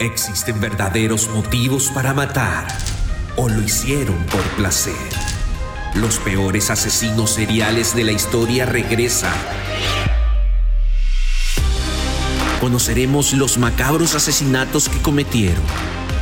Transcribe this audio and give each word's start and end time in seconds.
¿Existen 0.00 0.60
verdaderos 0.60 1.28
motivos 1.28 1.90
para 1.94 2.12
matar 2.12 2.66
o 3.36 3.48
lo 3.48 3.62
hicieron 3.62 4.16
por 4.24 4.42
placer? 4.56 4.94
Los 5.94 6.18
peores 6.18 6.70
asesinos 6.70 7.30
seriales 7.30 7.94
de 7.94 8.02
la 8.02 8.10
historia 8.10 8.66
regresan. 8.66 9.32
Conoceremos 12.60 13.34
los 13.34 13.56
macabros 13.56 14.16
asesinatos 14.16 14.88
que 14.88 14.98
cometieron, 14.98 15.62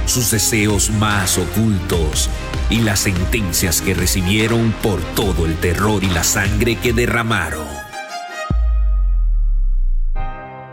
sus 0.04 0.30
deseos 0.30 0.91
más 0.91 1.39
ocultos 1.39 2.29
y 2.68 2.80
las 2.80 3.00
sentencias 3.00 3.80
que 3.80 3.95
recibieron 3.95 4.73
por 4.82 5.00
todo 5.14 5.46
el 5.46 5.57
terror 5.57 6.04
y 6.04 6.09
la 6.09 6.25
sangre 6.25 6.77
que 6.77 6.93
derramaron. 6.93 7.66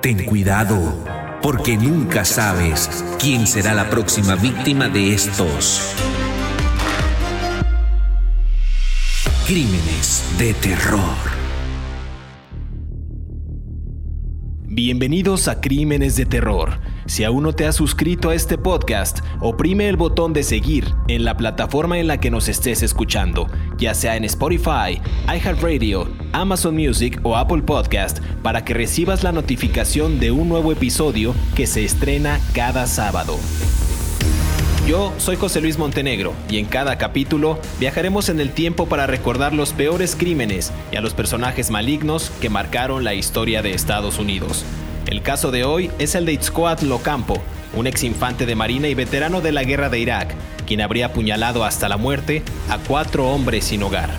Ten 0.02 0.26
cuidado, 0.26 1.04
porque 1.42 1.78
nunca 1.78 2.26
sabes 2.26 3.04
quién 3.20 3.48
será 3.48 3.74
la 3.74 3.90
próxima 3.90 4.36
víctima 4.36 4.90
de 4.90 5.14
estos 5.14 5.94
crímenes 9.48 10.24
de 10.38 10.54
terror. 10.54 11.40
Bienvenidos 14.68 15.48
a 15.48 15.60
Crímenes 15.60 16.16
de 16.16 16.26
Terror. 16.26 16.80
Si 17.10 17.24
aún 17.24 17.42
no 17.42 17.54
te 17.54 17.66
has 17.66 17.76
suscrito 17.76 18.30
a 18.30 18.36
este 18.36 18.60
podcast, 18.60 19.22
oprime 19.40 19.90
el 19.90 19.98
botón 19.98 20.32
de 20.32 20.44
seguir 20.44 20.94
en 21.08 21.26
la 21.26 21.36
plataforma 21.36 21.98
en 21.98 22.06
la 22.06 22.20
que 22.20 22.30
nos 22.30 22.48
estés 22.48 22.84
escuchando, 22.84 23.48
ya 23.80 23.96
sea 23.96 24.16
en 24.16 24.26
Spotify, 24.26 25.02
iHeartRadio, 25.28 26.08
Amazon 26.34 26.76
Music 26.76 27.20
o 27.24 27.36
Apple 27.36 27.64
Podcast, 27.64 28.20
para 28.44 28.64
que 28.64 28.76
recibas 28.76 29.24
la 29.24 29.32
notificación 29.32 30.20
de 30.20 30.30
un 30.30 30.50
nuevo 30.50 30.72
episodio 30.72 31.34
que 31.56 31.66
se 31.66 31.84
estrena 31.84 32.40
cada 32.54 32.86
sábado. 32.86 33.38
Yo 34.88 35.12
soy 35.18 35.36
José 35.36 35.62
Luis 35.62 35.80
Montenegro 35.80 36.34
y 36.48 36.60
en 36.60 36.68
cada 36.68 37.00
capítulo 37.00 37.58
viajaremos 37.80 38.30
en 38.30 38.40
el 38.40 38.52
tiempo 38.52 38.86
para 38.86 39.08
recordar 39.08 39.54
los 39.54 39.74
peores 39.74 40.16
crímenes 40.16 40.72
y 40.92 40.98
a 40.98 41.02
los 41.02 41.16
personajes 41.16 41.72
malignos 41.72 42.32
que 42.40 42.52
marcaron 42.52 43.04
la 43.04 43.16
historia 43.16 43.64
de 43.64 43.72
Estados 43.72 44.20
Unidos. 44.20 44.64
El 45.10 45.24
caso 45.24 45.50
de 45.50 45.64
hoy 45.64 45.90
es 45.98 46.14
el 46.14 46.28
de 46.28 46.34
Itzcoatl 46.34 46.92
Ocampo, 46.92 47.42
un 47.74 47.88
ex 47.88 48.04
infante 48.04 48.46
de 48.46 48.54
marina 48.54 48.90
y 48.90 48.94
veterano 48.94 49.42
de 49.42 49.52
la 49.52 49.64
guerra 49.64 49.90
de 49.90 49.98
Irak, 49.98 50.36
quien 50.68 50.82
habría 50.82 51.08
apuñalado 51.08 51.64
hasta 51.64 51.90
la 51.90 51.98
muerte 51.98 52.44
a 52.70 52.78
cuatro 52.78 53.28
hombres 53.28 53.66
sin 53.66 53.82
hogar. 53.82 54.16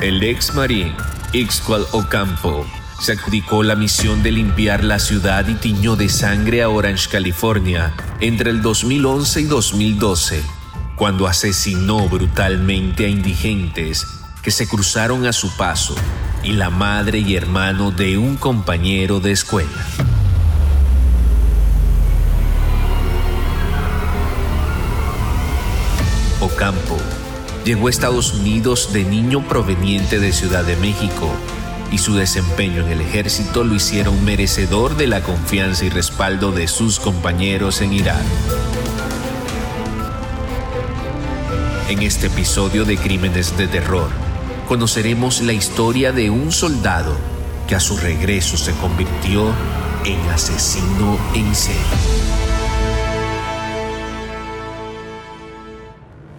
El 0.00 0.22
ex 0.22 0.54
marín 0.54 0.94
Ixcual 1.32 1.84
Ocampo 1.90 2.64
se 3.00 3.14
adjudicó 3.14 3.64
la 3.64 3.74
misión 3.74 4.22
de 4.22 4.30
limpiar 4.30 4.84
la 4.84 5.00
ciudad 5.00 5.48
y 5.48 5.54
tiñó 5.54 5.96
de 5.96 6.08
sangre 6.08 6.62
a 6.62 6.68
Orange, 6.68 7.08
California, 7.10 7.92
entre 8.20 8.50
el 8.50 8.62
2011 8.62 9.40
y 9.40 9.44
2012, 9.44 10.59
cuando 11.00 11.26
asesinó 11.26 12.10
brutalmente 12.10 13.06
a 13.06 13.08
indigentes 13.08 14.06
que 14.42 14.50
se 14.50 14.68
cruzaron 14.68 15.24
a 15.24 15.32
su 15.32 15.56
paso 15.56 15.94
y 16.42 16.52
la 16.52 16.68
madre 16.68 17.20
y 17.20 17.36
hermano 17.36 17.90
de 17.90 18.18
un 18.18 18.36
compañero 18.36 19.18
de 19.18 19.32
escuela. 19.32 19.70
Ocampo 26.38 26.98
llegó 27.64 27.86
a 27.86 27.90
Estados 27.90 28.34
Unidos 28.34 28.92
de 28.92 29.04
niño 29.04 29.42
proveniente 29.48 30.18
de 30.18 30.34
Ciudad 30.34 30.64
de 30.64 30.76
México 30.76 31.32
y 31.90 31.96
su 31.96 32.14
desempeño 32.14 32.82
en 32.82 32.92
el 32.92 33.00
ejército 33.00 33.64
lo 33.64 33.74
hicieron 33.74 34.22
merecedor 34.26 34.98
de 34.98 35.06
la 35.06 35.22
confianza 35.22 35.86
y 35.86 35.88
respaldo 35.88 36.52
de 36.52 36.68
sus 36.68 37.00
compañeros 37.00 37.80
en 37.80 37.94
Irak. 37.94 38.69
En 41.90 42.02
este 42.02 42.28
episodio 42.28 42.84
de 42.84 42.96
Crímenes 42.96 43.58
de 43.58 43.66
Terror, 43.66 44.10
conoceremos 44.68 45.42
la 45.42 45.52
historia 45.52 46.12
de 46.12 46.30
un 46.30 46.52
soldado 46.52 47.16
que 47.66 47.74
a 47.74 47.80
su 47.80 47.96
regreso 47.96 48.56
se 48.56 48.72
convirtió 48.74 49.48
en 50.04 50.20
asesino 50.30 51.18
en 51.34 51.52
serie. 51.52 51.80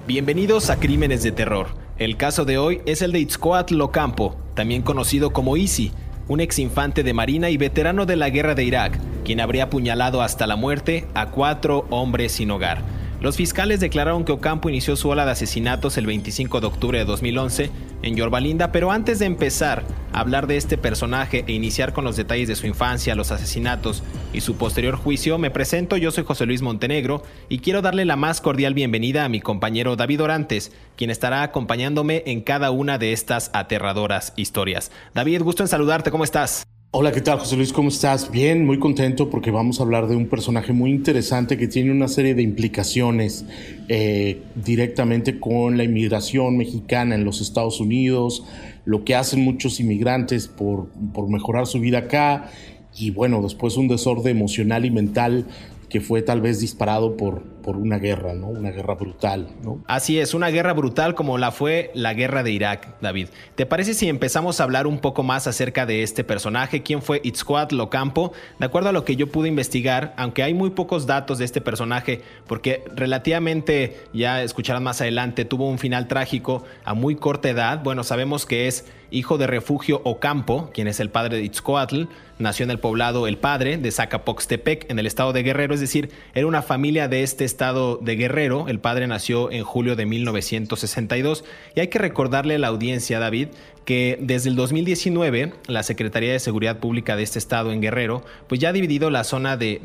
Bienvenidos 0.07 0.69
a 0.69 0.79
Crímenes 0.79 1.22
de 1.22 1.34
Terror. 1.34 1.67
El 1.97 2.16
caso 2.16 2.45
de 2.45 2.57
hoy 2.57 2.81
es 2.85 3.01
el 3.01 3.11
de 3.11 3.19
Itzcoatl 3.19 3.81
Ocampo, 3.81 4.38
también 4.53 4.84
conocido 4.84 5.34
como 5.34 5.57
Easy, 5.57 5.91
un 6.29 6.40
ex 6.40 6.59
infante 6.59 7.03
de 7.03 7.13
marina 7.13 7.50
y 7.50 7.57
veterano 7.57 8.06
de 8.06 8.16
la 8.16 8.29
guerra 8.29 8.56
de 8.56 8.63
Irak, 8.63 8.97
quien 9.25 9.41
habría 9.41 9.66
apuñalado 9.66 10.22
hasta 10.22 10.47
la 10.47 10.56
muerte 10.56 11.09
a 11.13 11.25
cuatro 11.25 11.88
hombres 11.90 12.31
sin 12.31 12.51
hogar. 12.51 13.00
Los 13.21 13.37
fiscales 13.37 13.79
declararon 13.79 14.25
que 14.25 14.31
Ocampo 14.31 14.67
inició 14.67 14.95
su 14.95 15.07
ola 15.07 15.25
de 15.25 15.31
asesinatos 15.31 15.95
el 15.99 16.07
25 16.07 16.59
de 16.59 16.65
octubre 16.65 16.97
de 16.97 17.05
2011 17.05 17.69
en 18.01 18.15
Yorbalinda, 18.15 18.71
pero 18.71 18.89
antes 18.89 19.19
de 19.19 19.27
empezar 19.27 19.83
a 20.11 20.21
hablar 20.21 20.47
de 20.47 20.57
este 20.57 20.75
personaje 20.75 21.45
e 21.45 21.51
iniciar 21.51 21.93
con 21.93 22.03
los 22.03 22.15
detalles 22.15 22.47
de 22.47 22.55
su 22.55 22.65
infancia, 22.65 23.13
los 23.13 23.31
asesinatos 23.31 24.01
y 24.33 24.41
su 24.41 24.55
posterior 24.55 24.95
juicio, 24.95 25.37
me 25.37 25.51
presento, 25.51 25.97
yo 25.97 26.09
soy 26.09 26.23
José 26.23 26.47
Luis 26.47 26.63
Montenegro 26.63 27.21
y 27.47 27.59
quiero 27.59 27.83
darle 27.83 28.05
la 28.05 28.15
más 28.15 28.41
cordial 28.41 28.73
bienvenida 28.73 29.23
a 29.23 29.29
mi 29.29 29.39
compañero 29.39 29.95
David 29.95 30.23
Orantes, 30.23 30.71
quien 30.97 31.11
estará 31.11 31.43
acompañándome 31.43 32.23
en 32.25 32.41
cada 32.41 32.71
una 32.71 32.97
de 32.97 33.13
estas 33.13 33.51
aterradoras 33.53 34.33
historias. 34.35 34.91
David, 35.13 35.43
gusto 35.43 35.61
en 35.61 35.67
saludarte, 35.67 36.09
¿cómo 36.09 36.23
estás? 36.23 36.65
Hola, 36.94 37.13
¿qué 37.13 37.22
tal 37.22 37.40
José 37.40 37.56
Luis? 37.56 37.72
¿Cómo 37.72 37.88
estás? 37.88 38.31
Bien, 38.31 38.66
muy 38.66 38.78
contento 38.78 39.29
porque 39.29 39.50
vamos 39.50 39.79
a 39.79 39.84
hablar 39.84 40.09
de 40.09 40.18
un 40.18 40.28
personaje 40.28 40.74
muy 40.74 40.91
interesante 40.91 41.57
que 41.57 41.69
tiene 41.69 41.90
una 41.90 42.09
serie 42.09 42.35
de 42.35 42.41
implicaciones 42.41 43.46
eh, 43.88 44.41
directamente 44.56 45.40
con 45.40 45.78
la 45.78 45.85
inmigración 45.85 46.57
mexicana 46.57 47.16
en 47.16 47.24
los 47.24 47.40
Estados 47.40 47.79
Unidos, 47.79 48.44
lo 48.84 49.06
que 49.06 49.16
hacen 49.16 49.40
muchos 49.40 49.79
inmigrantes 49.79 50.50
por, 50.50 50.90
por 51.13 51.29
mejorar 51.29 51.66
su 51.66 51.79
vida 51.79 52.00
acá 52.00 52.52
y 52.94 53.12
bueno, 53.12 53.41
después 53.41 53.78
un 53.78 53.88
desorden 53.88 54.35
emocional 54.35 54.84
y 54.84 54.91
mental 54.91 55.46
que 55.88 56.02
fue 56.02 56.22
tal 56.22 56.41
vez 56.41 56.59
disparado 56.59 57.16
por, 57.16 57.44
por 57.61 57.77
una 57.77 57.97
guerra, 57.97 58.33
¿no? 58.33 58.47
Una 58.47 58.72
guerra 58.72 58.95
brutal. 58.95 59.49
Así 59.88 60.19
es, 60.19 60.33
una 60.33 60.49
guerra 60.49 60.73
brutal 60.73 61.16
como 61.16 61.38
la 61.38 61.51
fue 61.51 61.91
la 61.94 62.13
guerra 62.13 62.44
de 62.44 62.51
Irak, 62.51 62.99
David. 63.01 63.27
¿Te 63.55 63.66
parece 63.66 63.94
si 63.94 64.09
empezamos 64.09 64.59
a 64.59 64.63
hablar 64.63 64.88
un 64.88 64.99
poco 64.99 65.23
más 65.23 65.47
acerca 65.47 65.85
de 65.85 66.03
este 66.03 66.23
personaje? 66.23 66.83
¿Quién 66.83 67.01
fue 67.01 67.22
Itzcoatl 67.23 67.75
Locampo? 67.75 68.33
De 68.59 68.66
acuerdo 68.66 68.89
a 68.89 68.94
lo 68.94 69.05
que 69.05 69.16
yo 69.16 69.27
pude 69.27 69.47
investigar, 69.47 70.13
aunque 70.17 70.44
hay 70.44 70.53
muy 70.53 70.72
pocos 70.72 71.05
datos 71.05 71.38
de 71.38 71.45
este 71.45 71.61
personaje, 71.61 72.22
porque 72.47 72.83
relativamente, 72.95 74.01
ya 74.13 74.43
escucharán 74.43 74.83
más 74.83 75.01
adelante, 75.01 75.45
tuvo 75.45 75.69
un 75.69 75.78
final 75.78 76.07
trágico 76.07 76.63
a 76.83 76.93
muy 76.93 77.16
corta 77.16 77.49
edad. 77.49 77.83
Bueno, 77.83 78.03
sabemos 78.03 78.45
que 78.45 78.67
es 78.67 78.85
hijo 79.11 79.38
de 79.38 79.45
Refugio 79.45 80.01
Ocampo, 80.05 80.69
quien 80.73 80.88
es 80.88 80.99
el 80.99 81.09
padre 81.09 81.38
de 81.38 81.43
Itzcoatl, 81.43 82.05
nació 82.39 82.63
en 82.63 82.72
el 82.72 82.79
poblado 82.79 83.28
El 83.28 83.38
Padre 83.38 83.78
de 83.78 83.91
Zacapoxtepec, 83.91 84.89
en 84.89 84.99
el 84.99 85.05
estado 85.05 85.33
de 85.33 85.43
Guerrero, 85.43 85.73
es 85.73 85.79
decir, 85.79 86.09
era 86.33 86.47
una 86.47 86.61
familia 86.61 87.07
de 87.07 87.23
este 87.23 87.45
estado 87.51 88.00
de 88.01 88.16
Guerrero. 88.16 88.67
El 88.67 88.79
padre 88.79 89.07
nació 89.07 89.51
en 89.51 89.63
julio 89.63 89.95
de 89.95 90.06
1962 90.06 91.44
y 91.75 91.81
hay 91.81 91.88
que 91.88 92.00
recordarle 92.00 92.56
a 92.56 92.59
la 92.59 92.67
audiencia, 92.67 93.19
David, 93.19 93.50
que 93.85 94.17
desde 94.22 94.50
el 94.50 94.56
2019 94.56 95.53
la 95.67 95.84
Secretaría 95.84 96.31
de 96.31 96.40
Seguridad 96.40 96.79
Pública 96.79 97.16
de 97.16 97.23
este 97.23 97.40
estado 97.40 97.72
en 97.72 97.81
Guerrero, 97.81 98.23
pues 98.47 98.59
ya 98.59 98.69
ha 98.69 98.73
dividido 98.73 99.09
la 99.09 99.23
zona 99.23 99.57
de, 99.57 99.81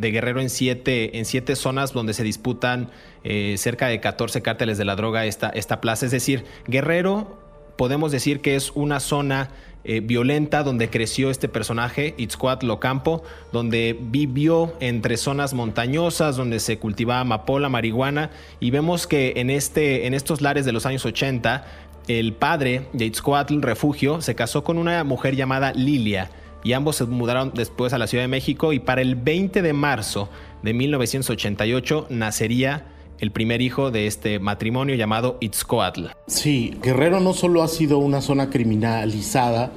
Guerrero 0.00 0.40
en 0.40 0.50
siete, 0.50 1.18
en 1.18 1.24
siete 1.24 1.56
zonas 1.56 1.92
donde 1.92 2.12
se 2.12 2.22
disputan 2.22 2.90
eh, 3.24 3.54
cerca 3.58 3.88
de 3.88 4.00
14 4.00 4.42
cárteles 4.42 4.78
de 4.78 4.84
la 4.84 4.96
droga 4.96 5.24
esta, 5.26 5.48
esta 5.50 5.80
plaza. 5.80 6.06
Es 6.06 6.12
decir, 6.12 6.44
Guerrero 6.66 7.38
podemos 7.76 8.10
decir 8.10 8.40
que 8.40 8.56
es 8.56 8.72
una 8.74 9.00
zona 9.00 9.50
eh, 9.88 10.00
violenta 10.00 10.64
donde 10.64 10.90
creció 10.90 11.30
este 11.30 11.48
personaje, 11.48 12.14
Itzcoatl 12.18 12.66
Locampo, 12.66 13.22
donde 13.52 13.96
vivió 14.00 14.74
entre 14.80 15.16
zonas 15.16 15.54
montañosas, 15.54 16.36
donde 16.36 16.58
se 16.58 16.80
cultivaba 16.80 17.20
amapola, 17.20 17.68
marihuana, 17.68 18.30
y 18.58 18.72
vemos 18.72 19.06
que 19.06 19.34
en, 19.36 19.48
este, 19.48 20.08
en 20.08 20.14
estos 20.14 20.40
lares 20.40 20.64
de 20.64 20.72
los 20.72 20.86
años 20.86 21.04
80, 21.04 21.64
el 22.08 22.32
padre 22.32 22.88
de 22.94 23.04
Itzcoatl, 23.04 23.62
Refugio, 23.62 24.20
se 24.22 24.34
casó 24.34 24.64
con 24.64 24.78
una 24.78 25.04
mujer 25.04 25.36
llamada 25.36 25.72
Lilia, 25.72 26.30
y 26.64 26.72
ambos 26.72 26.96
se 26.96 27.04
mudaron 27.04 27.52
después 27.54 27.92
a 27.92 27.98
la 27.98 28.08
Ciudad 28.08 28.24
de 28.24 28.28
México, 28.28 28.72
y 28.72 28.80
para 28.80 29.02
el 29.02 29.14
20 29.14 29.62
de 29.62 29.72
marzo 29.72 30.28
de 30.62 30.74
1988 30.74 32.08
nacería 32.10 32.86
el 33.18 33.32
primer 33.32 33.62
hijo 33.62 33.90
de 33.90 34.06
este 34.06 34.38
matrimonio 34.38 34.94
llamado 34.94 35.38
Itzcoatl. 35.40 36.06
Sí, 36.26 36.74
Guerrero 36.82 37.20
no 37.20 37.32
solo 37.32 37.62
ha 37.62 37.68
sido 37.68 37.98
una 37.98 38.20
zona 38.20 38.50
criminalizada 38.50 39.72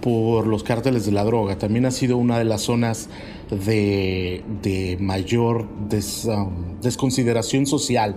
por 0.00 0.46
los 0.46 0.62
cárteles 0.64 1.06
de 1.06 1.12
la 1.12 1.24
droga, 1.24 1.56
también 1.56 1.86
ha 1.86 1.90
sido 1.90 2.18
una 2.18 2.38
de 2.38 2.44
las 2.44 2.60
zonas 2.60 3.08
de, 3.50 4.98
mayor 5.00 5.62
um, 5.62 6.80
desconsideración 6.82 7.64
social, 7.66 8.16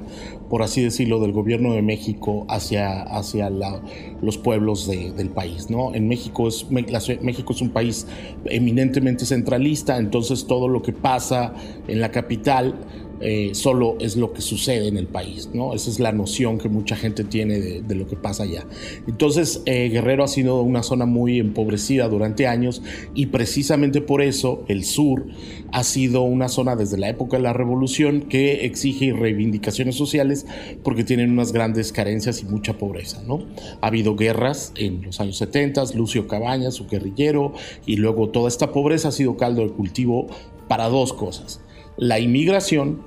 por 0.49 0.63
así 0.63 0.81
decirlo, 0.81 1.19
del 1.19 1.31
gobierno 1.31 1.73
de 1.73 1.81
México 1.81 2.45
hacia, 2.49 3.03
hacia 3.03 3.49
los 4.21 4.37
pueblos 4.37 4.87
del 4.87 5.29
país. 5.29 5.69
¿no? 5.69 5.93
En 5.95 6.09
México 6.09 6.49
es, 6.49 6.69
México 6.69 7.53
es 7.53 7.61
un 7.61 7.69
país 7.69 8.05
eminentemente 8.45 9.25
centralista, 9.25 9.97
entonces 9.97 10.45
todo 10.45 10.67
lo 10.67 10.81
que 10.81 10.91
pasa 10.91 11.53
en 11.87 12.01
la 12.01 12.11
capital 12.11 12.75
eh, 13.19 13.51
solo 13.53 13.97
es 13.99 14.15
lo 14.15 14.31
que 14.33 14.41
sucede 14.41 14.87
en 14.87 14.97
el 14.97 15.07
país, 15.07 15.49
¿no? 15.53 15.73
Esa 15.73 15.89
es 15.89 15.99
la 15.99 16.11
noción 16.11 16.57
que 16.57 16.69
mucha 16.69 16.95
gente 16.95 17.23
tiene 17.23 17.59
de, 17.59 17.95
lo 17.95 18.07
que 18.07 18.15
pasa 18.15 18.43
allá. 18.43 18.65
Entonces, 19.07 19.63
eh, 19.65 19.89
Guerrero 19.89 20.23
ha 20.23 20.27
sido 20.27 20.61
una 20.61 20.83
zona 20.83 21.05
muy 21.05 21.39
empobrecida 21.39 22.07
durante 22.09 22.45
años 22.45 22.83
y 23.15 23.27
precisamente 23.27 24.01
por 24.01 24.21
eso 24.21 24.63
el 24.67 24.83
sur 24.83 25.25
ha 25.71 25.83
sido 25.83 26.21
una 26.21 26.47
zona 26.47 26.75
desde 26.75 26.97
la 26.97 27.09
época 27.09 27.37
de 27.37 27.43
la 27.43 27.53
revolución 27.53 28.21
que 28.21 28.65
exige 28.65 29.13
reivindicaciones 29.13 29.95
sociales 29.95 30.45
porque 30.83 31.03
tienen 31.03 31.31
unas 31.31 31.51
grandes 31.51 31.91
carencias 31.91 32.41
y 32.41 32.45
mucha 32.45 32.77
pobreza, 32.77 33.23
¿no? 33.25 33.45
Ha 33.81 33.87
habido 33.87 34.15
guerras 34.15 34.73
en 34.75 35.01
los 35.01 35.19
años 35.19 35.37
70, 35.37 35.83
Lucio 35.95 36.27
Cabañas, 36.27 36.75
su 36.75 36.87
guerrillero, 36.87 37.53
y 37.85 37.95
luego 37.95 38.29
toda 38.29 38.47
esta 38.47 38.71
pobreza 38.71 39.07
ha 39.07 39.11
sido 39.11 39.37
caldo 39.37 39.63
de 39.63 39.69
cultivo 39.69 40.27
para 40.67 40.89
dos 40.89 41.13
cosas 41.13 41.61
la 41.97 42.19
inmigración 42.19 43.01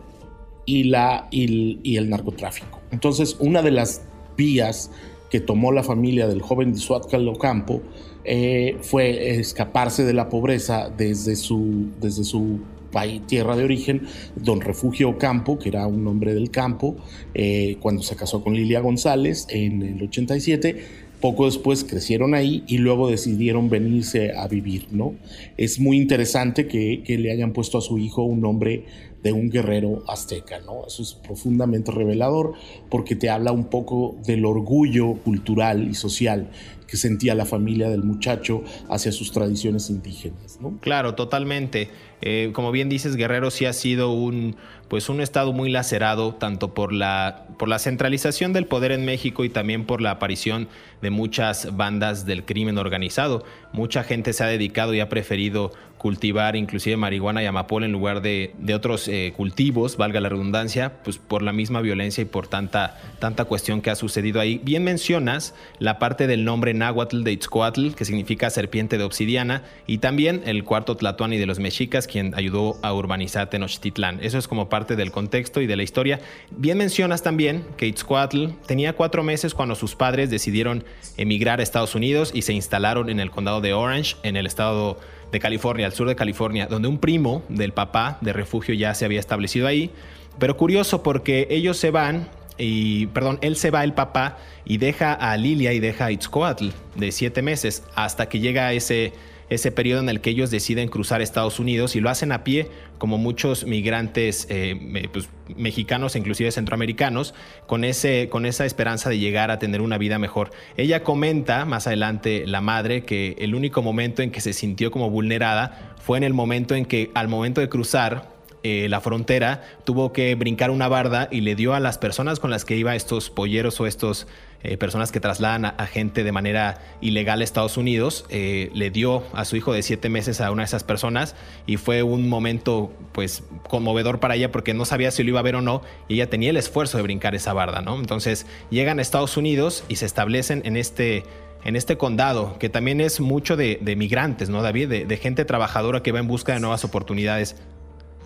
y, 0.67 0.85
la, 0.85 1.29
y, 1.31 1.97
el 1.97 2.11
narcotráfico. 2.11 2.81
Entonces, 2.91 3.37
una 3.41 3.63
de 3.63 3.71
las 3.71 4.03
vías 4.37 4.91
que 5.31 5.41
tomó 5.41 5.73
la 5.73 5.83
familia 5.83 6.27
del 6.27 6.43
joven 6.43 6.75
de 6.75 7.29
Ocampo 7.29 7.83
eh, 8.25 8.77
fue 8.83 9.39
escaparse 9.39 10.05
de 10.05 10.13
la 10.13 10.29
pobreza 10.29 10.91
desde 10.91 11.37
su, 11.37 11.89
desde 12.01 12.25
su 12.25 12.61
país, 12.91 13.27
tierra 13.27 13.57
de 13.57 13.65
origen, 13.65 14.03
don 14.35 14.61
Refugio 14.61 15.11
Ocampo, 15.11 15.59
que 15.59 15.69
era 15.69 15.87
un 15.87 16.07
hombre 16.07 16.35
del 16.35 16.51
campo, 16.51 16.97
eh, 17.35 17.77
cuando 17.81 18.03
se 18.03 18.17
casó 18.17 18.43
con 18.43 18.55
Lilia 18.55 18.81
González 18.81 19.47
en 19.49 19.83
el 19.83 20.03
87 20.03 21.00
poco 21.21 21.47
después 21.47 21.85
crecieron 21.85 22.35
ahí 22.35 22.65
y 22.67 22.79
luego 22.79 23.09
decidieron 23.09 23.69
venirse 23.69 24.33
a 24.37 24.49
vivir, 24.49 24.87
¿no? 24.91 25.15
Es 25.57 25.79
muy 25.79 25.97
interesante 25.97 26.67
que, 26.67 27.03
le 27.21 27.33
hayan 27.33 27.53
puesto 27.53 27.79
a 27.79 27.81
su 27.81 27.99
hijo 27.99 28.23
un 28.23 28.41
nombre 28.41 28.85
de 29.23 29.33
un 29.33 29.51
guerrero 29.51 30.03
azteca, 30.09 30.61
¿no? 30.61 30.87
Eso 30.87 31.03
es 31.03 31.13
profundamente 31.13 31.93
revelador 31.93 32.55
porque 32.89 33.17
te 33.17 33.29
habla 33.29 33.53
un 33.53 33.65
poco 33.65 34.17
del 34.25 34.47
orgullo 34.47 35.15
cultural 35.15 35.89
y 35.89 35.95
social 35.95 36.49
que 36.91 36.97
sentía 36.97 37.37
la 37.37 37.47
familia 37.47 37.89
del 37.89 38.03
muchacho 38.03 38.65
hacia 38.89 39.13
sus 39.13 39.31
tradiciones 39.31 39.91
indígenas. 39.91 40.59
¿no? 40.61 40.77
Claro, 40.81 41.15
totalmente. 41.15 41.89
Eh, 42.21 42.51
como 42.53 42.73
bien 42.73 42.89
dices, 42.89 43.15
Guerrero 43.15 43.53
sí 43.53 43.65
ha 43.65 43.73
sido 43.73 44.13
un, 44.13 44.57
pues 44.91 45.09
un 45.09 45.21
estado 45.21 45.53
muy 45.53 45.71
lacerado, 45.71 46.35
tanto 46.35 46.75
por 46.75 46.93
la, 46.93 47.47
por 47.59 47.69
la 47.69 47.79
centralización 47.79 48.53
del 48.53 48.67
poder 48.67 48.91
en 48.91 49.05
México 49.05 49.45
y 49.45 49.49
también 49.49 49.87
por 49.87 50.03
la 50.03 50.11
aparición 50.11 50.67
de 51.01 51.11
muchas 51.11 51.77
bandas 51.77 52.27
del 52.27 52.45
crimen 52.45 52.77
organizado. 52.77 53.45
Mucha 53.73 54.03
gente 54.03 54.33
se 54.33 54.43
ha 54.43 54.49
dedicado 54.49 54.93
y 54.93 54.99
ha 54.99 55.09
preferido 55.09 55.71
cultivar 56.01 56.57
inclusive 56.57 56.97
marihuana 56.97 57.43
y 57.43 57.47
amapola 57.47 57.85
en 57.85 57.93
lugar 57.93 58.23
de, 58.23 58.55
otros 58.75 59.07
eh, 59.07 59.35
cultivos, 59.37 59.99
valga 59.99 60.19
la 60.19 60.31
redundancia, 60.31 60.95
pues 61.05 61.19
por 61.19 61.43
la 61.43 61.53
misma 61.53 61.83
violencia 61.83 62.23
y 62.23 62.25
por 62.25 62.47
tanta, 62.47 62.99
tanta 63.19 63.45
cuestión 63.45 63.83
que 63.83 63.91
ha 63.91 63.95
sucedido 63.95 64.41
ahí. 64.41 64.63
Bien 64.65 64.83
mencionas 64.83 65.55
la 65.79 65.99
parte 65.99 66.27
del 66.27 66.47
nombre 66.47 66.73
náhuatl 66.73 67.23
de 67.23 67.33
Itzcoatl, 67.33 67.91
que 67.91 68.07
significa 68.07 68.49
serpiente 68.49 68.97
de 68.97 69.05
obsidiana, 69.05 69.63
y 69.87 69.99
también 69.99 70.41
el 70.47 70.65
cuarto 70.65 70.97
tlatoani 70.97 71.37
de 71.37 71.45
los 71.45 71.59
mexicas, 71.59 72.07
quien 72.07 72.35
ayudó 72.35 72.79
a 72.81 72.95
urbanizar 72.95 73.51
Tenochtitlán. 73.51 74.21
Eso 74.23 74.39
es 74.39 74.49
como 74.49 74.71
parte 74.71 74.80
del 74.87 75.11
contexto 75.11 75.61
y 75.61 75.67
de 75.67 75.77
la 75.77 75.83
historia. 75.83 76.21
Bien 76.51 76.79
mencionas 76.79 77.23
también 77.23 77.65
que 77.77 77.87
Itzcoatl 77.87 78.49
tenía 78.67 78.95
cuatro 78.95 79.23
meses 79.23 79.55
cuando 79.55 79.75
sus 79.75 79.95
padres 79.95 80.31
decidieron 80.31 80.85
emigrar 81.17 81.61
a 81.61 81.63
Estados 81.63 81.95
Unidos 81.95 82.31
y 82.35 82.43
se 82.43 82.53
instalaron 82.53 83.11
en 83.11 83.21
el 83.21 83.31
condado 83.31 83.61
de 83.61 83.73
Orange, 83.73 84.17
en 84.23 84.37
el 84.37 84.47
estado 84.47 84.99
de 85.33 85.41
California, 85.41 85.87
al 85.87 85.93
sur 85.93 86.09
de 86.09 86.17
California, 86.17 86.67
donde 86.67 86.89
un 86.89 86.99
primo 86.99 87.43
del 87.49 87.73
papá 87.73 88.19
de 88.21 88.33
refugio 88.33 88.75
ya 88.75 88.95
se 88.95 89.05
había 89.05 89.21
establecido 89.21 89.67
ahí. 89.67 89.91
Pero 90.39 90.57
curioso 90.57 91.03
porque 91.03 91.47
ellos 91.51 91.77
se 91.77 91.91
van 91.91 92.29
y, 92.59 93.07
perdón, 93.07 93.39
él 93.43 93.57
se 93.57 93.71
va, 93.71 93.85
el 93.85 93.95
papá, 93.95 94.39
y 94.65 94.77
deja 94.77 95.15
a 95.15 95.37
Lilia 95.37 95.73
y 95.73 95.81
deja 95.81 96.07
a 96.07 96.13
Itzcoatl 96.13 96.69
de 96.95 97.11
siete 97.11 97.43
meses 97.43 97.83
hasta 97.95 98.29
que 98.29 98.39
llega 98.39 98.73
ese 98.73 99.13
ese 99.51 99.73
periodo 99.73 100.01
en 100.01 100.09
el 100.09 100.21
que 100.21 100.31
ellos 100.31 100.51
deciden 100.51 100.89
cruzar 100.89 101.21
Estados 101.21 101.59
Unidos 101.59 101.97
y 101.97 102.01
lo 102.01 102.09
hacen 102.09 102.33
a 102.33 102.45
pie, 102.45 102.69
como 102.99 103.19
muchos 103.19 103.67
migrantes 103.67 104.47
eh, 104.49 105.09
pues, 105.13 105.29
mexicanos, 105.57 106.17
inclusive 106.17 106.51
centroamericanos, 106.53 107.35
con, 107.67 107.85
ese, 107.85 108.29
con 108.31 108.47
esa 108.47 108.65
esperanza 108.65 109.11
de 109.11 109.19
llegar 109.19 109.51
a 109.51 109.59
tener 109.59 109.81
una 109.81 109.99
vida 109.99 110.19
mejor. 110.19 110.51
Ella 110.77 111.03
comenta 111.03 111.65
más 111.65 111.87
adelante, 111.87 112.45
la 112.47 112.61
madre, 112.61 113.03
que 113.03 113.37
el 113.39 113.55
único 113.55 113.83
momento 113.83 114.23
en 114.23 114.31
que 114.31 114.41
se 114.41 114.53
sintió 114.53 114.91
como 114.91 115.11
vulnerada 115.11 115.95
fue 116.01 116.17
en 116.17 116.25
el 116.25 116.33
momento 116.33 116.75
en 116.75 116.85
que 116.85 117.11
al 117.15 117.29
momento 117.29 117.61
de 117.61 117.69
cruzar 117.69 118.40
eh, 118.63 118.89
la 118.89 119.01
frontera, 119.01 119.63
tuvo 119.85 120.13
que 120.13 120.35
brincar 120.35 120.71
una 120.71 120.89
barda 120.89 121.29
y 121.31 121.41
le 121.41 121.55
dio 121.55 121.75
a 121.75 121.81
las 121.81 121.99
personas 121.99 122.41
con 122.41 122.51
las 122.51 122.65
que 122.65 122.77
iba, 122.77 122.95
estos 122.95 123.31
polleros 123.31 123.81
o 123.81 123.87
estos 123.87 124.27
eh, 124.63 124.77
personas 124.77 125.11
que 125.11 125.21
trasladan 125.21 125.65
a, 125.65 125.87
gente 125.87 126.23
de 126.23 126.33
manera 126.33 126.83
ilegal 127.01 127.41
a 127.41 127.45
Estados 127.45 127.79
Unidos, 127.79 128.27
eh, 128.29 128.71
le 128.75 128.91
dio 128.91 129.25
a 129.33 129.47
su 129.47 129.57
hijo 129.57 129.73
de 129.73 129.83
siete 129.83 130.11
meses 130.11 130.43
a 130.43 130.51
una 130.51 130.63
de 130.63 130.67
esas 130.67 130.85
personas 130.85 131.35
y 131.67 131.79
fue 131.79 132.03
un 132.03 132.29
momento 132.29 132.93
pues 133.13 133.43
conmovedor 133.67 134.21
para 134.21 134.35
ella 134.35 134.53
porque 134.53 134.75
no 134.75 134.85
sabía 134.85 135.11
si 135.11 135.23
lo 135.23 135.31
iba 135.31 135.41
a 135.41 135.45
ver 135.45 135.57
o 135.57 135.63
no 135.63 135.81
y 136.09 136.17
ella 136.17 136.29
tenía 136.29 136.51
el 136.51 136.59
esfuerzo 136.59 136.99
de 136.99 137.03
brincar 137.03 137.35
esa 137.35 137.55
barda, 137.55 137.81
¿no? 137.81 137.97
Entonces 137.97 138.47
llegan 138.69 138.99
a 138.99 139.03
Estados 139.03 139.39
Unidos 139.39 139.85
y 139.89 139.97
se 139.97 140.05
establecen 140.05 140.61
en 140.67 140.77
este 140.77 141.25
en 141.65 141.77
este 141.77 141.97
condado, 141.97 142.59
que 142.59 142.69
también 142.69 143.01
es 143.01 143.21
mucho 143.21 143.57
de, 143.57 143.79
migrantes, 143.97 144.49
¿no, 144.49 144.63
David? 144.63 145.07
De, 145.07 145.17
gente 145.17 145.45
trabajadora 145.45 146.03
que 146.03 146.13
va 146.13 146.19
en 146.19 146.27
busca 146.27 146.55
de 146.55 146.61
nuevas 146.61 146.85
oportunidades 146.85 147.57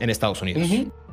en 0.00 0.10
Estados 0.10 0.42
Unidos. 0.42 0.68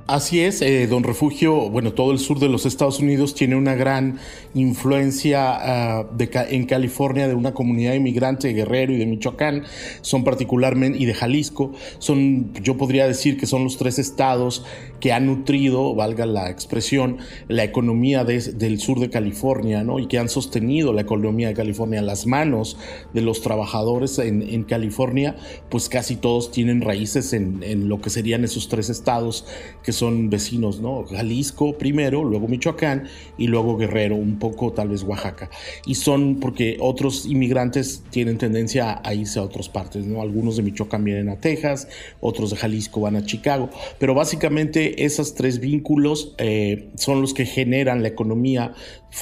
Así 0.08 0.42
es, 0.42 0.62
eh, 0.62 0.88
Don 0.88 1.04
Refugio, 1.04 1.70
bueno, 1.70 1.94
todo 1.94 2.12
el 2.12 2.20
sur 2.20 2.40
de 2.40 2.50
los 2.50 2.66
Estados 2.66 3.00
Unidos 3.00 3.36
tiene 3.36 3.56
una 3.56 3.76
gran 3.76 4.20
influencia 4.54 5.52
ah, 5.52 6.10
en 6.50 6.66
California 6.66 7.28
de 7.28 7.36
una 7.36 7.54
comunidad 7.54 7.94
inmigrante 7.94 8.48
de 8.48 8.54
Guerrero 8.54 8.94
y 8.94 8.98
de 8.98 9.06
Michoacán, 9.06 9.64
son 10.02 10.24
particularmente, 10.24 10.98
y 10.98 11.06
de 11.06 11.14
Jalisco, 11.14 11.72
son, 12.00 12.52
yo 12.62 12.78
podría 12.78 13.08
decir 13.08 13.38
que 13.38 13.46
son 13.46 13.64
los 13.64 13.78
tres 13.78 14.00
estados 14.00 14.66
que 15.00 15.14
han 15.14 15.28
nutrido, 15.28 15.94
valga 15.96 16.26
la 16.26 16.50
expresión, 16.50 17.18
la 17.48 17.64
economía 17.64 18.24
del 18.24 18.80
sur 18.80 19.00
de 19.00 19.10
California, 19.10 19.84
¿no? 19.84 20.00
Y 20.00 20.08
que 20.08 20.20
han 20.20 20.30
sostenido 20.30 20.94
la 20.94 21.02
economía 21.02 21.48
de 21.48 21.54
California, 21.54 22.02
las 22.02 22.28
manos 22.28 22.78
de 23.14 23.22
los 23.22 23.42
trabajadores 23.42 24.20
en, 24.20 24.64
California, 24.64 25.36
pues 25.70 25.90
casi 25.90 26.16
todos 26.16 26.52
tienen 26.52 26.82
raíces 26.82 27.34
en, 27.34 27.64
en 27.64 27.90
lo 27.90 28.00
que 28.00 28.10
serían 28.10 28.44
esos 28.44 28.70
tres 28.70 28.90
estados 28.90 29.46
que 29.84 29.91
son 29.92 30.30
vecinos, 30.30 30.80
¿no? 30.80 31.04
Jalisco 31.06 31.78
primero, 31.78 32.24
luego 32.24 32.48
Michoacán 32.48 33.08
y 33.38 33.48
luego 33.48 33.78
Guerrero, 33.78 34.16
un 34.16 34.40
poco 34.40 34.72
tal 34.74 34.90
vez 34.90 35.04
Oaxaca. 35.04 35.50
Y 35.86 35.96
son 35.96 36.40
porque 36.40 36.78
otros 36.80 37.26
inmigrantes 37.26 38.04
tienen 38.10 38.38
tendencia 38.38 39.02
a 39.04 39.14
irse 39.14 39.40
a 39.40 39.44
otras 39.44 39.70
partes, 39.70 40.06
¿no? 40.06 40.22
Algunos 40.22 40.58
de 40.58 40.64
Michoacán 40.64 41.04
vienen 41.04 41.30
a 41.30 41.40
Texas, 41.40 41.88
otros 42.20 42.52
de 42.52 42.58
Jalisco 42.58 43.02
van 43.02 43.16
a 43.16 43.26
Chicago, 43.26 43.70
pero 44.00 44.14
básicamente 44.14 45.06
esos 45.06 45.36
tres 45.36 45.60
vínculos 45.60 46.36
eh, 46.38 46.90
son 46.96 47.22
los 47.22 47.34
que 47.34 47.46
generan 47.46 48.02
la 48.02 48.10
economía 48.10 48.74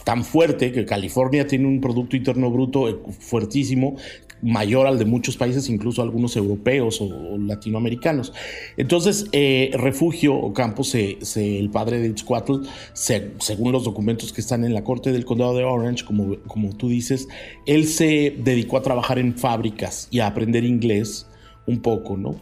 tan 0.03 0.23
fuerte 0.23 0.71
que 0.71 0.85
California 0.85 1.47
tiene 1.47 1.67
un 1.67 1.81
Producto 1.81 2.15
Interno 2.15 2.51
Bruto 2.51 3.01
fuertísimo 3.19 3.95
mayor 4.41 4.87
al 4.87 4.97
de 4.97 5.05
muchos 5.05 5.37
países, 5.37 5.69
incluso 5.69 6.01
algunos 6.01 6.35
europeos 6.35 7.01
o, 7.01 7.37
latinoamericanos. 7.37 8.33
Entonces, 8.77 9.27
eh, 9.31 9.71
Refugio 9.73 10.35
Ocampo, 10.35 10.83
se, 10.83 11.17
el 11.35 11.69
padre 11.69 11.99
de 11.99 12.07
Itzcuatl, 12.09 12.63
según 12.93 13.71
los 13.71 13.83
documentos 13.83 14.33
que 14.33 14.41
están 14.41 14.63
en 14.63 14.73
la 14.73 14.83
corte 14.83 15.11
del 15.11 15.25
condado 15.25 15.55
de 15.55 15.63
Orange, 15.63 16.05
como, 16.05 16.37
como 16.47 16.75
tú 16.75 16.89
dices, 16.89 17.27
él 17.65 17.87
se 17.87 18.35
dedicó 18.43 18.77
a 18.77 18.81
trabajar 18.81 19.19
en 19.19 19.37
fábricas 19.37 20.07
y 20.11 20.19
a 20.19 20.27
aprender 20.27 20.63
inglés 20.63 21.27
un 21.67 21.81
poco, 21.81 22.17
¿no? 22.17 22.35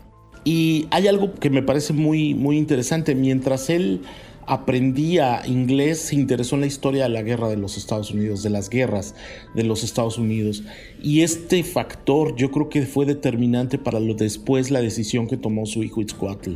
Y 0.43 0.87
hay 0.91 1.07
algo 1.07 1.33
que 1.33 1.49
me 1.49 1.61
parece 1.61 1.91
muy, 1.91 2.33
muy 2.33 2.57
interesante. 2.57 3.15
Mientras 3.15 3.69
él 3.69 3.99
aprendía 4.47 5.41
inglés, 5.45 5.99
se 5.99 6.15
interesó 6.15 6.55
en 6.55 6.61
la 6.61 6.67
historia 6.67 7.03
de 7.03 7.09
la 7.09 7.21
guerra 7.21 7.49
de 7.49 7.57
los 7.57 7.75
Estados 7.77 8.11
Unidos, 8.11 8.43
de 8.43 8.49
las 8.49 8.69
guerras 8.69 9.13
de 9.53 9.63
los 9.63 9.83
Estados 9.83 10.17
Unidos. 10.17 10.63
Y 11.03 11.21
este 11.21 11.63
factor 11.63 12.33
yo 12.37 12.49
creo 12.49 12.69
que 12.69 12.83
fue 12.83 13.05
determinante 13.05 13.77
para 13.77 13.99
lo 13.99 14.13
después 14.13 14.71
la 14.71 14.81
decisión 14.81 15.27
que 15.27 15.35
tomó 15.35 15.65
su 15.65 15.83
hijo 15.83 16.01
Itzcoatl, 16.01 16.53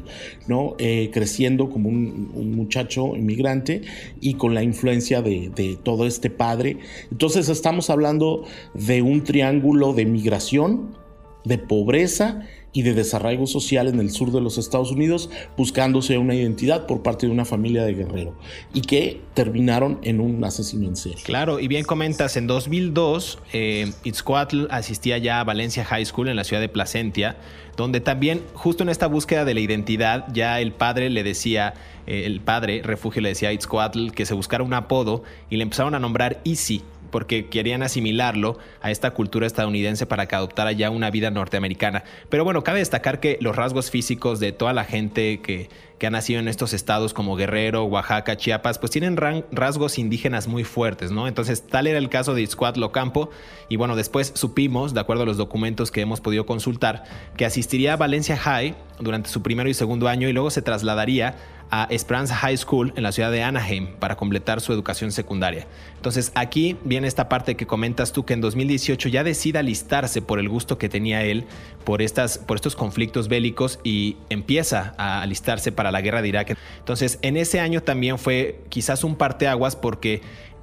¿no? 0.48 0.76
Eh, 0.80 1.10
creciendo 1.14 1.70
como 1.70 1.90
un, 1.90 2.32
muchacho 2.56 3.16
inmigrante 3.16 3.82
y 4.22 4.36
con 4.36 4.54
la 4.54 4.64
influencia 4.64 5.22
de, 5.22 5.52
de 5.54 5.78
todo 5.84 6.08
este 6.08 6.30
padre. 6.30 6.78
Entonces 7.12 7.50
estamos 7.50 7.90
hablando 7.90 8.46
de 8.74 9.02
un 9.02 9.24
triángulo 9.24 9.94
de 9.94 10.06
migración, 10.06 10.96
de 11.44 11.58
pobreza 11.58 12.48
y 12.74 12.84
de 12.84 12.94
desarraigo 12.94 13.48
social 13.48 13.88
en 13.88 14.00
el 14.00 14.12
sur 14.12 14.32
de 14.32 14.42
los 14.42 14.58
Estados 14.58 14.92
Unidos, 14.92 15.30
buscándose 15.58 16.18
una 16.18 16.36
identidad 16.36 16.86
por 16.86 17.02
parte 17.04 17.26
de 17.26 17.32
una 17.32 17.46
familia 17.46 17.84
de 17.84 17.94
guerrero 17.94 18.36
y 18.74 18.82
que 18.82 19.22
terminaron 19.34 20.00
en 20.04 20.20
un 20.20 20.44
asesino 20.44 20.88
en 20.88 20.96
serie. 20.96 21.24
Claro, 21.24 21.60
y 21.60 21.68
bien 21.68 21.84
comentas, 21.84 22.38
en 22.38 22.48
2002 22.48 23.40
eh, 23.54 23.92
Itzcoatl 24.04 24.68
asistía 24.70 25.18
ya 25.18 25.40
a 25.40 25.44
Valencia 25.44 25.84
High 25.84 26.06
School 26.06 26.30
en 26.30 26.36
la 26.36 26.44
ciudad 26.44 26.62
de 26.62 26.70
Placentia, 26.70 27.38
donde 27.76 28.00
también 28.00 28.42
justo 28.54 28.84
en 28.84 28.90
esta 28.90 29.08
búsqueda 29.08 29.46
de 29.46 29.54
la 29.54 29.60
identidad 29.60 30.28
ya 30.34 30.60
el 30.60 30.72
padre 30.72 31.10
le 31.10 31.24
decía, 31.24 31.74
eh, 32.08 32.24
el 32.26 32.42
padre 32.42 32.82
refugio 32.84 33.22
le 33.22 33.30
decía 33.30 33.50
a 33.50 33.54
Itzcoatl 33.54 34.12
que 34.12 34.26
se 34.26 34.34
buscara 34.34 34.64
un 34.64 34.74
apodo 34.74 35.24
y 35.50 35.58
le 35.58 35.64
empezaron 35.64 35.96
a 35.96 36.00
nombrar 36.00 36.42
Easy 36.46 36.84
porque 37.12 37.48
querían 37.48 37.84
asimilarlo 37.84 38.58
a 38.82 38.90
esta 38.90 39.12
cultura 39.12 39.46
estadounidense 39.46 40.06
para 40.06 40.28
que 40.28 40.36
adoptara 40.36 40.72
ya 40.72 40.90
una 40.90 41.12
vida 41.12 41.30
norteamericana. 41.30 42.04
Pero 42.30 42.44
bueno, 42.44 42.64
cabe 42.64 42.80
destacar 42.80 43.20
que 43.20 43.38
los 43.42 43.56
rasgos 43.56 43.92
físicos 43.92 44.40
de 44.40 44.52
toda 44.52 44.74
la 44.74 44.86
gente 44.86 45.42
que, 45.42 45.70
que 46.02 46.08
ha 46.08 46.10
nacido 46.10 46.40
en 46.40 46.48
estos 46.48 46.74
estados 46.74 47.14
como 47.14 47.36
Guerrero, 47.36 47.84
Oaxaca, 47.84 48.36
Chiapas, 48.36 48.80
pues 48.80 48.92
tienen 48.92 49.18
rasgos 49.52 50.00
indígenas 50.00 50.48
muy 50.48 50.64
fuertes, 50.64 51.12
¿no? 51.12 51.28
Entonces, 51.28 51.68
tal 51.68 51.86
era 51.86 52.00
el 52.00 52.10
caso 52.10 52.34
de 52.34 52.42
Itzcuatl 52.42 52.82
Ocampo, 52.82 53.30
y 53.70 53.76
bueno, 53.76 53.96
después 53.96 54.32
supimos, 54.34 54.96
de 54.96 55.00
acuerdo 55.00 55.22
a 55.22 55.26
los 55.28 55.38
documentos 55.38 55.92
que 55.92 56.02
hemos 56.02 56.20
podido 56.20 56.48
consultar, 56.48 57.04
que 57.38 57.46
asistiría 57.46 57.94
a 57.94 57.98
Valencia 57.98 58.36
High 58.36 58.74
durante 59.00 59.30
su 59.30 59.44
primero 59.44 59.70
y 59.70 59.76
segundo 59.76 60.08
año 60.08 60.28
y 60.28 60.34
luego 60.34 60.50
se 60.50 60.64
trasladaría 60.64 61.36
a 61.72 61.88
Esperanza 61.90 62.36
High 62.36 62.58
School 62.58 62.94
en 62.98 63.04
la 63.04 63.14
ciudad 63.14 63.32
de 63.32 63.44
Anaheim 63.44 63.96
para 63.98 64.18
completar 64.18 64.60
su 64.60 64.74
educación 64.74 65.14
secundaria. 65.14 65.68
Entonces 65.96 66.34
aquí 66.36 66.78
viene 66.84 67.08
esta 67.08 67.30
parte 67.30 67.56
que 67.56 67.66
comentas 67.66 68.12
tú 68.12 68.26
que 68.26 68.34
en 68.34 68.42
2018 68.42 69.08
ya 69.08 69.24
decide 69.24 69.60
alistarse 69.60 70.22
por 70.22 70.40
el 70.40 70.50
gusto 70.50 70.78
que 70.78 70.90
tenía 70.90 71.24
él 71.24 71.46
por, 71.86 72.02
estas, 72.02 72.38
por 72.38 72.58
estos 72.58 72.76
conflictos 72.76 73.30
bélicos 73.30 73.80
y 73.86 74.18
empieza 74.30 74.94
a 74.98 75.22
alistarse 75.22 75.72
para 75.72 75.91
la 75.92 76.02
guerra 76.02 76.22
de 76.22 76.30
Irak. 76.30 76.58
Entonces 76.80 77.20
en 77.22 77.38
ese 77.38 77.60
año 77.60 77.82
también 77.82 78.18
fue 78.18 78.62
quizás 78.70 79.04
un 79.04 79.16
parteaguas 79.16 79.76
porque 79.76 80.22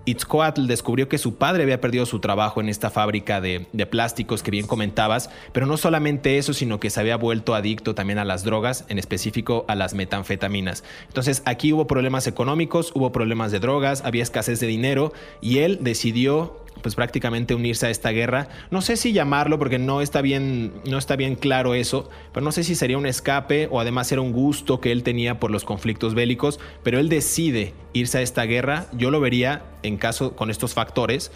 Itzcoatl 0.09 0.67
descubrió 0.67 1.09
que 1.09 1.19
su 1.19 1.37
padre 1.37 1.65
había 1.65 1.83
perdido 1.83 2.07
su 2.07 2.19
trabajo 2.19 2.63
en 2.63 2.71
esta 2.71 2.89
fábrica 2.89 3.43
de, 3.43 3.67
plásticos 3.91 4.43
que 4.43 4.51
bien 4.51 4.67
comentabas, 4.67 5.29
pero 5.53 5.67
no 5.67 5.77
solamente 5.77 6.39
eso, 6.39 6.55
sino 6.55 6.81
que 6.81 6.89
se 6.89 7.01
había 7.01 7.17
vuelto 7.17 7.55
adicto 7.55 7.95
también 7.95 8.19
a 8.19 8.25
las 8.25 8.43
drogas, 8.43 8.87
en 8.89 8.99
específico 8.99 9.67
a 9.69 9.75
las 9.75 9.93
metanfetaminas. 9.93 10.83
Entonces 11.09 11.43
aquí 11.45 11.75
hubo 11.75 11.87
problemas 11.87 12.27
económicos, 12.27 12.91
hubo 12.95 13.13
problemas 13.13 13.53
de 13.53 13.61
drogas, 13.61 14.03
había 14.03 14.23
escasez 14.23 14.61
de 14.61 14.67
dinero 14.67 15.13
y 15.43 15.59
él 15.59 15.79
decidió 15.83 16.65
pues 16.83 16.95
prácticamente 16.95 17.55
unirse 17.55 17.87
a 17.87 17.91
esta 17.91 18.11
guerra. 18.11 18.49
No 18.71 18.83
sé 18.83 18.97
si 18.97 19.13
llamarlo 19.13 19.59
porque 19.59 19.79
no 19.79 20.01
está 20.01 20.21
bien, 20.23 20.73
no 20.89 20.99
está 20.99 21.17
bien 21.17 21.35
claro 21.35 21.75
eso, 21.75 22.09
pero 22.33 22.45
no 22.45 22.53
sé 22.53 22.65
si 22.65 22.75
sería 22.75 22.99
un 22.99 23.07
escape 23.07 23.69
o 23.71 23.81
además 23.81 24.11
era 24.13 24.21
un 24.21 24.33
gusto 24.33 24.81
que 24.81 24.93
él 24.93 25.03
tenía 25.03 25.41
por 25.41 25.51
los 25.51 25.65
conflictos 25.65 26.15
bélicos, 26.15 26.61
pero 26.83 26.99
él 26.99 27.09
decide 27.09 27.75
irse 27.93 28.19
a 28.19 28.23
esta 28.23 28.45
guerra. 28.45 28.87
Yo 28.93 29.11
lo 29.11 29.21
vería 29.21 29.65
en 29.83 29.97
caso 29.97 30.37
con 30.37 30.51
estos 30.51 30.75
factores 30.75 31.31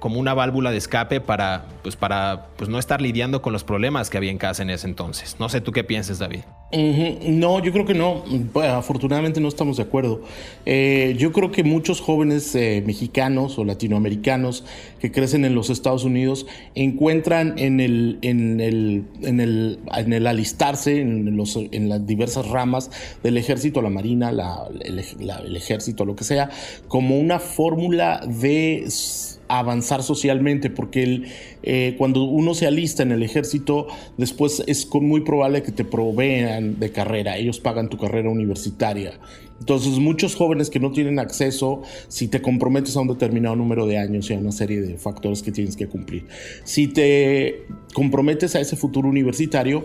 como 0.00 0.20
una 0.20 0.34
válvula 0.34 0.70
de 0.70 0.78
escape 0.78 1.20
para, 1.20 1.66
pues 1.82 1.96
para 1.96 2.48
pues 2.56 2.70
no 2.70 2.78
estar 2.78 3.00
lidiando 3.00 3.42
con 3.42 3.52
los 3.52 3.64
problemas 3.64 4.10
que 4.10 4.16
había 4.16 4.30
en 4.30 4.38
casa 4.38 4.62
en 4.62 4.70
ese 4.70 4.86
entonces. 4.86 5.36
No 5.38 5.48
sé 5.48 5.60
tú 5.60 5.72
qué 5.72 5.84
piensas, 5.84 6.18
David. 6.18 6.40
No, 6.70 7.62
yo 7.62 7.72
creo 7.72 7.86
que 7.86 7.94
no. 7.94 8.24
afortunadamente 8.62 9.40
no 9.40 9.48
estamos 9.48 9.78
de 9.78 9.84
acuerdo. 9.84 10.20
Eh, 10.66 11.14
yo 11.18 11.32
creo 11.32 11.50
que 11.50 11.64
muchos 11.64 12.00
jóvenes 12.00 12.54
eh, 12.54 12.82
mexicanos 12.86 13.58
o 13.58 13.64
latinoamericanos 13.64 14.64
que 15.00 15.10
crecen 15.10 15.46
en 15.46 15.54
los 15.54 15.70
Estados 15.70 16.04
Unidos 16.04 16.46
encuentran 16.74 17.58
en 17.58 17.80
el, 17.80 18.18
en 18.20 18.60
el, 18.60 19.04
en 19.22 19.40
el, 19.40 19.78
en 19.96 20.12
el 20.12 20.26
alistarse 20.26 21.00
en, 21.00 21.36
los, 21.36 21.56
en 21.56 21.88
las 21.88 22.06
diversas 22.06 22.46
ramas 22.48 22.90
del 23.22 23.38
ejército, 23.38 23.80
la 23.80 23.90
marina, 23.90 24.30
el 24.30 25.56
ejército, 25.56 26.04
lo 26.04 26.16
que 26.16 26.24
sea, 26.24 26.50
como 26.88 27.18
una 27.18 27.38
fórmula 27.38 28.20
de 28.26 28.84
avanzar 29.48 30.02
socialmente, 30.02 30.70
porque 30.70 31.22
eh, 31.62 31.94
cuando 31.98 32.24
uno 32.24 32.54
se 32.54 32.66
alista 32.66 33.02
en 33.02 33.12
el 33.12 33.22
ejército, 33.22 33.86
después 34.16 34.62
es 34.66 34.88
muy 34.94 35.22
probable 35.22 35.62
que 35.62 35.72
te 35.72 35.84
provean 35.84 36.78
de 36.78 36.90
carrera, 36.92 37.36
ellos 37.36 37.60
pagan 37.60 37.88
tu 37.88 37.98
carrera 37.98 38.30
universitaria. 38.30 39.18
Entonces, 39.60 39.98
muchos 39.98 40.36
jóvenes 40.36 40.70
que 40.70 40.78
no 40.78 40.92
tienen 40.92 41.18
acceso, 41.18 41.82
si 42.06 42.28
te 42.28 42.40
comprometes 42.40 42.96
a 42.96 43.00
un 43.00 43.08
determinado 43.08 43.56
número 43.56 43.86
de 43.86 43.98
años 43.98 44.30
y 44.30 44.34
a 44.34 44.38
una 44.38 44.52
serie 44.52 44.80
de 44.80 44.96
factores 44.98 45.42
que 45.42 45.50
tienes 45.50 45.76
que 45.76 45.88
cumplir, 45.88 46.26
si 46.64 46.86
te 46.86 47.64
comprometes 47.92 48.54
a 48.54 48.60
ese 48.60 48.76
futuro 48.76 49.08
universitario, 49.08 49.84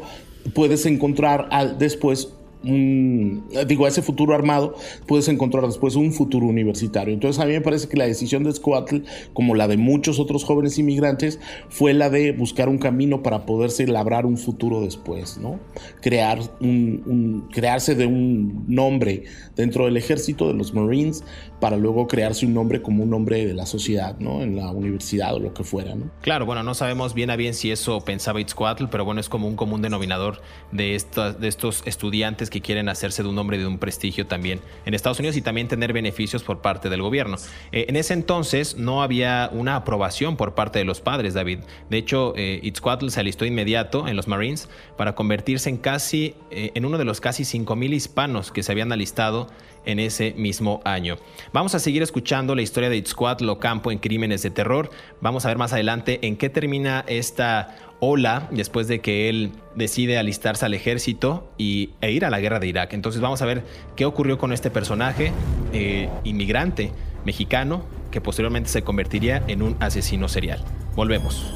puedes 0.53 0.86
encontrar 0.86 1.50
después 1.79 2.34
digo, 2.63 3.86
a 3.86 3.89
ese 3.89 4.01
futuro 4.01 4.34
armado, 4.34 4.75
puedes 5.05 5.27
encontrar 5.27 5.65
después 5.65 5.96
un 5.96 6.13
futuro 6.13 6.46
universitario. 6.46 7.13
Entonces 7.13 7.41
a 7.41 7.46
mí 7.46 7.51
me 7.53 7.62
parece 7.62 7.88
que 7.88 7.98
la 7.98 8.05
decisión 8.05 8.43
de 8.43 8.53
Scoatl, 8.53 9.00
como 9.34 9.55
la 9.55 9.67
de 9.67 9.77
muchos 9.77 10.20
otros 10.20 10.43
jóvenes 10.43 10.77
inmigrantes, 10.77 11.39
fue 11.70 11.93
la 11.93 12.10
de 12.10 12.32
buscar 12.32 12.70
un 12.70 12.77
camino 12.77 13.22
para 13.22 13.46
poderse 13.46 13.86
labrar 13.88 14.25
un 14.25 14.38
futuro 14.38 14.82
después, 14.82 15.38
¿no? 15.38 15.60
Crear 16.01 16.39
un, 16.62 17.48
crearse 17.51 17.96
de 17.96 18.05
un 18.05 18.65
nombre 18.67 19.24
dentro 19.55 19.86
del 19.86 19.98
ejército, 19.98 20.48
de 20.48 20.53
los 20.53 20.74
Marines, 20.74 21.24
para 21.60 21.77
luego 21.77 22.08
crearse 22.08 22.46
un 22.46 22.53
nombre 22.53 22.82
como 22.82 23.03
un 23.03 23.10
nombre 23.10 23.46
de 23.46 23.53
la 23.53 23.65
sociedad, 23.65 24.17
¿no? 24.20 24.41
En 24.41 24.55
la 24.55 24.72
universidad 24.72 25.36
o 25.36 25.39
lo 25.39 25.53
que 25.53 25.63
fuera, 25.63 25.96
¿no? 25.96 26.12
Claro, 26.22 26.46
bueno, 26.46 26.63
no 26.63 26.74
sabemos 26.74 27.13
bien 27.13 27.29
a 27.29 27.36
bien 27.36 27.53
si 27.53 27.72
eso 27.72 28.01
pensaba 28.01 28.41
Itzcoatl, 28.41 28.86
pero 28.89 29.05
bueno, 29.05 29.22
es 29.22 29.29
como 29.29 29.48
un 29.48 29.55
común 29.55 29.82
denominador 29.82 30.41
de, 30.72 31.01
de 31.39 31.48
estos 31.48 31.84
estudiantes 31.86 32.50
que 32.53 32.62
quieren 32.62 32.88
hacerse 32.88 33.24
de 33.24 33.29
un 33.29 33.36
nombre 33.36 33.57
de 33.57 33.65
un 33.65 33.79
prestigio 33.79 34.27
también 34.27 34.62
en 34.86 34.93
Estados 34.93 35.17
Unidos 35.17 35.36
y 35.36 35.41
también 35.41 35.67
tener 35.67 35.91
beneficios 35.91 36.43
por 36.43 36.62
parte 36.62 36.88
del 36.88 37.01
gobierno. 37.01 37.38
Eh, 37.72 37.86
en 37.89 37.95
ese 37.95 38.13
entonces 38.13 38.77
no 38.77 39.01
había 39.01 39.50
una 39.51 39.75
aprobación 39.75 40.38
por 40.38 40.53
parte 40.53 40.77
de 40.77 40.86
los 40.86 41.01
padres, 41.01 41.33
David. 41.33 41.60
De 41.89 41.98
hecho, 41.98 42.33
eh, 42.38 42.60
Itzcoatl 42.62 43.10
se 43.10 43.19
alistó 43.19 43.45
inmediato 43.45 44.07
en 44.07 44.15
los 44.15 44.27
Marines 44.27 44.69
para 44.98 45.15
convertirse 45.15 45.67
en 45.69 45.77
casi 45.77 46.36
eh, 46.51 46.72
en 46.75 46.86
uno 46.86 47.00
de 47.00 47.05
los 47.05 47.19
casi 47.19 47.43
5000 47.43 47.91
hispanos 47.91 48.51
que 48.51 48.62
se 48.62 48.72
habían 48.72 48.91
alistado 48.91 49.48
en 49.86 50.00
ese 50.00 50.33
mismo 50.38 50.81
año. 50.86 51.17
Vamos 51.51 51.75
a 51.75 51.79
seguir 51.79 52.03
escuchando 52.03 52.55
la 52.55 52.62
historia 52.62 52.89
de 52.89 52.98
Itzcoatl 52.98 53.50
Ocampo 53.50 53.91
en 53.91 53.98
Crímenes 53.98 54.43
de 54.43 54.51
Terror. 54.51 54.91
Vamos 55.22 55.43
a 55.43 55.50
ver 55.50 55.57
más 55.57 55.74
adelante 55.74 56.19
en 56.22 56.38
qué 56.38 56.50
termina 56.50 57.03
esta 57.07 57.75
Hola, 58.05 58.50
después 58.51 58.89
de 58.89 59.00
que 59.00 59.29
él 59.29 59.51
decide 59.75 60.17
alistarse 60.17 60.65
al 60.65 60.74
ejército 60.74 61.50
y, 61.57 61.91
e 62.01 62.12
ir 62.12 62.25
a 62.25 62.29
la 62.29 62.41
guerra 62.41 62.60
de 62.60 62.67
Irak. 62.67 62.91
Entonces 62.91 63.22
vamos 63.22 63.41
a 63.41 63.45
ver 63.45 63.63
qué 63.95 64.03
ocurrió 64.03 64.38
con 64.38 64.51
este 64.51 64.69
personaje 64.69 65.31
eh, 65.72 66.10
inmigrante 66.25 66.91
mexicano 67.24 67.86
que 68.12 68.19
posteriormente 68.19 68.69
se 68.69 68.81
convertiría 68.81 69.41
en 69.48 69.62
un 69.62 69.77
asesino 69.79 70.27
serial. 70.27 70.62
Volvemos. 70.98 71.50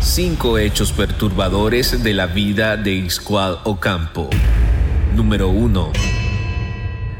Cinco 0.00 0.56
hechos 0.56 0.90
perturbadores 0.92 2.02
de 2.02 2.14
la 2.14 2.26
vida 2.28 2.78
de 2.78 2.92
Iscual 2.92 3.58
Ocampo. 3.64 4.30
Número 5.14 5.50
1. 5.50 5.92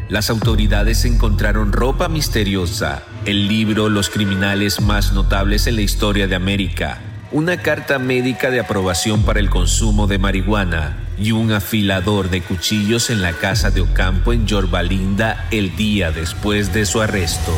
Las 0.08 0.30
autoridades 0.30 1.04
encontraron 1.04 1.72
ropa 1.72 2.08
misteriosa, 2.08 3.02
el 3.26 3.48
libro 3.48 3.90
Los 3.90 4.08
criminales 4.08 4.80
más 4.80 5.12
notables 5.12 5.66
en 5.66 5.76
la 5.76 5.82
historia 5.82 6.26
de 6.26 6.34
América, 6.34 7.00
una 7.32 7.58
carta 7.58 7.98
médica 7.98 8.50
de 8.50 8.60
aprobación 8.60 9.24
para 9.24 9.40
el 9.40 9.50
consumo 9.50 10.06
de 10.06 10.18
marihuana 10.18 11.04
y 11.18 11.32
un 11.32 11.52
afilador 11.52 12.30
de 12.30 12.40
cuchillos 12.40 13.10
en 13.10 13.20
la 13.20 13.32
casa 13.32 13.70
de 13.70 13.82
Ocampo 13.82 14.32
en 14.32 14.46
Yorbalinda 14.46 15.46
el 15.50 15.76
día 15.76 16.10
después 16.12 16.72
de 16.72 16.86
su 16.86 17.02
arresto. 17.02 17.52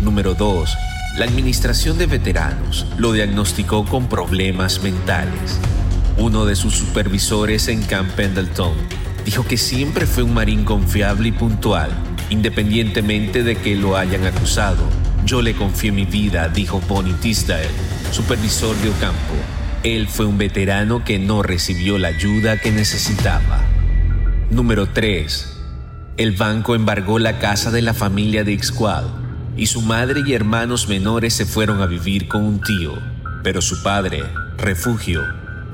Número 0.00 0.32
2. 0.32 0.74
La 1.18 1.26
Administración 1.26 1.98
de 1.98 2.06
Veteranos 2.06 2.86
lo 2.96 3.12
diagnosticó 3.12 3.84
con 3.84 4.08
problemas 4.08 4.82
mentales. 4.82 5.60
Uno 6.18 6.44
de 6.44 6.56
sus 6.56 6.74
supervisores 6.74 7.68
en 7.68 7.82
Camp 7.82 8.10
Pendleton 8.12 8.74
dijo 9.24 9.44
que 9.44 9.56
siempre 9.56 10.06
fue 10.06 10.22
un 10.22 10.34
marín 10.34 10.64
confiable 10.64 11.28
y 11.28 11.32
puntual, 11.32 11.90
independientemente 12.28 13.42
de 13.42 13.56
que 13.56 13.76
lo 13.76 13.96
hayan 13.96 14.26
acusado. 14.26 14.82
Yo 15.24 15.40
le 15.40 15.54
confié 15.54 15.90
mi 15.90 16.04
vida, 16.04 16.48
dijo 16.48 16.80
Bonnie 16.86 17.14
Tisdale, 17.14 17.68
supervisor 18.10 18.76
de 18.76 18.90
Ocampo. 18.90 19.34
Él 19.84 20.06
fue 20.06 20.26
un 20.26 20.36
veterano 20.36 21.04
que 21.04 21.18
no 21.18 21.42
recibió 21.42 21.98
la 21.98 22.08
ayuda 22.08 22.60
que 22.60 22.70
necesitaba. 22.70 23.64
Número 24.50 24.88
3. 24.88 25.48
El 26.18 26.32
banco 26.32 26.74
embargó 26.74 27.18
la 27.18 27.38
casa 27.38 27.70
de 27.70 27.80
la 27.80 27.94
familia 27.94 28.44
de 28.44 28.52
Ixcual 28.52 29.06
y 29.56 29.66
su 29.66 29.80
madre 29.80 30.22
y 30.26 30.34
hermanos 30.34 30.88
menores 30.88 31.34
se 31.34 31.46
fueron 31.46 31.80
a 31.80 31.86
vivir 31.86 32.28
con 32.28 32.44
un 32.44 32.60
tío, 32.60 32.98
pero 33.42 33.62
su 33.62 33.82
padre, 33.82 34.22
refugio, 34.58 35.22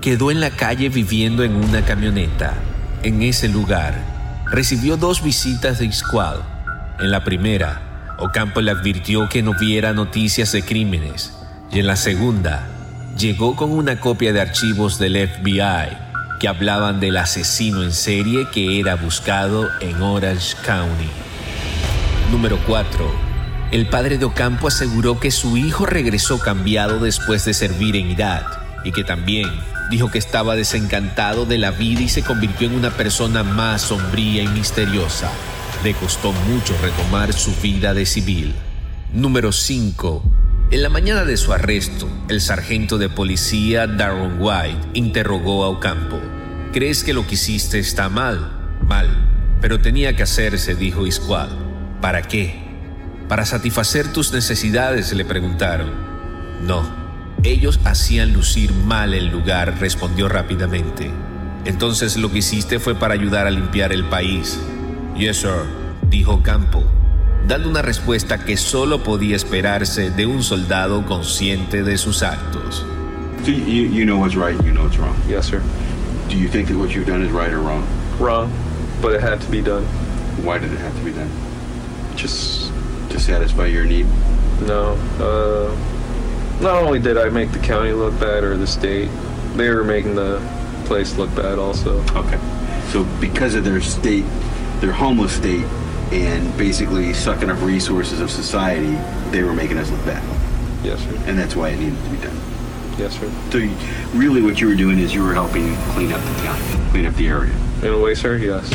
quedó 0.01 0.31
en 0.31 0.41
la 0.41 0.51
calle 0.51 0.89
viviendo 0.89 1.43
en 1.43 1.55
una 1.55 1.85
camioneta. 1.85 2.55
En 3.03 3.23
ese 3.23 3.49
lugar, 3.49 3.95
recibió 4.51 4.97
dos 4.97 5.23
visitas 5.23 5.79
de 5.79 5.87
Isqual. 5.87 6.43
En 6.99 7.11
la 7.11 7.25
primera, 7.25 8.17
Ocampo 8.19 8.61
le 8.61 8.71
advirtió 8.71 9.29
que 9.29 9.43
no 9.43 9.55
viera 9.55 9.93
noticias 9.93 10.53
de 10.53 10.63
crímenes, 10.63 11.33
y 11.71 11.81
en 11.81 11.87
la 11.87 11.97
segunda, 11.97 12.67
llegó 13.17 13.57
con 13.57 13.71
una 13.73 14.01
copia 14.01 14.33
de 14.33 14.41
archivos 14.41 14.99
del 14.99 15.29
FBI 15.29 16.09
que 16.41 16.49
hablaban 16.49 17.01
del 17.01 17.17
asesino 17.17 17.83
en 17.83 17.93
serie 17.93 18.47
que 18.53 18.79
era 18.79 18.95
buscado 18.95 19.69
en 19.81 20.01
Orange 20.01 20.57
County. 20.65 21.09
Número 22.31 22.59
4. 22.67 23.29
El 23.73 23.89
padre 23.89 24.19
de 24.19 24.25
Ocampo 24.25 24.69
aseguró 24.69 25.19
que 25.19 25.31
su 25.31 25.57
hijo 25.57 25.85
regresó 25.85 26.39
cambiado 26.39 27.01
después 27.01 27.45
de 27.45 27.55
servir 27.55 27.97
en 27.97 28.11
Irak 28.11 28.45
y 28.85 28.93
que 28.93 29.05
también 29.05 29.49
dijo 29.91 30.11
que 30.11 30.19
estaba 30.19 30.57
desencantado 30.57 31.47
de 31.47 31.59
la 31.59 31.71
vida 31.71 32.03
y 32.03 32.09
se 32.09 32.23
convirtió 32.23 32.69
en 32.69 32.75
una 32.75 32.91
persona 32.91 33.43
más 33.43 33.83
sombría 33.83 34.43
y 34.43 34.49
misteriosa. 34.49 35.31
Le 35.85 35.95
costó 35.95 36.33
mucho 36.33 36.75
retomar 36.83 37.33
su 37.33 37.55
vida 37.63 37.95
de 37.95 38.07
civil. 38.07 38.55
Número 39.13 39.53
5. 39.53 40.23
En 40.71 40.83
la 40.83 40.91
mañana 40.91 41.25
de 41.25 41.37
su 41.37 41.53
arresto, 41.53 42.09
el 42.29 42.41
sargento 42.41 42.99
de 42.99 43.09
policía 43.09 43.87
Darren 43.87 44.37
White 44.39 44.89
interrogó 44.93 45.65
a 45.65 45.69
Ocampo. 45.69 46.21
¿Crees 46.73 47.03
que 47.03 47.15
lo 47.15 47.27
que 47.27 47.37
hiciste 47.37 47.79
está 47.79 48.11
mal? 48.11 48.53
Mal. 48.87 49.09
Pero 49.63 49.81
tenía 49.81 50.15
que 50.15 50.25
hacerse, 50.25 50.75
dijo 50.75 51.07
Isquad. 51.07 51.49
¿Para 52.03 52.23
qué? 52.23 52.69
Para 53.29 53.47
satisfacer 53.47 54.13
tus 54.13 54.33
necesidades, 54.33 55.13
le 55.15 55.25
preguntaron. 55.25 55.91
No. 56.67 57.08
Ellos 57.49 57.81
hacían 57.85 58.35
lucir 58.35 58.75
mal 58.75 59.15
el 59.15 59.29
lugar, 59.29 59.79
respondió 59.81 60.29
rápidamente. 60.29 61.11
Entonces 61.65 62.19
lo 62.19 62.31
que 62.31 62.39
hiciste 62.41 62.79
fue 62.79 62.95
para 62.95 63.15
ayudar 63.15 63.47
a 63.47 63.51
limpiar 63.51 63.91
el 63.91 64.05
país. 64.05 64.61
Yes, 65.17 65.39
sir, 65.39 65.65
dijo 66.11 66.43
Campo 66.43 66.85
dando 67.47 67.71
una 67.71 67.81
respuesta 67.81 68.39
que 68.45 68.59
solo 68.59 69.03
podía 69.03 69.35
esperarse 69.35 70.11
de 70.11 70.27
un 70.27 70.43
soldado 70.43 71.07
consciente 71.07 71.83
de 71.83 71.97
sus 71.97 72.23
actos. 72.23 72.85
Do 73.47 73.51
you, 73.53 73.89
you 73.91 74.05
know 74.05 74.19
what's 74.19 74.37
right, 74.37 74.55
you 74.67 74.73
know 74.73 74.83
what's 74.85 74.99
wrong. 74.99 75.17
Yes, 75.27 75.47
sir. 75.47 75.63
Do 76.29 76.37
you 76.37 76.49
think 76.49 76.69
that 76.69 76.77
what 76.77 76.91
you've 76.91 77.07
done 77.07 77.25
is 77.25 77.33
right 77.33 77.51
or 77.51 77.61
wrong? 77.61 77.87
Wrong, 78.21 78.51
but 79.01 79.15
it 79.15 79.23
had 79.23 79.41
to 79.41 79.51
be 79.51 79.63
done. 79.63 79.85
Why 80.45 80.59
did 80.59 80.71
it 80.73 80.79
have 80.79 80.95
to 80.99 81.03
be 81.03 81.13
done? 81.13 81.31
Just 82.17 82.71
To 83.09 83.19
satisfy 83.19 83.65
your 83.67 83.87
need? 83.87 84.07
no. 84.67 84.99
Uh, 85.19 85.75
not 86.61 86.83
only 86.83 86.99
did 86.99 87.17
I 87.17 87.29
make 87.29 87.53
the 87.53 87.59
county 87.59 87.93
look 87.93 88.19
bad 88.19 88.45
or 88.45 88.57
the 88.57 88.67
state, 88.67 89.09
they 89.55 89.71
were 89.71 89.85
making 89.85 90.15
the 90.15 90.41
place 90.87 91.17
look 91.17 91.35
bad 91.35 91.59
also. 91.59 92.03
Okay. 92.15 92.39
So 92.91 93.05
because 93.21 93.55
of 93.55 93.65
their 93.65 93.81
state, 93.81 94.25
their 94.81 94.93
homeless 94.93 95.37
state, 95.37 95.65
and 96.13 96.57
basically 96.57 97.13
sucking 97.13 97.51
up 97.51 97.61
resources 97.61 98.21
of 98.21 98.31
society, 98.31 98.97
they 99.31 99.43
were 99.43 99.53
making 99.53 99.79
us 99.79 99.91
look 99.91 100.05
bad. 100.07 100.25
Yes, 100.85 101.03
sir. 101.03 101.23
And 101.27 101.39
that's 101.39 101.55
why 101.55 101.71
it 101.71 101.79
needed 101.79 102.03
to 102.03 102.11
be 102.11 102.17
done. 102.17 102.41
Yes, 102.99 103.19
sir. 103.19 103.31
So 103.51 103.59
you, 103.59 103.77
really 104.15 104.43
what 104.43 104.61
you 104.61 104.69
were 104.69 104.75
doing 104.75 104.99
is 104.99 105.15
you 105.15 105.23
were 105.23 105.35
helping 105.35 105.77
clean 105.93 106.13
up 106.13 106.21
the 106.21 106.35
town, 106.43 106.91
clean 106.91 107.07
up 107.07 107.15
the 107.15 107.29
area. 107.29 107.55
In 107.83 107.93
a 107.93 107.99
way, 107.99 108.15
sir, 108.15 108.37
yes. 108.39 108.69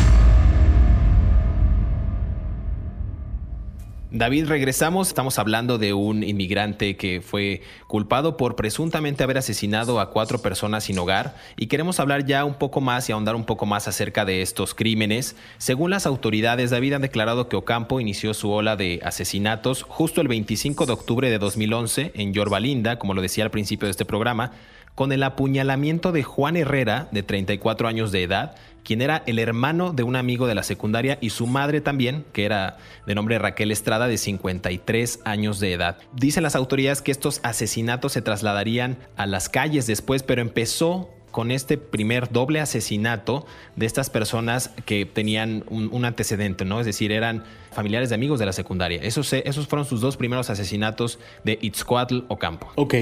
David, 4.16 4.46
regresamos. 4.46 5.08
Estamos 5.08 5.40
hablando 5.40 5.80
de 5.80 5.94
un 5.94 6.22
inmigrante 6.22 6.96
que 6.98 7.20
fue 7.20 7.64
culpado 7.88 8.38
por 8.38 8.56
presuntamente 8.56 9.24
haber 9.24 9.40
asesinado 9.40 10.00
a 10.00 10.12
cuatro 10.12 10.38
personas 10.38 10.84
sin 10.84 11.00
hogar 11.00 11.36
y 11.58 11.66
queremos 11.66 12.00
hablar 12.00 12.24
ya 12.24 12.46
un 12.46 12.54
poco 12.54 12.80
más 12.80 13.10
y 13.10 13.12
ahondar 13.12 13.36
un 13.36 13.44
poco 13.44 13.66
más 13.66 13.88
acerca 13.88 14.24
de 14.24 14.44
estos 14.44 14.76
crímenes. 14.76 15.36
Según 15.58 15.90
las 15.90 16.06
autoridades, 16.06 16.70
David 16.70 16.94
han 16.94 17.02
declarado 17.02 17.50
que 17.50 17.56
Ocampo 17.56 18.00
inició 18.00 18.36
su 18.36 18.52
ola 18.52 18.76
de 18.76 19.00
asesinatos 19.04 19.82
justo 19.82 20.22
el 20.22 20.28
25 20.28 20.86
de 20.86 20.94
octubre 20.94 21.32
de 21.32 21.40
2011 21.40 22.12
en 22.14 22.34
Yorba 22.34 22.60
Linda, 22.60 23.00
como 23.00 23.16
lo 23.16 23.22
decía 23.24 23.46
al 23.46 23.50
principio 23.50 23.88
de 23.88 23.92
este 23.94 24.06
programa, 24.06 24.52
con 24.96 25.12
el 25.12 25.24
apuñalamiento 25.24 26.12
de 26.12 26.24
Juan 26.24 26.56
Herrera, 26.56 27.08
de 27.12 27.24
34 27.24 27.88
años 27.88 28.12
de 28.12 28.24
edad, 28.24 28.56
quien 28.84 29.02
era 29.02 29.24
el 29.26 29.40
hermano 29.40 29.94
de 29.94 30.04
un 30.04 30.16
amigo 30.16 30.46
de 30.46 30.56
la 30.56 30.64
secundaria 30.64 31.18
y 31.22 31.30
su 31.30 31.48
madre 31.48 31.82
también, 31.82 32.26
que 32.34 32.46
era 32.46 32.78
de 33.08 33.16
nombre 33.16 33.40
Raquel 33.40 33.72
Estrada, 33.72 34.08
de 34.08 34.18
53 34.18 35.22
años 35.26 35.60
de 35.60 35.74
edad. 35.74 35.98
Dicen 36.14 36.44
las 36.44 36.56
autoridades 36.56 37.02
que 37.02 37.12
estos 37.12 37.40
asesinatos 37.44 38.12
se 38.12 38.22
trasladarían 38.22 38.98
a 39.16 39.26
las 39.26 39.50
calles 39.50 39.88
después, 39.88 40.22
pero 40.22 40.42
empezó 40.42 41.10
con 41.34 41.50
este 41.50 41.80
primer 41.80 42.32
doble 42.32 42.60
asesinato 42.62 43.46
de 43.76 43.88
estas 43.88 44.12
personas 44.12 44.70
que 44.86 45.06
tenían 45.08 45.64
un, 45.68 46.06
antecedente, 46.06 46.64
¿no? 46.64 46.80
Es 46.80 46.86
decir, 46.86 47.12
eran 47.12 47.44
familiares 47.72 48.10
de 48.10 48.16
amigos 48.16 48.40
de 48.40 48.46
la 48.46 48.54
secundaria. 48.54 49.02
Esos, 49.02 49.28
se- 49.28 49.42
esos 49.50 49.66
fueron 49.68 49.88
sus 49.88 50.00
dos 50.00 50.16
primeros 50.16 50.52
asesinatos 50.52 51.18
de 51.44 51.58
Itzcoatl 51.60 52.20
Ocampo. 52.28 52.68
Ok, 52.76 52.94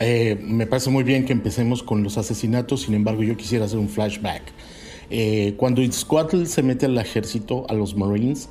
eh, 0.00 0.36
me 0.42 0.66
parece 0.66 0.90
muy 0.90 1.04
bien 1.04 1.24
que 1.24 1.32
empecemos 1.32 1.84
con 1.84 2.02
los 2.02 2.18
asesinatos, 2.18 2.82
sin 2.82 2.94
embargo 2.94 3.22
yo 3.22 3.36
quisiera 3.36 3.66
hacer 3.66 3.78
un 3.78 3.88
flashback. 3.88 4.42
Eh, 5.10 5.54
cuando 5.56 5.80
Itzcoatl 5.80 6.46
se 6.46 6.64
mete 6.64 6.86
al 6.86 6.98
ejército, 6.98 7.66
a 7.68 7.74
los 7.74 7.94
Marines, 7.94 8.48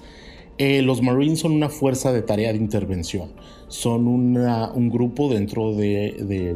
eh, 0.58 0.82
los 0.82 1.02
Marines 1.02 1.42
son 1.42 1.52
una 1.52 1.68
fuerza 1.68 2.14
de 2.14 2.22
tarea 2.22 2.54
de 2.54 2.58
intervención. 2.58 3.34
Son 3.68 4.08
una- 4.08 4.72
un 4.72 4.90
grupo 4.90 5.28
dentro 5.34 5.74
de, 5.76 6.56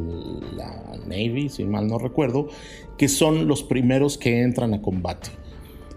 la 0.56 0.84
Navy, 1.08 1.50
si 1.50 1.64
mal 1.66 1.88
no 1.88 1.98
recuerdo, 1.98 2.48
que 2.98 3.08
son 3.08 3.48
los 3.48 3.64
primeros 3.64 4.18
que 4.18 4.42
entran 4.42 4.74
a 4.74 4.82
combate. 4.82 5.30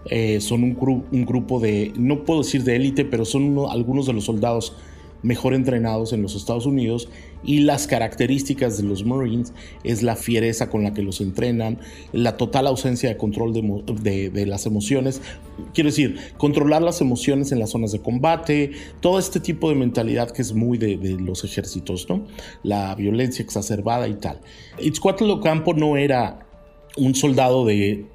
Eh, 0.09 0.41
son 0.41 0.63
un, 0.63 1.05
un 1.11 1.25
grupo 1.25 1.59
de, 1.59 1.93
no 1.97 2.23
puedo 2.25 2.41
decir 2.41 2.63
de 2.63 2.75
élite, 2.75 3.05
pero 3.05 3.25
son 3.25 3.43
uno- 3.43 3.69
algunos 3.69 4.05
de 4.05 4.13
los 4.13 4.25
soldados 4.25 4.75
mejor 5.21 5.53
entrenados 5.53 6.11
en 6.13 6.21
los 6.21 6.35
Estados 6.35 6.65
Unidos 6.65 7.07
y 7.43 7.59
las 7.59 7.87
características 7.87 8.77
de 8.77 8.83
los 8.83 9.05
Marines 9.05 9.53
es 9.83 10.03
la 10.03 10.15
fiereza 10.15 10.69
con 10.69 10.83
la 10.83 10.93
que 10.93 11.01
los 11.01 11.21
entrenan, 11.21 11.79
la 12.11 12.37
total 12.37 12.67
ausencia 12.67 13.09
de 13.09 13.17
control 13.17 13.53
de, 13.53 14.29
de- 14.29 14.45
las 14.45 14.65
emociones, 14.65 15.21
quiero 15.73 15.89
decir, 15.89 16.17
controlar 16.37 16.81
las 16.81 17.01
emociones 17.01 17.51
en 17.51 17.59
las 17.59 17.71
zonas 17.71 17.91
de 17.91 17.99
combate, 17.99 18.71
todo 19.01 19.19
este 19.19 19.39
tipo 19.39 19.69
de 19.69 19.75
mentalidad 19.75 20.31
que 20.31 20.41
es 20.41 20.53
muy 20.53 20.77
de, 20.77 20.97
de 20.97 21.11
los 21.19 21.43
ejércitos, 21.43 22.07
¿no? 22.09 22.25
La 22.63 22.93
violencia 22.95 23.43
exacerbada 23.43 24.07
y 24.07 24.15
tal. 24.15 24.39
Itzcoatl 24.79 25.29
Ocampo 25.29 25.73
no 25.73 25.97
era 25.97 26.39
un 26.97 27.15
soldado 27.15 27.65
de 27.65 28.05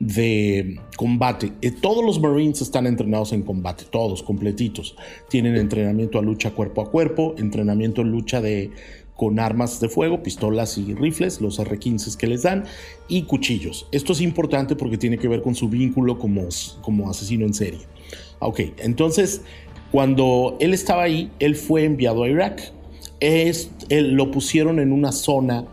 de 0.00 0.80
combate. 0.96 1.52
Eh, 1.60 1.70
Todos 1.72 2.04
los 2.04 2.20
Marines 2.20 2.60
están 2.62 2.86
entrenados 2.86 3.32
en 3.32 3.42
combate, 3.42 3.84
todos 3.90 4.22
completitos. 4.22 4.96
Tienen 5.28 5.56
entrenamiento 5.56 6.18
a 6.18 6.22
lucha 6.22 6.52
cuerpo 6.52 6.82
a 6.82 6.90
cuerpo, 6.90 7.34
entrenamiento 7.38 8.02
en 8.02 8.10
lucha 8.10 8.40
de 8.40 8.70
con 9.16 9.40
armas 9.40 9.80
de 9.80 9.88
fuego, 9.88 10.22
pistolas 10.22 10.78
y 10.78 10.94
rifles, 10.94 11.40
los 11.40 11.58
R-15 11.58 12.16
que 12.16 12.28
les 12.28 12.42
dan, 12.44 12.62
y 13.08 13.22
cuchillos. 13.22 13.88
Esto 13.90 14.12
es 14.12 14.20
importante 14.20 14.76
porque 14.76 14.96
tiene 14.96 15.18
que 15.18 15.26
ver 15.26 15.42
con 15.42 15.56
su 15.56 15.68
vínculo 15.68 16.20
como, 16.20 16.42
como 16.82 17.10
asesino 17.10 17.44
en 17.44 17.52
serie. 17.52 17.80
Ok, 18.38 18.60
entonces, 18.78 19.42
cuando 19.90 20.56
él 20.60 20.72
estaba 20.72 21.02
ahí, 21.02 21.32
él 21.40 21.56
fue 21.56 21.82
enviado 21.84 22.22
a 22.22 22.28
Irak. 22.28 22.72
Es, 23.18 23.72
él- 23.88 24.12
lo 24.12 24.30
pusieron 24.30 24.78
en 24.78 24.92
una 24.92 25.10
zona 25.10 25.64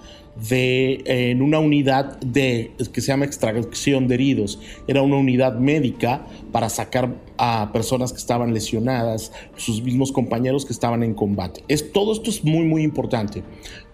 de, 0.49 1.01
en 1.05 1.41
una 1.41 1.59
unidad 1.59 2.19
de, 2.19 2.71
que 2.91 3.01
se 3.01 3.07
llama 3.07 3.25
extracción 3.25 4.07
de 4.07 4.15
heridos. 4.15 4.59
Era 4.87 5.01
una 5.01 5.17
unidad 5.17 5.57
médica 5.57 6.25
para 6.51 6.69
sacar 6.69 7.15
a 7.37 7.71
personas 7.73 8.11
que 8.11 8.19
estaban 8.19 8.53
lesionadas, 8.53 9.31
sus 9.55 9.81
mismos 9.81 10.11
compañeros 10.11 10.65
que 10.65 10.73
estaban 10.73 11.03
en 11.03 11.13
combate. 11.13 11.63
Es, 11.67 11.91
todo 11.91 12.13
esto 12.13 12.29
es 12.29 12.43
muy, 12.43 12.65
muy 12.65 12.83
importante 12.83 13.43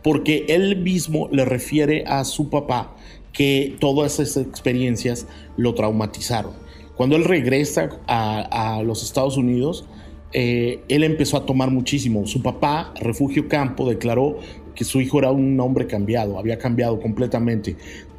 porque 0.04 0.46
él 0.50 0.78
mismo 0.78 1.30
le 1.32 1.46
refiere 1.46 2.04
a 2.08 2.24
su 2.26 2.50
papá 2.50 2.96
que 3.34 3.76
todas 3.80 4.20
esas 4.20 4.46
experiencias 4.46 5.28
lo 5.58 5.74
traumatizaron. 5.74 6.54
Cuando 6.96 7.16
él 7.16 7.24
regresa 7.24 7.90
a, 8.08 8.82
los 8.84 9.04
Estados 9.04 9.38
Unidos, 9.38 9.86
eh, 10.34 10.82
él 10.88 11.04
empezó 11.04 11.38
a 11.38 11.46
tomar 11.46 11.72
muchísimo. 11.72 12.28
Su 12.28 12.42
papá, 12.42 12.94
Refugio 13.00 13.48
Campo, 13.48 13.90
declaró 13.90 14.38
que 14.76 14.84
su 14.84 15.02
hijo 15.02 15.20
era 15.20 15.32
un 15.32 15.60
hombre 15.60 15.88
cambiado, 15.88 16.38
había 16.38 16.58
cambiado 16.58 17.00
completamente. 17.00 17.76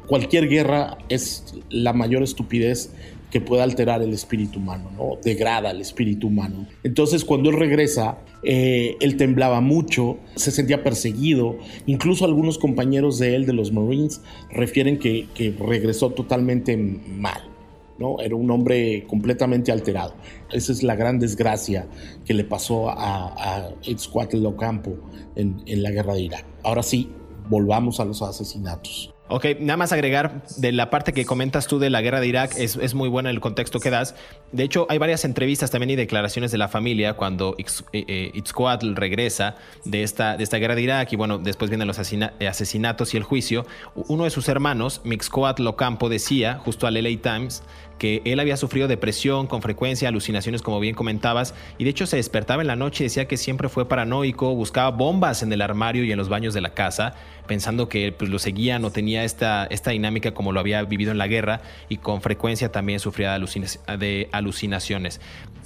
Cualquier 0.07 0.49
guerra 0.49 0.97
es 1.09 1.55
la 1.69 1.93
mayor 1.93 2.23
estupidez 2.23 2.91
que 3.33 3.41
puede 3.41 3.63
alterar 3.63 4.03
el 4.03 4.13
espíritu 4.13 4.59
humano, 4.59 4.91
¿no? 4.95 5.17
Degrada 5.23 5.71
el 5.71 5.81
espíritu 5.81 6.27
humano. 6.27 6.67
Entonces, 6.83 7.25
cuando 7.25 7.49
él 7.49 7.57
regresa, 7.57 8.19
eh, 8.43 8.95
él 8.99 9.17
temblaba 9.17 9.59
mucho, 9.59 10.19
se 10.35 10.51
sentía 10.51 10.83
perseguido. 10.83 11.57
Incluso 11.87 12.25
algunos 12.25 12.59
compañeros 12.59 13.17
de 13.17 13.35
él, 13.35 13.47
de 13.47 13.53
los 13.53 13.71
Marines, 13.71 14.21
refieren 14.51 14.99
que, 14.99 15.29
que 15.33 15.51
regresó 15.51 16.11
totalmente 16.11 16.77
mal. 16.77 17.52
¿No? 17.97 18.19
Era 18.19 18.35
un 18.35 18.49
hombre 18.51 19.05
completamente 19.07 19.71
alterado. 19.71 20.15
Esa 20.51 20.71
es 20.71 20.83
la 20.83 20.95
gran 20.95 21.19
desgracia 21.19 21.87
que 22.25 22.33
le 22.33 22.43
pasó 22.43 22.89
a, 22.89 23.33
a 23.37 23.69
Itzcoatl 23.83 24.45
Ocampo 24.45 24.97
en, 25.35 25.61
en 25.65 25.83
la 25.83 25.91
guerra 25.91 26.13
de 26.13 26.21
Irak. 26.21 26.45
Ahora 26.63 26.83
sí, 26.83 27.09
volvamos 27.49 27.99
a 27.99 28.05
los 28.05 28.21
asesinatos. 28.21 29.12
Ok, 29.29 29.45
nada 29.61 29.77
más 29.77 29.93
agregar 29.93 30.43
de 30.57 30.73
la 30.73 30.89
parte 30.89 31.13
que 31.13 31.23
comentas 31.25 31.67
tú 31.67 31.79
de 31.79 31.89
la 31.89 32.01
guerra 32.01 32.19
de 32.19 32.27
Irak, 32.27 32.51
es, 32.57 32.75
es 32.75 32.93
muy 32.93 33.07
buena 33.07 33.29
el 33.29 33.39
contexto 33.39 33.79
que 33.79 33.89
das. 33.89 34.15
De 34.51 34.63
hecho, 34.63 34.85
hay 34.89 34.97
varias 34.97 35.23
entrevistas 35.23 35.71
también 35.71 35.91
y 35.91 35.95
declaraciones 35.95 36.51
de 36.51 36.57
la 36.57 36.67
familia 36.67 37.13
cuando 37.13 37.55
eh, 37.57 37.65
eh, 37.93 38.31
Itzcoatl 38.33 38.95
regresa 38.95 39.55
de 39.85 40.03
esta, 40.03 40.35
de 40.35 40.43
esta 40.43 40.57
guerra 40.57 40.75
de 40.75 40.81
Irak 40.81 41.13
y 41.13 41.15
bueno, 41.15 41.37
después 41.37 41.71
vienen 41.71 41.87
los 41.87 41.99
asesinatos 41.99 43.13
y 43.13 43.17
el 43.17 43.23
juicio. 43.23 43.65
Uno 43.95 44.25
de 44.25 44.29
sus 44.29 44.49
hermanos, 44.49 44.99
Mixcoatl 45.05 45.65
Ocampo, 45.67 46.09
decía, 46.09 46.59
justo 46.59 46.85
al 46.85 46.95
LA 46.95 47.21
Times, 47.21 47.63
que 47.97 48.21
él 48.25 48.39
había 48.39 48.57
sufrido 48.57 48.87
depresión 48.87 49.47
con 49.47 49.61
frecuencia, 49.61 50.09
alucinaciones 50.09 50.61
como 50.61 50.79
bien 50.79 50.95
comentabas, 50.95 51.53
y 51.77 51.83
de 51.83 51.89
hecho 51.89 52.05
se 52.05 52.17
despertaba 52.17 52.61
en 52.61 52.67
la 52.67 52.75
noche 52.75 53.03
y 53.03 53.07
decía 53.07 53.27
que 53.27 53.37
siempre 53.37 53.69
fue 53.69 53.87
paranoico, 53.87 54.55
buscaba 54.55 54.91
bombas 54.91 55.43
en 55.43 55.51
el 55.53 55.61
armario 55.61 56.03
y 56.03 56.11
en 56.11 56.17
los 56.17 56.29
baños 56.29 56.53
de 56.53 56.61
la 56.61 56.73
casa, 56.73 57.15
pensando 57.47 57.89
que 57.89 58.11
pues, 58.11 58.29
lo 58.29 58.39
seguía, 58.39 58.79
no 58.79 58.91
tenía 58.91 59.23
esta, 59.23 59.65
esta 59.65 59.91
dinámica 59.91 60.33
como 60.33 60.51
lo 60.51 60.59
había 60.59 60.83
vivido 60.83 61.11
en 61.11 61.17
la 61.17 61.27
guerra 61.27 61.61
y 61.89 61.97
con 61.97 62.21
frecuencia 62.21 62.71
también 62.71 62.99
sufría 62.99 63.37
de 63.37 64.29
alucinaciones. 64.31 65.21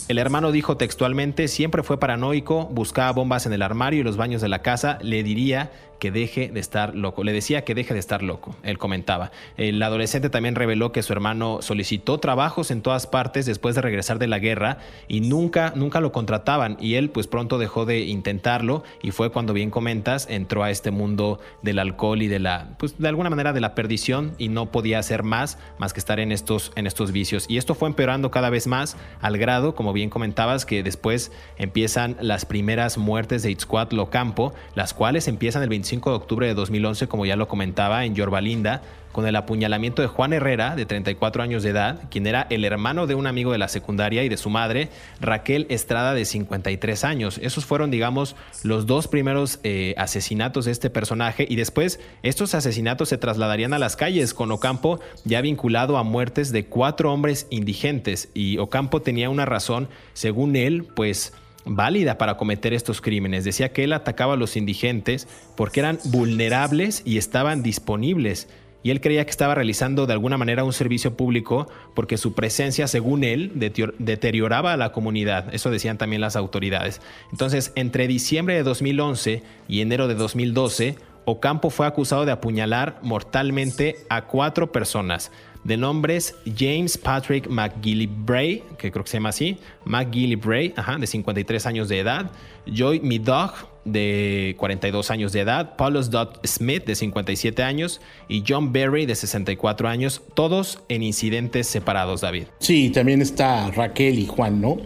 El 0.08 0.20
hermano 0.20 0.52
dijo 0.52 0.78
textualmente, 0.78 1.48
siempre 1.48 1.84
fue 1.84 2.00
paranoico, 2.00 2.66
buscaba 2.68 3.12
bombas 3.12 3.46
en 3.46 3.54
el 3.54 3.62
armario 3.62 4.02
y 4.02 4.04
los 4.04 4.16
baños 4.16 4.42
de 4.42 4.48
la 4.48 4.62
casa, 4.62 5.00
le 5.02 5.24
diría 5.24 5.72
que 6.00 6.12
deje 6.12 6.50
de 6.50 6.60
estar 6.60 6.96
loco. 6.96 7.24
Le 7.24 7.34
decía 7.34 7.64
que 7.64 7.76
deje 7.76 7.94
de 7.94 8.00
estar 8.00 8.24
loco, 8.24 8.56
él 8.64 8.78
comentaba. 8.78 9.32
El 9.58 9.82
adolescente 9.82 10.30
también 10.30 10.56
reveló 10.56 10.92
que 10.92 11.04
su 11.04 11.14
hermano 11.14 11.60
solicitó 11.62 12.20
trabajos 12.20 12.72
en 12.72 12.82
todas 12.82 13.08
partes 13.08 13.46
después 13.46 13.76
de 13.76 13.82
regresar 13.82 14.20
de 14.20 14.28
la 14.28 14.40
guerra 14.40 14.78
y 15.08 15.22
nunca, 15.22 15.74
nunca 15.76 16.02
lo 16.02 16.12
contrataban 16.12 16.78
y 16.80 16.96
él 16.96 17.10
pues 17.10 17.28
pronto 17.28 17.58
dejó 17.58 17.86
de 17.86 18.02
intentarlo 18.02 18.84
y 19.02 19.12
fue 19.12 19.32
cuando 19.32 19.54
bien 19.54 19.70
comentas 19.70 20.28
entró 20.30 20.64
a 20.64 20.72
este 20.72 20.92
mundo 20.92 21.40
del 21.62 21.80
alcohol 21.80 22.22
y 22.22 22.28
de 22.28 22.40
la, 22.40 22.76
pues 22.78 22.98
de 22.98 23.08
alguna 23.08 23.30
manera 23.30 23.54
de 23.54 23.62
la 23.62 23.76
perdición 23.76 24.34
y 24.38 24.50
no 24.50 24.72
podía 24.72 25.00
hacer 25.00 25.24
más 25.24 25.58
más 25.78 25.94
que 25.94 26.00
estar 26.00 26.20
en 26.20 26.32
estos, 26.32 26.72
en 26.76 26.88
estos 26.88 27.12
vicios. 27.12 27.46
Y 27.48 27.58
esto 27.58 27.76
fue 27.76 27.90
empeorando 27.90 28.32
cada 28.32 28.50
vez 28.50 28.68
más 28.68 28.98
al 29.22 29.38
grado, 29.38 29.76
como 29.76 29.94
bien 29.94 30.10
comentabas, 30.10 30.66
que 30.66 30.84
después 30.84 31.32
empiezan 31.58 32.18
las 32.22 32.46
primeras 32.46 32.98
muertes 32.98 33.44
de 33.44 33.52
Itzcuatl 33.52 34.00
Ocampo, 34.00 34.54
las 34.76 34.94
cuales 34.94 35.28
empiezan 35.28 35.64
el 35.64 35.70
25 35.88 36.10
de 36.10 36.15
octubre 36.17 36.47
de 36.47 36.54
2011, 36.54 37.08
como 37.08 37.26
ya 37.26 37.38
lo 37.38 37.47
comentaba, 37.47 38.04
en 38.04 38.13
Yorbalinda, 38.13 38.82
con 39.13 39.26
el 39.26 39.38
apuñalamiento 39.38 40.02
de 40.02 40.10
Juan 40.10 40.34
Herrera, 40.34 40.76
de 40.76 40.86
34 40.86 41.41
años 41.41 41.63
de 41.63 41.69
edad, 41.69 42.02
quien 42.12 42.28
era 42.28 42.45
el 42.50 42.65
hermano 42.65 43.08
de 43.08 43.15
un 43.15 43.26
amigo 43.26 43.54
de 43.54 43.58
la 43.58 43.69
secundaria 43.69 44.26
y 44.26 44.30
de 44.30 44.36
su 44.36 44.50
madre, 44.50 44.89
Raquel 45.21 45.65
Estrada, 45.69 46.13
de 46.13 46.26
53 46.26 47.06
años. 47.06 47.39
Esos 47.41 47.65
fueron, 47.65 47.89
digamos, 47.89 48.36
los 48.63 48.86
dos 48.86 49.08
primeros 49.08 49.62
eh, 49.63 49.95
asesinatos 49.97 50.65
de 50.65 50.71
este 50.71 50.89
personaje 50.89 51.47
y 51.50 51.56
después 51.56 52.02
estos 52.21 52.54
asesinatos 52.54 53.08
se 53.08 53.17
trasladarían 53.17 53.73
a 53.73 53.80
las 53.80 53.95
calles, 53.95 54.34
con 54.34 54.52
Ocampo 54.52 55.00
ya 55.23 55.39
vinculado 55.39 55.97
a 55.97 56.04
muertes 56.04 56.52
de 56.52 56.65
cuatro 56.65 57.13
hombres 57.13 57.47
indigentes 57.50 58.28
y 58.34 58.58
Ocampo 58.58 59.02
tenía 59.02 59.30
una 59.30 59.45
razón, 59.45 59.88
según 60.13 60.58
él, 60.58 60.84
pues 60.84 61.32
válida 61.67 62.17
para 62.17 62.38
cometer 62.38 62.73
estos 62.73 63.01
crímenes. 63.01 63.43
Decía 63.43 63.73
que 63.73 63.84
él 63.84 63.93
atacaba 63.93 64.34
a 64.34 64.38
los 64.38 64.58
indigentes 64.58 65.27
porque 65.56 65.82
eran 65.82 65.99
vulnerables 66.06 67.01
y 67.06 67.17
estaban 67.17 67.63
disponibles 67.63 68.47
y 68.88 68.91
él 68.91 69.01
creía 69.01 69.25
que 69.25 69.32
estaba 69.32 69.53
realizando 69.56 70.06
de 70.06 70.13
alguna 70.13 70.38
manera 70.38 70.63
un 70.63 70.71
servicio 70.71 71.17
público 71.17 71.67
porque 71.93 72.15
su 72.15 72.34
presencia, 72.34 72.88
según 72.88 73.25
él, 73.25 73.51
deterioraba 73.97 74.71
a 74.71 74.77
la 74.77 74.93
comunidad. 74.93 75.53
Eso 75.53 75.71
decían 75.71 75.97
también 75.97 76.21
las 76.21 76.38
autoridades. 76.38 77.01
Entonces, 77.32 77.73
entre 77.75 78.08
diciembre 78.08 78.56
de 78.56 78.63
2011 78.63 79.43
y 79.67 79.82
enero 79.82 80.08
de 80.08 80.15
2012, 80.15 80.95
Ocampo 81.25 81.69
fue 81.69 81.86
acusado 81.86 82.25
de 82.25 82.32
apuñalar 82.32 82.99
mortalmente 83.01 83.97
a 84.10 84.27
cuatro 84.27 84.71
personas 84.71 85.32
de 85.67 85.75
nombres 85.75 86.34
James 86.58 86.97
Patrick 86.97 87.49
McGillibray, 87.49 88.63
que 88.77 88.89
creo 88.89 89.03
que 89.03 89.12
se 89.12 89.17
llama 89.17 89.30
así, 89.30 89.58
McGillibray, 89.84 90.73
ajá, 90.77 90.97
de 90.97 91.06
53 91.06 91.65
años 91.65 91.89
de 91.89 91.99
edad, 91.99 92.32
Joy 92.65 93.01
Midog, 93.01 93.51
de 93.84 94.56
42 94.60 95.12
años 95.12 95.34
de 95.34 95.41
edad, 95.41 95.75
Paulus 95.75 96.10
Dodd 96.10 96.38
Smith, 96.45 96.86
de 96.86 96.95
57 96.95 97.63
años, 97.63 97.99
y 98.30 98.45
John 98.47 98.71
Berry, 98.71 99.06
de 99.06 99.15
64 99.15 99.89
años, 99.89 100.21
todos 100.36 100.80
en 100.88 101.03
incidentes 101.03 101.67
separados, 101.67 102.21
David. 102.21 102.45
Sí, 102.60 102.89
también 102.89 103.21
está 103.21 103.69
Raquel 103.71 104.19
y 104.19 104.25
Juan, 104.25 104.62
¿no? 104.62 104.77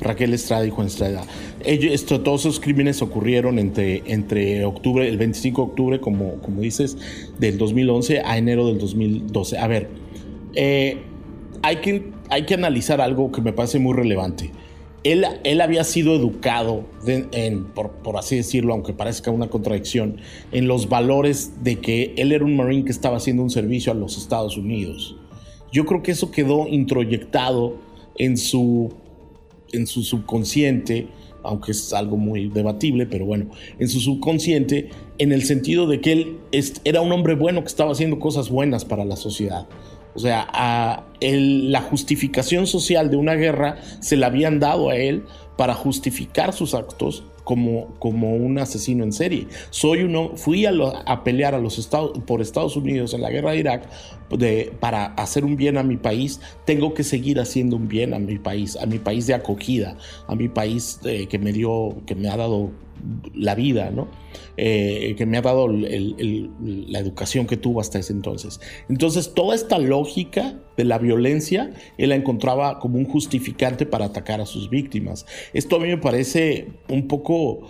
Raquel 0.00 0.32
Estrada 0.32 0.66
y 0.66 0.70
Juan 0.70 0.86
Estrada. 0.86 1.22
Ellos, 1.66 1.92
esto, 1.92 2.22
todos 2.22 2.40
esos 2.40 2.60
crímenes 2.60 3.02
ocurrieron 3.02 3.58
entre, 3.58 4.02
entre 4.06 4.64
octubre, 4.64 5.06
el 5.06 5.18
25 5.18 5.60
de 5.60 5.68
octubre, 5.68 6.00
como, 6.00 6.36
como 6.36 6.62
dices, 6.62 6.96
del 7.38 7.58
2011 7.58 8.22
a 8.24 8.38
enero 8.38 8.66
del 8.66 8.78
2012. 8.78 9.58
A 9.58 9.66
ver, 9.66 9.88
eh, 10.54 11.02
hay, 11.62 11.76
que, 11.76 12.12
hay 12.28 12.44
que 12.44 12.54
analizar 12.54 13.00
algo 13.00 13.30
que 13.32 13.40
me 13.40 13.52
parece 13.52 13.78
muy 13.78 13.94
relevante. 13.94 14.50
Él, 15.02 15.24
él 15.44 15.60
había 15.62 15.82
sido 15.84 16.14
educado, 16.14 16.84
en, 17.06 17.64
por, 17.66 17.90
por, 17.90 18.18
así 18.18 18.36
decirlo, 18.36 18.74
aunque 18.74 18.92
parezca 18.92 19.30
una 19.30 19.48
contradicción, 19.48 20.18
en 20.52 20.68
los 20.68 20.88
valores 20.90 21.64
de 21.64 21.76
que 21.76 22.12
él 22.18 22.32
era 22.32 22.44
un 22.44 22.56
marine 22.56 22.84
que 22.84 22.92
estaba 22.92 23.16
haciendo 23.16 23.42
un 23.42 23.50
servicio 23.50 23.92
a 23.92 23.94
los 23.94 24.18
Estados 24.18 24.58
Unidos. 24.58 25.16
Yo 25.72 25.86
creo 25.86 26.02
que 26.02 26.12
eso 26.12 26.30
quedó 26.30 26.66
introyectado 26.68 27.76
en 28.18 28.36
su, 28.36 28.92
en 29.72 29.86
su 29.86 30.02
subconsciente, 30.02 31.08
aunque 31.42 31.72
es 31.72 31.92
algo 31.92 32.16
muy 32.16 32.48
debatible, 32.48 33.06
pero 33.06 33.24
bueno, 33.24 33.50
en 33.78 33.88
su 33.88 34.00
subconsciente, 34.00 34.90
en 35.18 35.32
el 35.32 35.44
sentido 35.44 35.86
de 35.86 36.00
que 36.00 36.12
él 36.12 36.38
era 36.84 37.00
un 37.00 37.12
hombre 37.12 37.34
bueno 37.34 37.62
que 37.62 37.68
estaba 37.68 37.92
haciendo 37.92 38.18
cosas 38.18 38.50
buenas 38.50 38.84
para 38.84 39.04
la 39.04 39.16
sociedad. 39.16 39.66
O 40.14 40.18
sea, 40.18 40.46
a 40.52 41.04
la 41.20 41.80
justificación 41.82 42.66
social 42.66 43.10
de 43.10 43.16
una 43.16 43.34
guerra 43.34 43.76
se 44.00 44.16
la 44.16 44.26
habían 44.26 44.58
dado 44.60 44.90
a 44.90 44.96
él 44.96 45.24
para 45.56 45.74
justificar 45.74 46.52
sus 46.52 46.74
actos 46.74 47.24
como, 47.44 47.94
como 47.98 48.34
un 48.34 48.58
asesino 48.58 49.04
en 49.04 49.12
serie. 49.12 49.46
Soy 49.70 50.02
uno, 50.02 50.32
fui 50.36 50.66
a, 50.66 50.72
pelear 51.24 51.54
a 51.54 51.58
los 51.58 51.78
Estados, 51.78 52.18
por 52.26 52.40
Estados 52.40 52.76
Unidos 52.76 53.12
en 53.14 53.22
la 53.22 53.30
guerra 53.30 53.52
de 53.52 53.58
Irak 53.58 53.88
para 54.80 55.06
hacer 55.14 55.44
un 55.44 55.56
bien 55.56 55.78
a 55.78 55.82
mi 55.82 55.96
país. 55.96 56.40
Tengo 56.64 56.94
que 56.94 57.02
seguir 57.02 57.40
haciendo 57.40 57.76
un 57.76 57.88
bien 57.88 58.14
a 58.14 58.18
mi 58.18 58.38
país, 58.38 58.76
a 58.76 58.86
mi 58.86 58.98
país 58.98 59.26
de 59.26 59.34
acogida, 59.34 59.96
a 60.28 60.34
mi 60.34 60.48
país 60.48 61.00
eh, 61.04 61.26
que 61.26 61.38
me 61.38 61.52
dio, 61.52 62.02
que 62.06 62.14
me 62.14 62.28
ha 62.28 62.36
dado 62.36 62.70
la 63.34 63.54
vida, 63.54 63.90
¿no? 63.90 64.08
Eh, 64.56 65.14
que 65.16 65.26
me 65.26 65.38
ha 65.38 65.42
dado 65.42 65.68
la 65.68 66.98
educación 66.98 67.46
que 67.46 67.56
tuvo 67.56 67.80
hasta 67.80 67.98
ese 67.98 68.12
entonces. 68.12 68.60
Entonces, 68.88 69.32
toda 69.34 69.54
esta 69.54 69.78
lógica 69.78 70.60
de 70.76 70.84
la 70.84 70.98
violencia, 70.98 71.72
él 71.98 72.10
la 72.10 72.16
encontraba 72.16 72.78
como 72.78 72.98
un 72.98 73.06
justificante 73.06 73.86
para 73.86 74.06
atacar 74.06 74.40
a 74.40 74.46
sus 74.46 74.68
víctimas. 74.68 75.26
Esto 75.54 75.76
a 75.76 75.78
mí 75.80 75.88
me 75.88 75.98
parece 75.98 76.68
un 76.88 77.08
poco 77.08 77.60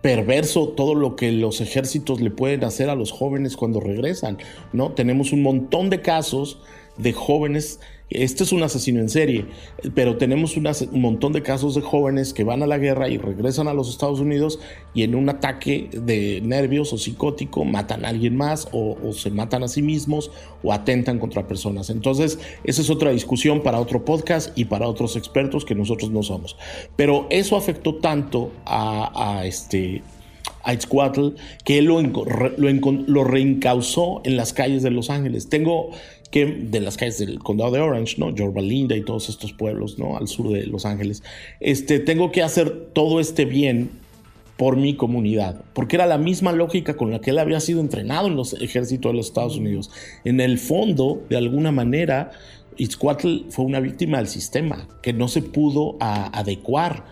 perverso 0.00 0.68
todo 0.68 0.94
lo 0.94 1.16
que 1.16 1.32
los 1.32 1.60
ejércitos 1.60 2.20
le 2.20 2.30
pueden 2.30 2.64
hacer 2.64 2.90
a 2.90 2.94
los 2.94 3.12
jóvenes 3.12 3.56
cuando 3.56 3.80
regresan, 3.80 4.38
¿no? 4.72 4.92
Tenemos 4.92 5.32
un 5.32 5.42
montón 5.42 5.90
de 5.90 6.00
casos 6.02 6.60
de 6.98 7.12
jóvenes 7.12 7.78
este 8.14 8.44
es 8.44 8.52
un 8.52 8.62
asesino 8.62 9.00
en 9.00 9.08
serie, 9.08 9.46
pero 9.94 10.16
tenemos 10.16 10.56
un 10.56 11.00
montón 11.00 11.32
de 11.32 11.42
casos 11.42 11.74
de 11.74 11.80
jóvenes 11.80 12.34
que 12.34 12.44
van 12.44 12.62
a 12.62 12.66
la 12.66 12.76
guerra 12.76 13.08
y 13.08 13.16
regresan 13.16 13.68
a 13.68 13.74
los 13.74 13.88
Estados 13.88 14.20
Unidos 14.20 14.58
y 14.92 15.02
en 15.02 15.14
un 15.14 15.28
ataque 15.28 15.88
de 15.92 16.40
nervios 16.42 16.92
o 16.92 16.98
psicótico 16.98 17.64
matan 17.64 18.04
a 18.04 18.08
alguien 18.08 18.36
más 18.36 18.68
o, 18.72 18.96
se 19.12 19.30
matan 19.30 19.62
a 19.62 19.68
sí 19.68 19.80
mismos 19.82 20.30
o 20.62 20.72
atentan 20.72 21.18
contra 21.18 21.48
personas. 21.48 21.88
Entonces, 21.88 22.38
esa 22.64 22.82
es 22.82 22.90
otra 22.90 23.12
discusión 23.12 23.62
para 23.62 23.80
otro 23.80 24.04
podcast 24.04 24.56
y 24.58 24.66
para 24.66 24.88
otros 24.88 25.16
expertos 25.16 25.64
que 25.64 25.74
nosotros 25.74 26.10
no 26.10 26.22
somos. 26.22 26.56
Pero 26.96 27.26
eso 27.30 27.56
afectó 27.56 27.96
tanto 27.96 28.52
a, 28.66 29.38
a 29.38 29.46
este 29.46 30.02
a 30.64 30.76
que 31.64 31.78
él 31.78 31.86
lo, 31.86 32.00
lo, 32.00 32.92
lo 33.06 33.24
reencausó 33.24 34.20
en 34.24 34.36
las 34.36 34.52
calles 34.52 34.84
de 34.84 34.90
Los 34.90 35.10
Ángeles. 35.10 35.48
Tengo 35.48 35.90
que 36.32 36.46
de 36.46 36.80
las 36.80 36.96
calles 36.96 37.18
del 37.18 37.38
condado 37.38 37.70
de 37.72 37.80
Orange, 37.80 38.16
¿no? 38.18 38.34
Yorba 38.34 38.62
Linda 38.62 38.96
y 38.96 39.04
todos 39.04 39.28
estos 39.28 39.52
pueblos, 39.52 39.98
¿no? 39.98 40.16
Al 40.16 40.26
sur 40.26 40.48
de 40.48 40.66
Los 40.66 40.86
Ángeles. 40.86 41.22
Este, 41.60 42.00
tengo 42.00 42.32
que 42.32 42.42
hacer 42.42 42.88
todo 42.94 43.20
este 43.20 43.44
bien 43.44 43.90
por 44.56 44.76
mi 44.76 44.96
comunidad, 44.96 45.62
porque 45.74 45.96
era 45.96 46.06
la 46.06 46.18
misma 46.18 46.52
lógica 46.52 46.96
con 46.96 47.10
la 47.10 47.20
que 47.20 47.30
él 47.30 47.38
había 47.38 47.60
sido 47.60 47.80
entrenado 47.80 48.28
en 48.28 48.36
los 48.36 48.54
ejércitos 48.54 49.12
de 49.12 49.16
los 49.16 49.26
Estados 49.26 49.58
Unidos. 49.58 49.90
En 50.24 50.40
el 50.40 50.58
fondo, 50.58 51.22
de 51.28 51.36
alguna 51.36 51.70
manera, 51.70 52.30
Itzcuatl 52.78 53.50
fue 53.50 53.66
una 53.66 53.80
víctima 53.80 54.18
del 54.18 54.28
sistema 54.28 54.88
que 55.02 55.12
no 55.12 55.28
se 55.28 55.42
pudo 55.42 55.96
adecuar 56.00 57.04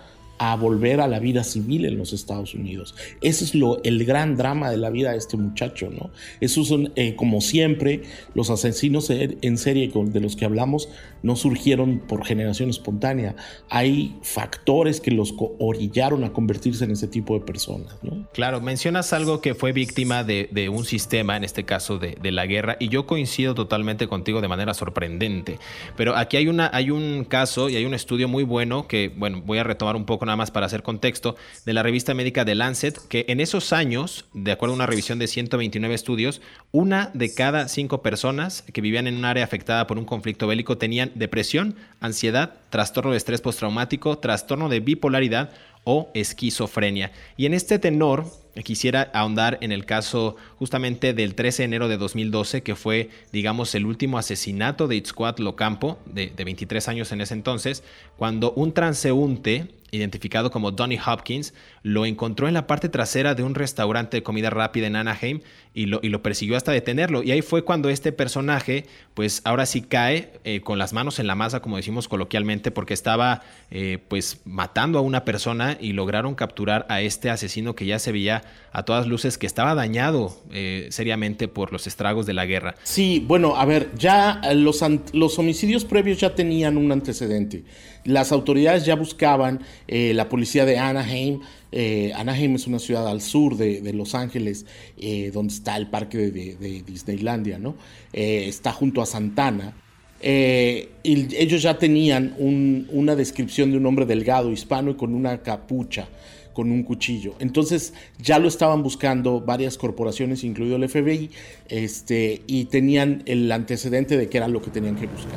a 0.42 0.56
volver 0.56 1.02
a 1.02 1.06
la 1.06 1.18
vida 1.18 1.44
civil 1.44 1.84
en 1.84 1.98
los 1.98 2.14
Estados 2.14 2.54
Unidos. 2.54 2.94
Ese 3.20 3.44
es 3.44 3.54
lo, 3.54 3.82
el 3.82 4.06
gran 4.06 4.36
drama 4.38 4.70
de 4.70 4.78
la 4.78 4.88
vida 4.88 5.12
de 5.12 5.18
este 5.18 5.36
muchacho, 5.36 5.90
¿no? 5.90 6.10
Esos 6.40 6.66
son, 6.66 6.92
eh, 6.96 7.14
como 7.14 7.42
siempre, 7.42 8.04
los 8.34 8.48
asesinos 8.48 9.10
en 9.10 9.58
serie 9.58 9.92
de 9.92 10.20
los 10.20 10.36
que 10.36 10.46
hablamos 10.46 10.88
no 11.22 11.36
surgieron 11.36 11.98
por 11.98 12.24
generación 12.24 12.70
espontánea. 12.70 13.36
Hay 13.68 14.16
factores 14.22 15.02
que 15.02 15.10
los 15.10 15.34
orillaron 15.58 16.24
a 16.24 16.32
convertirse 16.32 16.84
en 16.84 16.92
ese 16.92 17.06
tipo 17.06 17.34
de 17.34 17.40
personas, 17.44 17.98
¿no? 18.02 18.26
Claro, 18.32 18.62
mencionas 18.62 19.12
algo 19.12 19.42
que 19.42 19.54
fue 19.54 19.72
víctima 19.72 20.24
de, 20.24 20.70
un 20.72 20.86
sistema, 20.86 21.36
en 21.36 21.44
este 21.44 21.64
caso 21.64 21.98
de, 21.98 22.16
de, 22.18 22.32
la 22.32 22.46
guerra, 22.46 22.78
y 22.80 22.88
yo 22.88 23.06
coincido 23.06 23.54
totalmente 23.54 24.08
contigo 24.08 24.40
de 24.40 24.48
manera 24.48 24.72
sorprendente. 24.72 25.58
Pero 25.98 26.16
aquí 26.16 26.38
hay, 26.38 26.48
hay 26.72 26.90
un 26.90 27.26
caso 27.28 27.68
y 27.68 27.76
hay 27.76 27.84
un 27.84 27.92
estudio 27.92 28.26
muy 28.26 28.44
bueno 28.44 28.88
que, 28.88 29.12
bueno, 29.14 29.42
voy 29.44 29.58
a 29.58 29.64
retomar 29.64 29.96
un 29.96 30.06
poco 30.06 30.29
nada 30.30 30.36
más 30.36 30.50
para 30.50 30.66
hacer 30.66 30.82
contexto, 30.82 31.36
de 31.66 31.72
la 31.72 31.82
revista 31.82 32.14
médica 32.14 32.44
The 32.44 32.54
Lancet, 32.54 32.98
que 33.08 33.24
en 33.28 33.40
esos 33.40 33.72
años, 33.72 34.26
de 34.32 34.52
acuerdo 34.52 34.74
a 34.74 34.76
una 34.76 34.86
revisión 34.86 35.18
de 35.18 35.26
129 35.26 35.94
estudios, 35.94 36.40
una 36.72 37.10
de 37.14 37.34
cada 37.34 37.68
cinco 37.68 38.02
personas 38.02 38.62
que 38.72 38.80
vivían 38.80 39.06
en 39.06 39.16
un 39.16 39.24
área 39.24 39.44
afectada 39.44 39.86
por 39.86 39.98
un 39.98 40.04
conflicto 40.04 40.46
bélico 40.46 40.78
tenían 40.78 41.12
depresión, 41.14 41.76
ansiedad, 42.00 42.54
trastorno 42.70 43.10
de 43.10 43.16
estrés 43.16 43.40
postraumático, 43.40 44.18
trastorno 44.18 44.68
de 44.68 44.80
bipolaridad 44.80 45.50
o 45.84 46.10
esquizofrenia. 46.14 47.12
Y 47.36 47.46
en 47.46 47.54
este 47.54 47.78
tenor, 47.78 48.26
quisiera 48.64 49.10
ahondar 49.14 49.58
en 49.60 49.72
el 49.72 49.86
caso 49.86 50.36
justamente 50.58 51.14
del 51.14 51.34
13 51.34 51.62
de 51.62 51.64
enero 51.64 51.88
de 51.88 51.96
2012, 51.96 52.62
que 52.62 52.74
fue, 52.74 53.10
digamos, 53.32 53.74
el 53.74 53.86
último 53.86 54.18
asesinato 54.18 54.88
de 54.88 54.96
Itzcoat 54.96 55.38
Locampo, 55.38 55.98
de, 56.06 56.30
de 56.30 56.44
23 56.44 56.88
años 56.88 57.12
en 57.12 57.20
ese 57.20 57.34
entonces, 57.34 57.82
cuando 58.16 58.52
un 58.52 58.72
transeúnte 58.72 59.68
identificado 59.90 60.50
como 60.50 60.70
Donny 60.70 60.98
Hopkins, 61.04 61.54
lo 61.82 62.06
encontró 62.06 62.48
en 62.48 62.54
la 62.54 62.66
parte 62.66 62.88
trasera 62.88 63.34
de 63.34 63.42
un 63.42 63.54
restaurante 63.54 64.18
de 64.18 64.22
comida 64.22 64.50
rápida 64.50 64.86
en 64.86 64.96
Anaheim 64.96 65.40
y 65.74 65.86
lo, 65.86 66.00
y 66.02 66.08
lo 66.08 66.22
persiguió 66.22 66.56
hasta 66.56 66.72
detenerlo. 66.72 67.22
Y 67.22 67.30
ahí 67.30 67.42
fue 67.42 67.64
cuando 67.64 67.90
este 67.90 68.12
personaje, 68.12 68.86
pues 69.14 69.40
ahora 69.44 69.66
sí 69.66 69.82
cae 69.82 70.32
eh, 70.44 70.60
con 70.60 70.78
las 70.78 70.92
manos 70.92 71.18
en 71.18 71.26
la 71.26 71.34
masa, 71.34 71.60
como 71.60 71.76
decimos 71.76 72.08
coloquialmente, 72.08 72.70
porque 72.70 72.94
estaba 72.94 73.42
eh, 73.70 73.98
pues 74.08 74.40
matando 74.44 74.98
a 74.98 75.02
una 75.02 75.24
persona 75.24 75.76
y 75.80 75.92
lograron 75.92 76.34
capturar 76.34 76.86
a 76.88 77.00
este 77.00 77.30
asesino 77.30 77.74
que 77.74 77.86
ya 77.86 77.98
se 77.98 78.12
veía 78.12 78.42
a 78.72 78.84
todas 78.84 79.06
luces 79.06 79.38
que 79.38 79.46
estaba 79.46 79.74
dañado 79.74 80.36
eh, 80.52 80.88
seriamente 80.90 81.48
por 81.48 81.72
los 81.72 81.86
estragos 81.86 82.26
de 82.26 82.34
la 82.34 82.46
guerra. 82.46 82.74
Sí, 82.82 83.24
bueno, 83.26 83.56
a 83.56 83.64
ver, 83.64 83.90
ya 83.96 84.40
los, 84.54 84.82
los 85.12 85.38
homicidios 85.38 85.84
previos 85.84 86.18
ya 86.18 86.34
tenían 86.34 86.76
un 86.76 86.92
antecedente. 86.92 87.64
Las 88.04 88.32
autoridades 88.32 88.86
ya 88.86 88.94
buscaban, 88.94 89.60
la 89.90 90.28
policía 90.28 90.64
de 90.64 90.78
Anaheim, 90.78 91.40
eh, 91.72 92.12
Anaheim 92.16 92.56
es 92.56 92.66
una 92.66 92.78
ciudad 92.78 93.06
al 93.08 93.20
sur 93.20 93.56
de, 93.56 93.92
Los 93.92 94.14
Ángeles, 94.14 94.66
eh, 94.98 95.30
donde 95.32 95.54
está 95.54 95.76
el 95.76 95.88
parque 95.88 96.30
de, 96.30 96.82
Disneylandia, 96.86 97.58
¿no? 97.58 97.76
Eh, 98.12 98.46
está 98.48 98.72
junto 98.72 99.02
a 99.02 99.06
Santana. 99.06 99.74
y 100.22 101.34
ellos 101.34 101.62
ya 101.62 101.78
tenían 101.78 102.34
una 102.38 103.16
descripción 103.16 103.70
de 103.70 103.78
un 103.78 103.86
hombre 103.86 104.06
delgado, 104.06 104.52
hispano 104.52 104.90
y 104.90 104.94
con 104.94 105.14
una 105.14 105.42
capucha 105.42 106.08
con 106.52 106.70
un 106.70 106.82
cuchillo. 106.82 107.34
Entonces 107.38 107.94
ya 108.18 108.38
lo 108.38 108.48
estaban 108.48 108.82
buscando 108.82 109.40
varias 109.40 109.78
corporaciones, 109.78 110.44
incluido 110.44 110.76
el 110.76 110.88
FBI, 110.88 111.30
este, 111.68 112.42
y 112.46 112.66
tenían 112.66 113.22
el 113.26 113.50
antecedente 113.50 114.16
de 114.16 114.28
que 114.28 114.38
era 114.38 114.48
lo 114.48 114.62
que 114.62 114.70
tenían 114.70 114.96
que 114.96 115.06
buscar. 115.06 115.34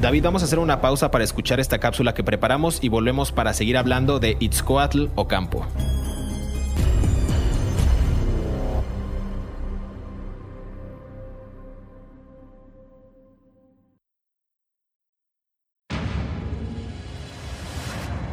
David, 0.00 0.24
vamos 0.24 0.42
a 0.42 0.46
hacer 0.46 0.58
una 0.58 0.80
pausa 0.80 1.10
para 1.10 1.24
escuchar 1.24 1.60
esta 1.60 1.78
cápsula 1.78 2.14
que 2.14 2.24
preparamos 2.24 2.78
y 2.82 2.88
volvemos 2.88 3.32
para 3.32 3.54
seguir 3.54 3.76
hablando 3.76 4.18
de 4.18 4.36
Itzcoatl 4.40 5.06
Ocampo. 5.14 5.66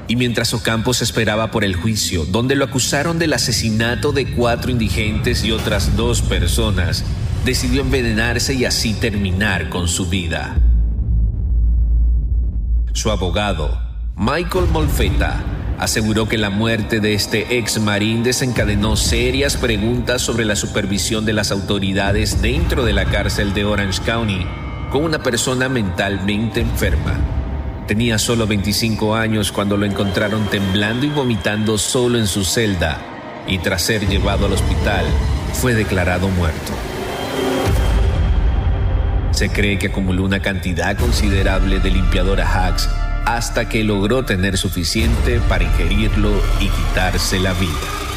Y 0.09 0.15
mientras 0.15 0.55
Ocampo 0.55 0.93
se 0.95 1.03
esperaba 1.03 1.51
por 1.51 1.63
el 1.63 1.75
juicio, 1.75 2.25
donde 2.25 2.55
lo 2.55 2.65
acusaron 2.65 3.19
del 3.19 3.31
asesinato 3.31 4.11
de 4.11 4.33
cuatro 4.33 4.71
indigentes 4.71 5.45
y 5.45 5.51
otras 5.51 5.95
dos 5.95 6.23
personas, 6.23 7.05
decidió 7.45 7.81
envenenarse 7.81 8.55
y 8.55 8.65
así 8.65 8.95
terminar 8.95 9.69
con 9.69 9.87
su 9.87 10.07
vida. 10.09 10.57
Su 12.91 13.11
abogado, 13.11 13.79
Michael 14.17 14.65
Molfetta, 14.71 15.43
aseguró 15.77 16.27
que 16.27 16.39
la 16.39 16.49
muerte 16.49 16.99
de 16.99 17.13
este 17.13 17.59
ex 17.59 17.79
marín 17.79 18.23
desencadenó 18.23 18.95
serias 18.95 19.57
preguntas 19.57 20.23
sobre 20.23 20.43
la 20.43 20.55
supervisión 20.55 21.23
de 21.23 21.33
las 21.33 21.51
autoridades 21.51 22.41
dentro 22.41 22.83
de 22.83 22.93
la 22.93 23.05
cárcel 23.05 23.53
de 23.53 23.63
Orange 23.63 24.01
County 24.01 24.43
con 24.91 25.03
una 25.03 25.21
persona 25.21 25.69
mentalmente 25.69 26.61
enferma. 26.61 27.38
Tenía 27.89 28.19
solo 28.19 28.45
25 28.45 29.15
años 29.15 29.51
cuando 29.51 29.75
lo 29.75 29.83
encontraron 29.83 30.45
temblando 30.45 31.07
y 31.07 31.09
vomitando 31.09 31.79
solo 31.79 32.19
en 32.19 32.27
su 32.27 32.45
celda 32.45 33.01
y 33.47 33.57
tras 33.57 33.81
ser 33.81 34.07
llevado 34.07 34.45
al 34.45 34.53
hospital 34.53 35.07
fue 35.53 35.73
declarado 35.73 36.29
muerto. 36.29 36.71
Se 39.31 39.49
cree 39.49 39.79
que 39.79 39.87
acumuló 39.87 40.23
una 40.23 40.39
cantidad 40.39 40.95
considerable 40.99 41.79
de 41.79 41.89
limpiador 41.89 42.41
a 42.41 42.67
hacks 42.67 42.87
hasta 43.25 43.67
que 43.67 43.83
logró 43.83 44.23
tener 44.23 44.59
suficiente 44.59 45.39
para 45.49 45.63
ingerirlo 45.63 46.29
y 46.59 46.67
quitarse 46.67 47.39
la 47.39 47.53
vida. 47.53 48.08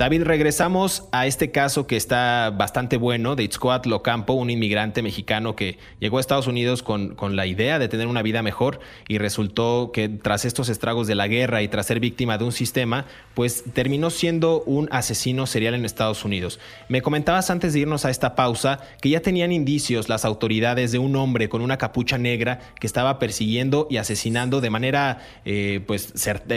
David, 0.00 0.22
regresamos 0.22 1.04
a 1.12 1.26
este 1.26 1.50
caso 1.50 1.86
que 1.86 1.98
está 1.98 2.48
bastante 2.56 2.96
bueno 2.96 3.36
de 3.36 3.42
Itzcoat 3.42 3.84
Locampo, 3.84 4.32
un 4.32 4.48
inmigrante 4.48 5.02
mexicano 5.02 5.54
que 5.54 5.76
llegó 5.98 6.16
a 6.16 6.22
Estados 6.22 6.46
Unidos 6.46 6.82
con, 6.82 7.14
con, 7.14 7.36
la 7.36 7.44
idea 7.44 7.78
de 7.78 7.86
tener 7.86 8.06
una 8.06 8.22
vida 8.22 8.42
mejor 8.42 8.80
y 9.08 9.18
resultó 9.18 9.90
que 9.92 10.08
tras 10.08 10.46
estos 10.46 10.70
estragos 10.70 11.06
de 11.06 11.16
la 11.16 11.28
guerra 11.28 11.60
y 11.60 11.68
tras 11.68 11.84
ser 11.84 12.00
víctima 12.00 12.38
de 12.38 12.44
un 12.44 12.52
sistema, 12.52 13.04
pues 13.34 13.62
terminó 13.74 14.08
siendo 14.08 14.62
un 14.62 14.88
asesino 14.90 15.46
serial 15.46 15.74
en 15.74 15.84
Estados 15.84 16.24
Unidos. 16.24 16.60
Me 16.88 17.02
comentabas 17.02 17.50
antes 17.50 17.74
de 17.74 17.80
irnos 17.80 18.06
a 18.06 18.10
esta 18.10 18.34
pausa 18.34 18.80
que 19.02 19.10
ya 19.10 19.20
tenían 19.20 19.52
indicios 19.52 20.08
las 20.08 20.24
autoridades 20.24 20.92
de 20.92 20.98
un 20.98 21.14
hombre 21.14 21.50
con 21.50 21.60
una 21.60 21.76
capucha 21.76 22.16
negra 22.16 22.60
que 22.80 22.86
estaba 22.86 23.18
persiguiendo 23.18 23.86
y 23.90 23.98
asesinando 23.98 24.62
de 24.62 24.70
manera 24.70 25.18
eh, 25.44 25.84
pues 25.86 26.14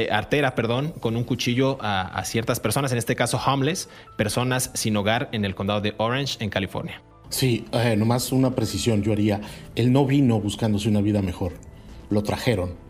artera, 0.09 0.55
perdón, 0.55 0.93
con 1.01 1.17
un 1.17 1.25
cuchillo 1.25 1.77
a 1.81 2.23
ciertas 2.23 2.61
personas, 2.61 2.93
en 2.93 2.99
este 2.99 3.17
caso 3.17 3.32
homeless, 3.37 3.89
personas 4.17 4.71
sin 4.73 4.97
hogar 4.97 5.29
en 5.31 5.45
el 5.45 5.55
condado 5.55 5.81
de 5.81 5.93
Orange, 5.97 6.37
en 6.39 6.49
California. 6.49 7.01
Sí, 7.29 7.65
eh, 7.71 7.95
nomás 7.97 8.31
una 8.31 8.51
precisión 8.51 9.01
yo 9.01 9.11
haría. 9.11 9.41
Él 9.75 9.91
no 9.91 10.05
vino 10.05 10.39
buscándose 10.39 10.89
una 10.89 11.01
vida 11.01 11.21
mejor, 11.21 11.53
lo 12.09 12.21
trajeron. 12.21 12.82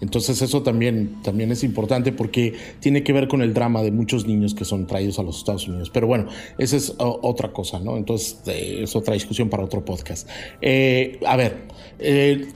Entonces 0.00 0.42
eso 0.42 0.62
también, 0.62 1.22
también 1.22 1.52
es 1.52 1.64
importante 1.64 2.12
porque 2.12 2.54
tiene 2.80 3.02
que 3.02 3.12
ver 3.12 3.28
con 3.28 3.42
el 3.42 3.54
drama 3.54 3.82
de 3.82 3.90
muchos 3.90 4.26
niños 4.26 4.54
que 4.54 4.64
son 4.64 4.86
traídos 4.86 5.18
a 5.18 5.22
los 5.22 5.38
Estados 5.38 5.66
Unidos. 5.68 5.90
Pero 5.90 6.06
bueno, 6.06 6.26
esa 6.58 6.76
es 6.76 6.94
otra 6.98 7.52
cosa, 7.52 7.78
¿no? 7.78 7.96
Entonces 7.96 8.40
eh, 8.46 8.80
es 8.82 8.94
otra 8.96 9.14
discusión 9.14 9.48
para 9.48 9.64
otro 9.64 9.84
podcast. 9.84 10.28
Eh, 10.60 11.18
a 11.26 11.36
ver, 11.36 11.66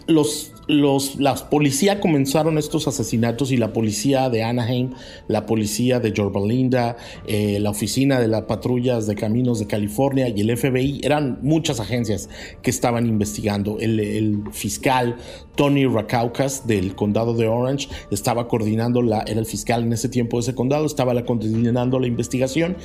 los 0.06 0.52
los, 0.70 1.16
la 1.16 1.34
policía 1.34 2.00
comenzaron 2.00 2.56
estos 2.56 2.86
asesinatos 2.86 3.50
y 3.50 3.56
la 3.56 3.72
policía 3.72 4.30
de 4.30 4.44
Anaheim, 4.44 4.90
la 5.26 5.44
policía 5.46 6.00
de 6.00 6.12
Yorba 6.12 6.40
Linda, 6.40 6.96
eh, 7.26 7.58
la 7.60 7.70
oficina 7.70 8.20
de 8.20 8.28
las 8.28 8.42
patrullas 8.42 9.06
de 9.06 9.16
caminos 9.16 9.58
de 9.58 9.66
California 9.66 10.28
y 10.28 10.40
el 10.40 10.56
FBI, 10.56 11.00
eran 11.02 11.38
muchas 11.42 11.80
agencias 11.80 12.28
que 12.62 12.70
estaban 12.70 13.06
investigando. 13.06 13.78
El, 13.80 13.98
el 14.00 14.42
fiscal 14.52 15.16
Tony 15.56 15.86
Rakaukas 15.86 16.66
del 16.66 16.94
condado 16.94 17.29
de 17.34 17.48
Orange 17.48 17.88
estaba 18.10 18.48
coordinando 18.48 19.02
la, 19.02 19.20
era 19.22 19.40
el 19.40 19.46
fiscal 19.46 19.82
en 19.82 19.92
ese 19.92 20.08
tiempo 20.08 20.36
de 20.36 20.42
ese 20.42 20.54
condado, 20.54 20.86
estaba 20.86 21.14
la, 21.14 21.24
coordinando 21.24 21.98
la 21.98 22.06
investigación 22.06 22.76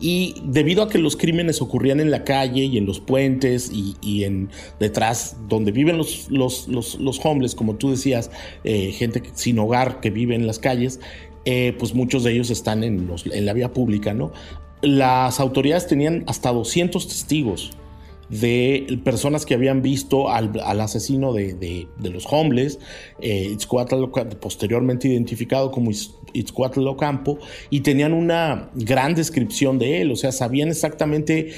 y 0.00 0.34
debido 0.44 0.82
a 0.82 0.88
que 0.88 0.98
los 0.98 1.16
crímenes 1.16 1.62
ocurrían 1.62 2.00
en 2.00 2.10
la 2.10 2.24
calle 2.24 2.64
y 2.64 2.78
en 2.78 2.86
los 2.86 3.00
puentes 3.00 3.70
y, 3.72 3.96
y 4.00 4.24
en 4.24 4.50
detrás 4.80 5.36
donde 5.48 5.72
viven 5.72 5.98
los, 5.98 6.30
los, 6.30 6.68
los, 6.68 6.98
los 6.98 7.20
como 7.54 7.76
tú 7.76 7.90
decías, 7.90 8.30
eh, 8.64 8.92
gente 8.92 9.22
sin 9.34 9.58
hogar 9.58 10.00
que 10.00 10.10
vive 10.10 10.34
en 10.34 10.46
las 10.46 10.58
calles, 10.58 11.00
eh, 11.44 11.74
pues 11.78 11.94
muchos 11.94 12.24
de 12.24 12.32
ellos 12.32 12.50
están 12.50 12.84
en, 12.84 13.08
la 13.24 13.52
vía 13.52 13.72
pública, 13.72 14.14
¿no? 14.14 14.32
Las 14.82 15.40
autoridades 15.40 15.86
tenían 15.86 16.24
hasta 16.26 16.52
200 16.52 17.08
testigos 17.08 17.70
de 18.28 19.00
personas 19.04 19.46
que 19.46 19.54
habían 19.54 19.82
visto 19.82 20.30
al, 20.30 20.52
asesino 20.80 21.32
de, 21.32 21.86
los 22.00 22.26
homeless, 22.30 22.78
eh, 23.20 23.56
posteriormente 24.40 25.08
identificado 25.08 25.70
como 25.70 25.90
Itzcuatl 26.32 26.86
Ocampo, 26.86 27.38
y 27.70 27.80
tenían 27.80 28.12
una 28.12 28.70
gran 28.74 29.14
descripción 29.14 29.78
de 29.78 30.02
él, 30.02 30.12
o 30.12 30.16
sea, 30.16 30.32
sabían 30.32 30.68
exactamente 30.68 31.52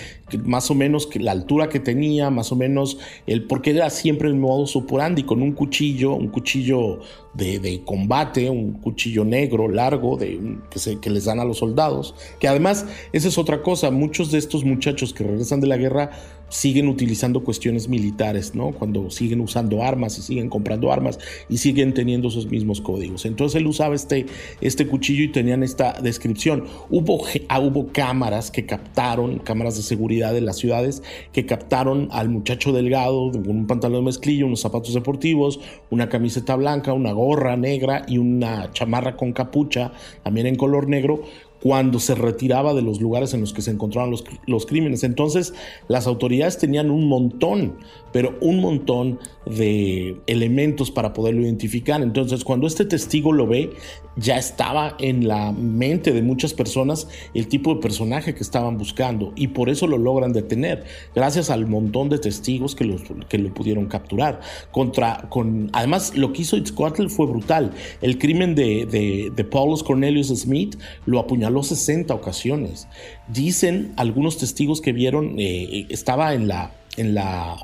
más 0.44 0.70
o 0.70 0.74
menos 0.74 1.08
la 1.14 1.32
altura 1.32 1.68
que 1.68 1.78
tenía, 1.78 2.30
más 2.30 2.50
o 2.50 2.56
menos 2.56 2.98
el 3.26 3.44
porque 3.44 3.70
era 3.70 3.90
siempre 3.90 4.28
el 4.28 4.34
modo 4.34 4.66
operandi, 4.74 5.22
con 5.22 5.42
un 5.42 5.52
cuchillo, 5.52 6.14
un 6.14 6.28
cuchillo 6.28 7.00
de, 7.34 7.82
combate, 7.84 8.48
un 8.50 8.72
cuchillo 8.74 9.24
negro 9.24 9.68
largo 9.68 10.16
de, 10.16 10.58
que, 10.70 11.00
que 11.00 11.10
les 11.10 11.26
dan 11.26 11.38
a 11.38 11.44
los 11.44 11.58
soldados, 11.58 12.14
que 12.40 12.48
además, 12.48 12.86
esa 13.12 13.28
es 13.28 13.38
otra 13.38 13.62
cosa, 13.62 13.90
muchos 13.90 14.30
de 14.30 14.38
estos 14.38 14.64
muchachos 14.64 15.12
que 15.12 15.24
regresan 15.24 15.60
de 15.60 15.66
la 15.66 15.76
guerra 15.76 16.10
siguen 16.48 16.88
utilizando 16.88 17.42
cuestiones 17.42 17.88
militares, 17.88 18.54
¿no? 18.54 18.70
Cuando 18.70 19.10
siguen 19.10 19.40
usando 19.40 19.82
armas 19.82 20.16
y 20.18 20.22
siguen 20.22 20.48
comprando 20.48 20.92
armas 20.92 21.18
y 21.48 21.58
siguen 21.58 21.92
teniendo 21.92 22.28
esos 22.28 22.46
mismos 22.46 22.80
códigos. 22.80 23.26
Entonces 23.26 23.60
él 23.60 23.66
usaba 23.66 23.94
este, 23.94 24.26
este 24.60 24.86
cuchillo 24.86 25.24
y 25.24 25.32
tenían 25.32 25.62
esta 25.62 26.00
descripción. 26.00 26.64
Hubo, 26.88 27.24
ah, 27.48 27.60
hubo 27.60 27.88
cámaras 27.92 28.50
que 28.50 28.64
captaron, 28.64 29.38
cámaras 29.40 29.76
de 29.76 29.82
seguridad 29.82 30.15
de 30.16 30.40
las 30.40 30.57
ciudades, 30.57 31.02
que 31.33 31.46
captaron 31.46 32.09
al 32.11 32.29
muchacho 32.29 32.72
delgado 32.72 33.31
con 33.31 33.48
un 33.48 33.66
pantalón 33.66 34.00
de 34.00 34.07
mezclilla, 34.07 34.44
unos 34.44 34.61
zapatos 34.61 34.94
deportivos, 34.94 35.61
una 35.90 36.09
camiseta 36.09 36.57
blanca, 36.57 36.92
una 36.92 37.12
gorra 37.12 37.57
negra 37.57 38.05
y 38.09 38.18
una 38.18 38.72
chamarra 38.72 39.16
con 39.16 39.33
capucha, 39.33 39.92
también 40.22 40.46
en 40.46 40.57
color 40.57 40.88
negro, 40.88 41.22
cuando 41.62 41.99
se 41.99 42.14
retiraba 42.14 42.75
de 42.75 42.83
los 42.83 43.01
lugares 43.01 43.35
en 43.35 43.40
los 43.40 43.53
que 43.53 43.62
se 43.62 43.71
encontraban 43.71 44.11
los, 44.11 44.25
los, 44.47 44.66
crímenes. 44.66 45.05
Entonces, 45.05 45.55
las 45.88 46.07
autoridades 46.07 46.59
tenían 46.59 46.90
un 46.90 47.09
montón, 47.09 47.77
pero 48.12 48.37
un 48.40 48.61
montón 48.61 49.19
de 49.47 50.21
elementos 50.27 50.90
para 50.90 51.12
poderlo 51.12 51.42
identificar. 51.42 52.03
Entonces, 52.03 52.45
cuando 52.45 52.66
este 52.66 52.85
testigo 52.85 53.33
lo 53.33 53.47
ve, 53.47 53.71
ya 54.16 54.38
estaba 54.38 54.97
en 54.99 55.29
la 55.29 55.53
mente 55.53 56.12
de 56.12 56.23
muchas 56.23 56.55
personas 56.55 57.09
el 57.35 57.49
tipo 57.49 57.75
de 57.75 57.81
personaje 57.81 58.35
que 58.35 58.42
estaban 58.42 58.79
buscando 58.79 59.33
y 59.37 59.49
por 59.49 59.69
eso 59.69 59.87
lo 59.87 59.99
logran 59.99 60.33
detener, 60.33 60.85
gracias 61.14 61.51
al 61.51 61.66
montón 61.66 62.09
de 62.09 62.19
testigos 62.19 62.75
que, 62.75 62.85
los, 62.85 63.03
que 63.29 63.38
lo 63.38 63.53
pudieron 63.53 63.87
capturar. 63.87 64.40
Contra, 64.73 65.27
con, 65.29 65.71
además, 65.73 66.16
lo 66.16 66.33
que 66.33 66.42
hizo 66.42 66.57
Itzcoatl 66.57 67.09
fue 67.09 67.27
brutal. 67.27 67.73
El 68.01 68.19
crimen 68.19 68.55
de, 68.55 68.87
de, 68.87 69.33
de 69.35 69.45
Paulus 69.45 69.83
Cornelius 69.83 70.29
Smith 70.29 70.77
lo 71.05 71.19
apuñaló 71.19 71.45
60 71.68 72.14
ocasiones. 72.14 72.88
Dicen 73.28 73.92
algunos 73.96 74.38
testigos 74.38 74.80
que 74.80 74.92
vieron, 74.92 75.38
eh, 75.38 75.87
estaba 75.88 76.35
en 76.35 76.48
la, 76.48 76.72
en 76.96 77.14
la 77.14 77.56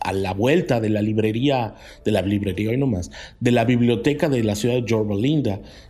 a 0.00 0.12
la 0.12 0.32
vuelta 0.32 0.80
de 0.80 0.88
la 0.88 1.02
librería, 1.02 1.74
de 2.04 2.12
la 2.12 2.22
librería 2.22 2.70
hoy 2.70 2.76
nomás, 2.76 3.10
de 3.40 3.50
la 3.50 3.64
biblioteca 3.64 4.28
de 4.28 4.42
la 4.44 4.54
ciudad 4.54 4.74
de 4.74 4.84
Yorba. 4.84 5.08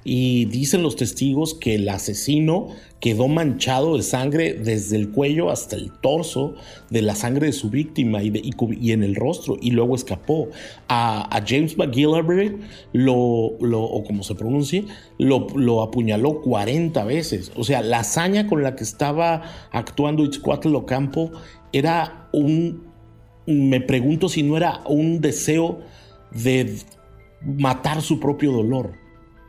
Y 0.05 0.47
dicen 0.47 0.83
los 0.83 0.97
testigos 0.97 1.55
que 1.55 1.75
el 1.75 1.89
asesino 1.89 2.69
quedó 3.01 3.29
manchado 3.29 3.97
de 3.97 4.03
sangre 4.03 4.55
desde 4.55 4.97
el 4.97 5.11
cuello 5.11 5.51
hasta 5.51 5.77
el 5.77 5.93
torso 5.93 6.55
de 6.91 7.03
la 7.03 7.15
sangre 7.15 7.47
de 7.47 7.53
su 7.53 7.71
víctima 7.71 8.23
y, 8.23 8.33
y, 8.81 8.93
en 8.93 9.03
el 9.03 9.15
rostro 9.15 9.57
y 9.61 9.71
luego 9.71 9.95
escapó. 9.95 10.49
A, 10.89 11.43
James 11.47 11.77
McGillivray, 11.77 12.57
lo, 12.93 13.53
lo, 13.61 13.83
o 13.83 14.05
como 14.05 14.23
se 14.23 14.35
pronuncie, 14.35 14.85
lo, 15.19 15.47
lo, 15.55 15.83
apuñaló 15.83 16.41
40 16.43 17.05
veces. 17.05 17.53
O 17.57 17.65
sea, 17.65 17.83
la 17.83 18.01
hazaña 18.01 18.47
con 18.47 18.63
la 18.63 18.75
que 18.75 18.85
estaba 18.85 19.43
actuando 19.71 20.25
Itzcuatl 20.25 20.75
Ocampo 20.75 21.31
era 21.73 22.29
un 22.33 22.88
me 23.55 23.81
pregunto 23.81 24.29
si 24.29 24.43
no 24.43 24.57
era 24.57 24.83
un 24.87 25.21
deseo 25.21 25.81
de 26.31 26.77
matar 27.43 28.03
su 28.03 28.21
propio 28.21 28.53
dolor. 28.53 28.93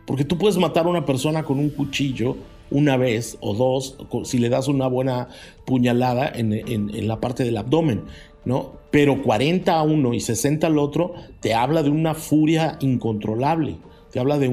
Porque 0.06 0.26
tú 0.26 0.38
puedes 0.38 0.58
matar 0.58 0.86
a 0.86 0.90
una 0.90 1.06
persona 1.06 1.44
con 1.44 1.60
un 1.60 1.70
cuchillo 1.70 2.38
una 2.72 2.98
vez 2.98 3.38
o 3.42 3.54
dos, 3.54 3.98
si 4.24 4.38
le 4.38 4.50
das 4.50 4.68
una 4.68 4.88
buena 4.88 5.28
puñalada 5.66 6.32
en, 6.34 7.08
la 7.08 7.20
parte 7.20 7.44
del 7.44 7.58
abdomen, 7.58 8.04
¿no? 8.46 8.74
Pero 8.92 9.22
40 9.22 9.74
a 9.74 9.84
uno 9.84 10.14
y 10.14 10.20
60 10.20 10.68
al 10.68 10.78
otro 10.78 11.14
te 11.42 11.54
habla 11.54 11.84
de 11.84 11.90
una 11.90 12.14
furia 12.14 12.78
incontrolable, 12.80 13.78
te 14.12 14.20
habla 14.20 14.40
de, 14.40 14.50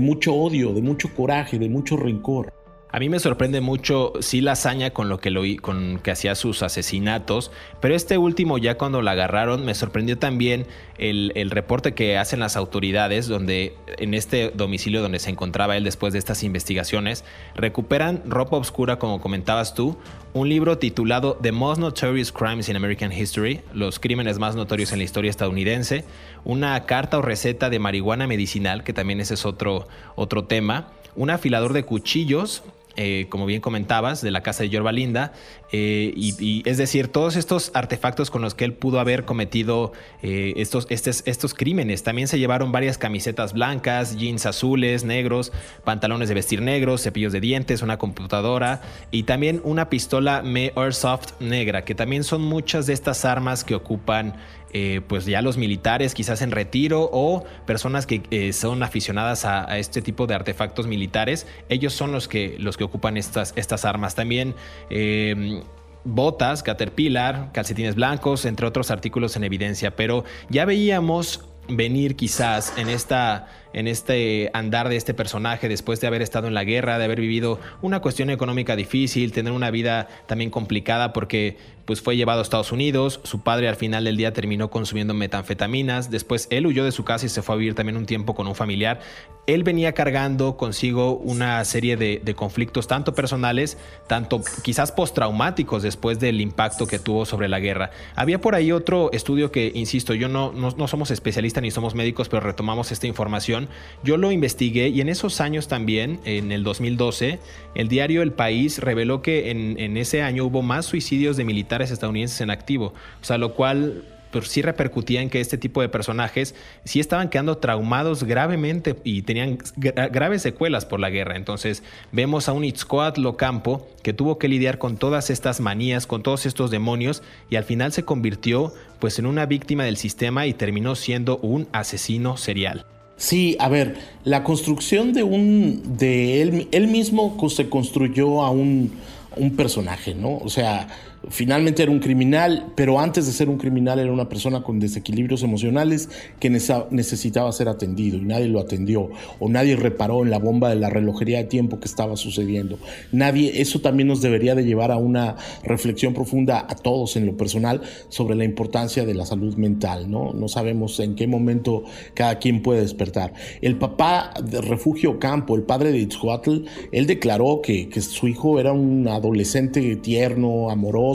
mucho 0.00 0.34
odio, 0.34 0.72
de 0.72 0.82
mucho 0.82 1.14
coraje, 1.14 1.58
de 1.58 1.68
mucho 1.68 1.96
rencor. 1.96 2.52
A 2.94 2.98
mí 2.98 3.08
me 3.08 3.18
sorprende 3.20 3.62
mucho, 3.62 4.12
sí, 4.20 4.42
la 4.42 4.52
hazaña 4.52 4.90
con 4.90 5.08
lo 5.08 5.18
que, 5.18 5.30
lo, 5.30 5.40
con 5.62 5.98
que 6.00 6.10
hacía 6.10 6.34
sus 6.34 6.62
asesinatos, 6.62 7.50
pero 7.80 7.94
este 7.94 8.18
último, 8.18 8.58
ya 8.58 8.76
cuando 8.76 9.00
la 9.00 9.12
agarraron, 9.12 9.64
me 9.64 9.74
sorprendió 9.74 10.18
también 10.18 10.66
el, 10.98 11.50
reporte 11.50 11.94
que 11.94 12.18
hacen 12.18 12.40
las 12.40 12.54
autoridades, 12.54 13.28
donde 13.28 13.74
en 13.96 14.12
este 14.12 14.50
domicilio 14.54 15.00
donde 15.00 15.20
se 15.20 15.30
encontraba 15.30 15.78
él 15.78 15.84
después 15.84 16.12
de 16.12 16.18
estas 16.18 16.42
investigaciones, 16.42 17.24
recuperan 17.54 18.22
ropa 18.26 18.58
oscura, 18.58 18.98
como 18.98 19.22
comentabas 19.22 19.72
tú, 19.72 19.96
un 20.34 20.50
libro 20.50 20.76
titulado 20.76 21.38
The 21.40 21.50
Most 21.52 21.80
Notorious 21.80 22.30
Crimes 22.30 22.68
in 22.68 22.76
American 22.76 23.10
History, 23.10 23.62
los 23.72 24.00
crímenes 24.00 24.38
más 24.38 24.54
notorios 24.54 24.92
en 24.92 24.98
la 24.98 25.04
historia 25.04 25.30
estadounidense, 25.30 26.04
una 26.44 26.84
carta 26.84 27.16
o 27.16 27.22
receta 27.22 27.70
de 27.70 27.78
marihuana 27.78 28.26
medicinal, 28.26 28.84
que 28.84 28.92
también 28.92 29.18
ese 29.18 29.32
es 29.32 29.46
otro, 29.46 29.88
otro 30.14 30.44
tema, 30.44 30.88
un 31.14 31.30
afilador 31.30 31.72
de 31.72 31.84
cuchillos, 31.84 32.62
eh, 32.96 33.26
como 33.28 33.46
bien 33.46 33.60
comentabas, 33.60 34.20
de 34.20 34.30
la 34.30 34.42
casa 34.42 34.62
de 34.62 34.68
Yorba 34.68 34.92
Linda. 34.92 35.32
Eh, 35.72 36.12
y, 36.14 36.62
es 36.68 36.76
decir, 36.76 37.08
todos 37.08 37.36
estos 37.36 37.70
artefactos 37.74 38.30
con 38.30 38.42
los 38.42 38.54
que 38.54 38.64
él 38.64 38.74
pudo 38.74 39.00
haber 39.00 39.24
cometido 39.24 39.92
eh, 40.22 40.52
estos, 40.56 40.86
estos 40.90 41.54
crímenes. 41.54 42.02
También 42.02 42.28
se 42.28 42.38
llevaron 42.38 42.72
varias 42.72 42.98
camisetas 42.98 43.54
blancas, 43.54 44.16
jeans 44.16 44.44
azules, 44.44 45.04
negros, 45.04 45.52
pantalones 45.84 46.28
de 46.28 46.34
vestir 46.34 46.60
negros, 46.60 47.02
cepillos 47.02 47.32
de 47.32 47.40
dientes, 47.40 47.80
una 47.80 47.96
computadora 47.96 48.82
y 49.10 49.22
también 49.22 49.62
una 49.64 49.88
pistola 49.88 50.42
Me 50.42 50.72
Airsoft 50.76 51.40
negra, 51.40 51.84
que 51.84 51.94
también 51.94 52.24
son 52.24 52.42
muchas 52.42 52.86
de 52.86 52.92
estas 52.92 53.24
armas 53.24 53.64
que 53.64 53.74
ocupan 53.74 54.34
eh, 54.72 55.00
pues 55.06 55.26
ya 55.26 55.42
los 55.42 55.56
militares 55.56 56.14
quizás 56.14 56.40
en 56.42 56.50
retiro 56.50 57.10
o 57.12 57.44
personas 57.66 58.06
que 58.06 58.22
eh, 58.30 58.52
son 58.52 58.82
aficionadas 58.82 59.44
a, 59.44 59.78
este 59.78 60.02
tipo 60.02 60.26
de 60.26 60.34
artefactos 60.34 60.86
militares, 60.86 61.46
ellos 61.68 61.92
son 61.92 62.12
los 62.12 62.28
que, 62.28 62.56
los 62.58 62.76
que 62.76 62.84
ocupan 62.84 63.16
estas, 63.16 63.52
estas 63.56 63.84
armas. 63.84 64.14
También 64.14 64.54
eh, 64.90 65.62
botas, 66.04 66.62
caterpillar, 66.62 67.50
calcetines 67.52 67.94
blancos, 67.94 68.44
entre 68.44 68.66
otros 68.66 68.90
artículos 68.90 69.36
en 69.36 69.44
evidencia, 69.44 69.94
pero 69.96 70.24
ya 70.48 70.64
veíamos 70.64 71.44
venir 71.68 72.16
quizás 72.16 72.72
en 72.76 72.88
esta 72.88 73.48
en 73.72 73.88
este 73.88 74.50
andar 74.54 74.88
de 74.88 74.96
este 74.96 75.14
personaje 75.14 75.68
después 75.68 76.00
de 76.00 76.06
haber 76.06 76.22
estado 76.22 76.48
en 76.48 76.54
la 76.54 76.64
guerra, 76.64 76.98
de 76.98 77.04
haber 77.04 77.20
vivido 77.20 77.58
una 77.80 78.00
cuestión 78.00 78.30
económica 78.30 78.76
difícil, 78.76 79.32
tener 79.32 79.52
una 79.52 79.70
vida 79.70 80.08
también 80.26 80.50
complicada 80.50 81.12
porque 81.12 81.56
pues 81.84 82.00
fue 82.00 82.16
llevado 82.16 82.40
a 82.40 82.42
Estados 82.42 82.72
Unidos, 82.72 83.20
su 83.24 83.42
padre 83.42 83.68
al 83.68 83.76
final 83.76 84.04
del 84.04 84.16
día 84.16 84.32
terminó 84.32 84.70
consumiendo 84.70 85.14
metanfetaminas, 85.14 86.10
después 86.10 86.46
él 86.50 86.66
huyó 86.66 86.84
de 86.84 86.92
su 86.92 87.04
casa 87.04 87.26
y 87.26 87.28
se 87.28 87.42
fue 87.42 87.54
a 87.54 87.58
vivir 87.58 87.74
también 87.74 87.96
un 87.96 88.06
tiempo 88.06 88.34
con 88.34 88.46
un 88.46 88.54
familiar. 88.54 89.00
Él 89.46 89.64
venía 89.64 89.92
cargando 89.92 90.56
consigo 90.56 91.16
una 91.16 91.64
serie 91.64 91.96
de, 91.96 92.20
conflictos 92.36 92.86
tanto 92.86 93.14
personales, 93.14 93.76
tanto 94.06 94.40
quizás 94.62 94.92
postraumáticos 94.92 95.82
después 95.82 96.20
del 96.20 96.40
impacto 96.40 96.86
que 96.86 96.98
tuvo 96.98 97.26
sobre 97.26 97.48
la 97.48 97.58
guerra. 97.58 97.90
Había 98.14 98.40
por 98.40 98.54
ahí 98.54 98.70
otro 98.70 99.10
estudio 99.12 99.50
que, 99.50 99.72
insisto, 99.74 100.14
yo 100.14 100.28
no, 100.28 100.52
no, 100.52 100.70
no 100.70 100.88
somos 100.88 101.10
especialistas 101.10 101.62
ni 101.62 101.70
somos 101.70 101.94
médicos, 101.94 102.28
pero 102.28 102.40
retomamos 102.40 102.92
esta 102.92 103.06
información 103.06 103.61
yo 104.02 104.16
lo 104.16 104.32
investigué 104.32 104.88
y 104.88 105.00
en 105.00 105.08
esos 105.08 105.40
años 105.40 105.68
también, 105.68 106.20
en 106.24 106.52
el 106.52 106.64
2012, 106.64 107.38
el 107.74 107.88
diario 107.88 108.22
El 108.22 108.32
País 108.32 108.78
reveló 108.78 109.22
que 109.22 109.50
en, 109.50 109.96
ese 109.96 110.22
año 110.22 110.44
hubo 110.44 110.62
más 110.62 110.86
suicidios 110.86 111.36
de 111.36 111.44
militares 111.44 111.90
estadounidenses 111.90 112.40
en 112.40 112.50
activo, 112.50 112.94
o 113.20 113.24
sea, 113.24 113.38
lo 113.38 113.54
cual 113.54 114.04
pues, 114.32 114.48
sí 114.48 114.62
repercutía 114.62 115.20
en 115.20 115.30
que 115.30 115.40
este 115.40 115.58
tipo 115.58 115.82
de 115.82 115.88
personajes 115.88 116.54
sí 116.84 116.98
estaban 116.98 117.28
quedando 117.28 117.58
traumados 117.58 118.24
gravemente 118.24 118.96
y 119.04 119.22
tenían 119.22 119.58
graves 119.76 120.42
secuelas 120.42 120.86
por 120.86 121.00
la 121.00 121.10
guerra. 121.10 121.36
Entonces 121.36 121.82
vemos 122.10 122.48
a 122.48 122.52
un 122.52 122.64
Itzcoatl 122.64 123.28
Campo 123.36 123.86
que 124.02 124.14
tuvo 124.14 124.38
que 124.38 124.48
lidiar 124.48 124.78
con 124.78 124.96
todas 124.96 125.28
estas 125.28 125.60
manías, 125.60 126.06
con 126.06 126.22
todos 126.22 126.46
estos 126.46 126.70
demonios 126.70 127.22
y 127.50 127.56
al 127.56 127.64
final 127.64 127.92
se 127.92 128.04
convirtió 128.04 128.72
pues 128.98 129.18
en 129.18 129.26
una 129.26 129.46
víctima 129.46 129.84
del 129.84 129.98
sistema 129.98 130.46
y 130.46 130.54
terminó 130.54 130.94
siendo 130.94 131.36
un 131.38 131.68
asesino 131.72 132.36
serial. 132.36 132.86
Sí, 133.22 133.56
a 133.60 133.68
ver, 133.68 133.98
la 134.24 134.42
construcción 134.42 135.12
de 135.12 135.22
un. 135.22 135.96
de 135.96 136.42
él, 136.42 136.68
él 136.72 136.88
mismo 136.88 137.36
se 137.48 137.68
construyó 137.68 138.42
a 138.42 138.50
un, 138.50 138.94
un 139.36 139.54
personaje, 139.54 140.12
¿no? 140.12 140.38
O 140.38 140.48
sea, 140.48 140.88
finalmente 141.28 141.82
era 141.82 141.92
un 141.92 142.00
criminal, 142.00 142.72
pero 142.74 143.00
antes 143.00 143.26
de 143.26 143.32
ser 143.32 143.48
un 143.48 143.58
criminal 143.58 143.98
era 143.98 144.12
una 144.12 144.28
persona 144.28 144.62
con 144.62 144.80
desequilibrios 144.80 145.42
emocionales 145.42 146.08
que 146.40 146.50
necesitaba 146.50 147.52
ser 147.52 147.68
atendido 147.68 148.16
y 148.18 148.22
nadie 148.22 148.48
lo 148.48 148.60
atendió 148.60 149.10
o 149.38 149.48
nadie 149.48 149.76
reparó 149.76 150.22
en 150.22 150.30
la 150.30 150.38
bomba 150.38 150.70
de 150.70 150.76
la 150.76 150.90
relojería 150.90 151.38
de 151.38 151.44
tiempo 151.44 151.80
que 151.80 151.86
estaba 151.86 152.16
sucediendo. 152.16 152.78
Nadie, 153.12 153.60
eso 153.60 153.80
también 153.80 154.08
nos 154.08 154.20
debería 154.22 154.54
de 154.54 154.64
llevar 154.64 154.90
a 154.90 154.96
una 154.96 155.36
reflexión 155.62 156.14
profunda 156.14 156.66
a 156.68 156.74
todos 156.74 157.16
en 157.16 157.26
lo 157.26 157.36
personal 157.36 157.82
sobre 158.08 158.34
la 158.34 158.44
importancia 158.44 159.04
de 159.04 159.14
la 159.14 159.26
salud 159.26 159.56
mental, 159.56 160.10
¿no? 160.10 160.32
No 160.32 160.48
sabemos 160.48 160.98
en 161.00 161.14
qué 161.14 161.26
momento 161.26 161.84
cada 162.14 162.38
quien 162.38 162.62
puede 162.62 162.80
despertar. 162.80 163.32
El 163.60 163.78
papá 163.78 164.34
de 164.42 164.60
Refugio 164.60 165.18
Campo, 165.18 165.56
el 165.56 165.62
padre 165.62 165.92
de 165.92 165.98
Itzhuatl, 165.98 166.64
él 166.90 167.06
declaró 167.06 167.60
que, 167.62 167.88
que 167.88 168.00
su 168.00 168.28
hijo 168.28 168.58
era 168.58 168.72
un 168.72 169.08
adolescente 169.08 169.96
tierno, 169.96 170.70
amoroso, 170.70 171.11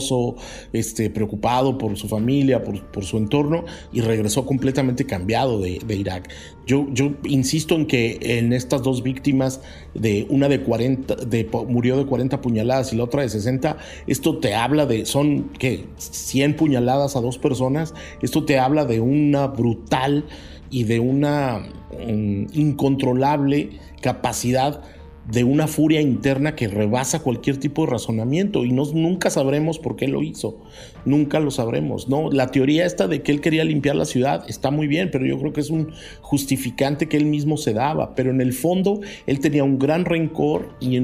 este, 0.73 1.09
preocupado 1.09 1.77
por 1.77 1.97
su 1.97 2.07
familia, 2.07 2.63
por, 2.63 3.03
su 3.03 3.17
entorno, 3.17 3.65
y 3.91 4.01
regresó 4.01 4.45
completamente 4.45 5.05
cambiado 5.05 5.59
de, 5.59 5.79
Irak. 5.89 6.29
Yo, 6.65 6.87
yo, 6.91 7.11
insisto 7.23 7.75
en 7.75 7.85
que 7.85 8.17
en 8.21 8.53
estas 8.53 8.83
dos 8.83 9.03
víctimas, 9.03 9.61
de 9.93 10.27
una 10.29 10.47
de 10.49 10.61
40, 10.61 11.15
de, 11.15 11.49
murió 11.67 11.97
de 11.97 12.05
40 12.05 12.41
puñaladas 12.41 12.93
y 12.93 12.97
la 12.97 13.03
otra 13.03 13.21
de 13.21 13.29
60, 13.29 13.77
esto 14.07 14.37
te 14.37 14.53
habla 14.53 14.85
de, 14.85 15.05
son, 15.05 15.49
¿qué? 15.57 15.85
100 15.97 16.55
puñaladas 16.55 17.15
a 17.15 17.21
dos 17.21 17.37
personas, 17.37 17.93
esto 18.21 18.45
te 18.45 18.59
habla 18.59 18.85
de 18.85 18.99
una 18.99 19.47
brutal 19.47 20.25
y 20.69 20.83
de 20.83 20.99
una 20.99 21.59
mm, 21.91 22.47
incontrolable 22.53 23.69
capacidad 24.01 24.83
de 25.31 25.43
una 25.43 25.67
furia 25.67 25.99
interna 25.99 26.55
que 26.55 26.67
rebasa 26.67 27.19
cualquier 27.19 27.57
tipo 27.57 27.85
de 27.85 27.91
razonamiento 27.91 28.63
y 28.63 28.71
nunca 28.71 29.29
sabremos 29.29 29.77
por 29.77 29.95
qué 29.95 30.07
lo 30.07 30.23
hizo, 30.23 30.61
nunca 31.05 31.39
lo 31.39 31.51
sabremos, 31.51 32.07
¿no? 32.07 32.31
La 32.31 32.47
teoría 32.47 32.85
esta 32.85 33.07
de 33.07 33.21
que 33.21 33.33
él 33.33 33.41
quería 33.41 33.65
limpiar 33.65 33.95
la 33.95 34.05
ciudad 34.05 34.45
está 34.47 34.71
muy 34.71 34.87
bien, 34.87 35.09
pero 35.11 35.25
yo 35.25 35.37
creo 35.37 35.51
que 35.51 35.61
es 35.61 35.69
un 35.69 35.91
justificante 36.21 37.07
que 37.07 37.17
él 37.17 37.25
mismo 37.25 37.57
se 37.57 37.73
daba, 37.73 38.15
pero 38.15 38.31
en 38.31 38.39
el 38.39 38.53
fondo 38.53 39.01
él 39.25 39.39
tenía 39.39 39.63
un 39.63 39.79
gran 39.79 40.05
rencor 40.05 40.69
y 40.79 40.97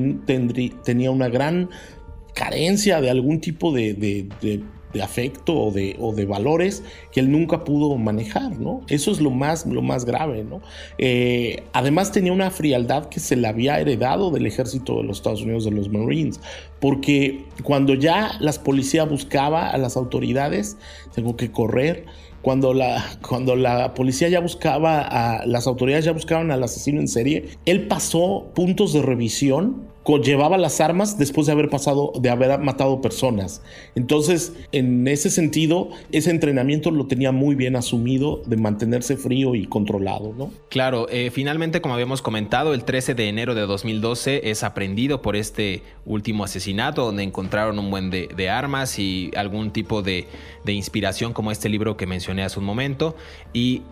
tenía 0.85 1.11
una 1.11 1.27
gran 1.27 1.69
carencia 2.33 3.01
de 3.01 3.09
algún 3.09 3.41
tipo 3.41 3.73
de 3.73 4.63
afecto 5.01 5.55
o 5.55 5.71
de, 5.71 5.95
o 5.99 6.13
de 6.13 6.25
valores 6.25 6.83
que 7.11 7.19
él 7.19 7.31
nunca 7.31 7.63
pudo 7.63 7.95
manejar, 7.97 8.59
¿no? 8.59 8.81
Eso 8.87 9.11
es 9.11 9.19
lo 9.19 9.31
más, 9.31 9.65
lo 9.65 9.81
más 9.81 10.05
grave, 10.05 10.43
¿no? 10.43 10.61
Eh, 10.97 11.63
además 11.73 12.11
tenía 12.11 12.31
una 12.31 12.51
frialdad 12.51 13.07
que 13.09 13.19
se 13.19 13.35
le 13.35 13.47
había 13.47 13.79
heredado 13.79 14.31
del 14.31 14.45
ejército 14.45 14.97
de 14.97 15.03
los 15.03 15.17
Estados 15.17 15.41
Unidos, 15.41 15.65
de 15.65 15.71
los 15.71 15.89
Marines, 15.89 16.39
porque 16.79 17.45
cuando 17.63 17.93
ya 17.93 18.37
las 18.39 18.59
policías 18.59 19.09
buscaba 19.09 19.69
a 19.69 19.77
las 19.77 19.97
autoridades, 19.97 20.77
tengo 21.13 21.35
que 21.35 21.51
correr, 21.51 22.05
cuando 22.43 22.73
la, 22.73 23.03
cuando 23.27 23.55
la 23.55 23.93
policía 23.93 24.27
ya 24.27 24.41
buscaba, 24.41 24.99
a, 24.99 25.45
las 25.45 25.65
autoridades 25.65 26.03
ya 26.03 26.11
buscaban 26.11 26.51
al 26.51 26.61
asesino 26.61 26.99
en 26.99 27.07
serie, 27.07 27.57
él 27.65 27.87
pasó 27.87 28.51
puntos 28.53 28.91
de 28.91 29.01
revisión 29.01 29.92
llevaba 30.21 30.57
las 30.57 30.81
armas 30.81 31.17
después 31.17 31.47
de 31.47 31.53
haber 31.53 31.69
pasado, 31.69 32.11
de 32.19 32.29
haber 32.29 32.59
matado 32.59 33.01
personas. 33.01 33.61
Entonces, 33.95 34.53
en 34.71 35.07
ese 35.07 35.29
sentido, 35.29 35.89
ese 36.11 36.29
entrenamiento 36.29 36.91
lo 36.91 37.07
tenía 37.07 37.31
muy 37.31 37.55
bien 37.55 37.75
asumido 37.75 38.41
de 38.45 38.57
mantenerse 38.57 39.17
frío 39.17 39.55
y 39.55 39.65
controlado, 39.65 40.33
¿no? 40.37 40.51
Claro, 40.69 41.07
eh, 41.09 41.31
finalmente, 41.31 41.81
como 41.81 41.93
habíamos 41.93 42.21
comentado, 42.21 42.73
el 42.73 42.83
13 42.83 43.15
de 43.15 43.29
enero 43.29 43.55
de 43.55 43.61
2012 43.61 44.49
es 44.49 44.63
aprendido 44.63 45.21
por 45.21 45.35
este 45.35 45.83
último 46.05 46.43
asesinato, 46.43 47.05
donde 47.05 47.23
encontraron 47.23 47.79
un 47.79 47.89
buen 47.89 48.09
de, 48.09 48.49
armas 48.49 48.99
y 48.99 49.31
algún 49.35 49.71
tipo 49.71 50.01
de, 50.01 50.27
de 50.65 50.73
inspiración, 50.73 51.33
como 51.33 51.51
este 51.51 51.69
libro 51.69 51.95
que 51.95 52.05
mencioné 52.05 52.43
hace 52.43 52.59
un 52.59 52.65
momento. 52.65 53.15
Y 53.53 53.83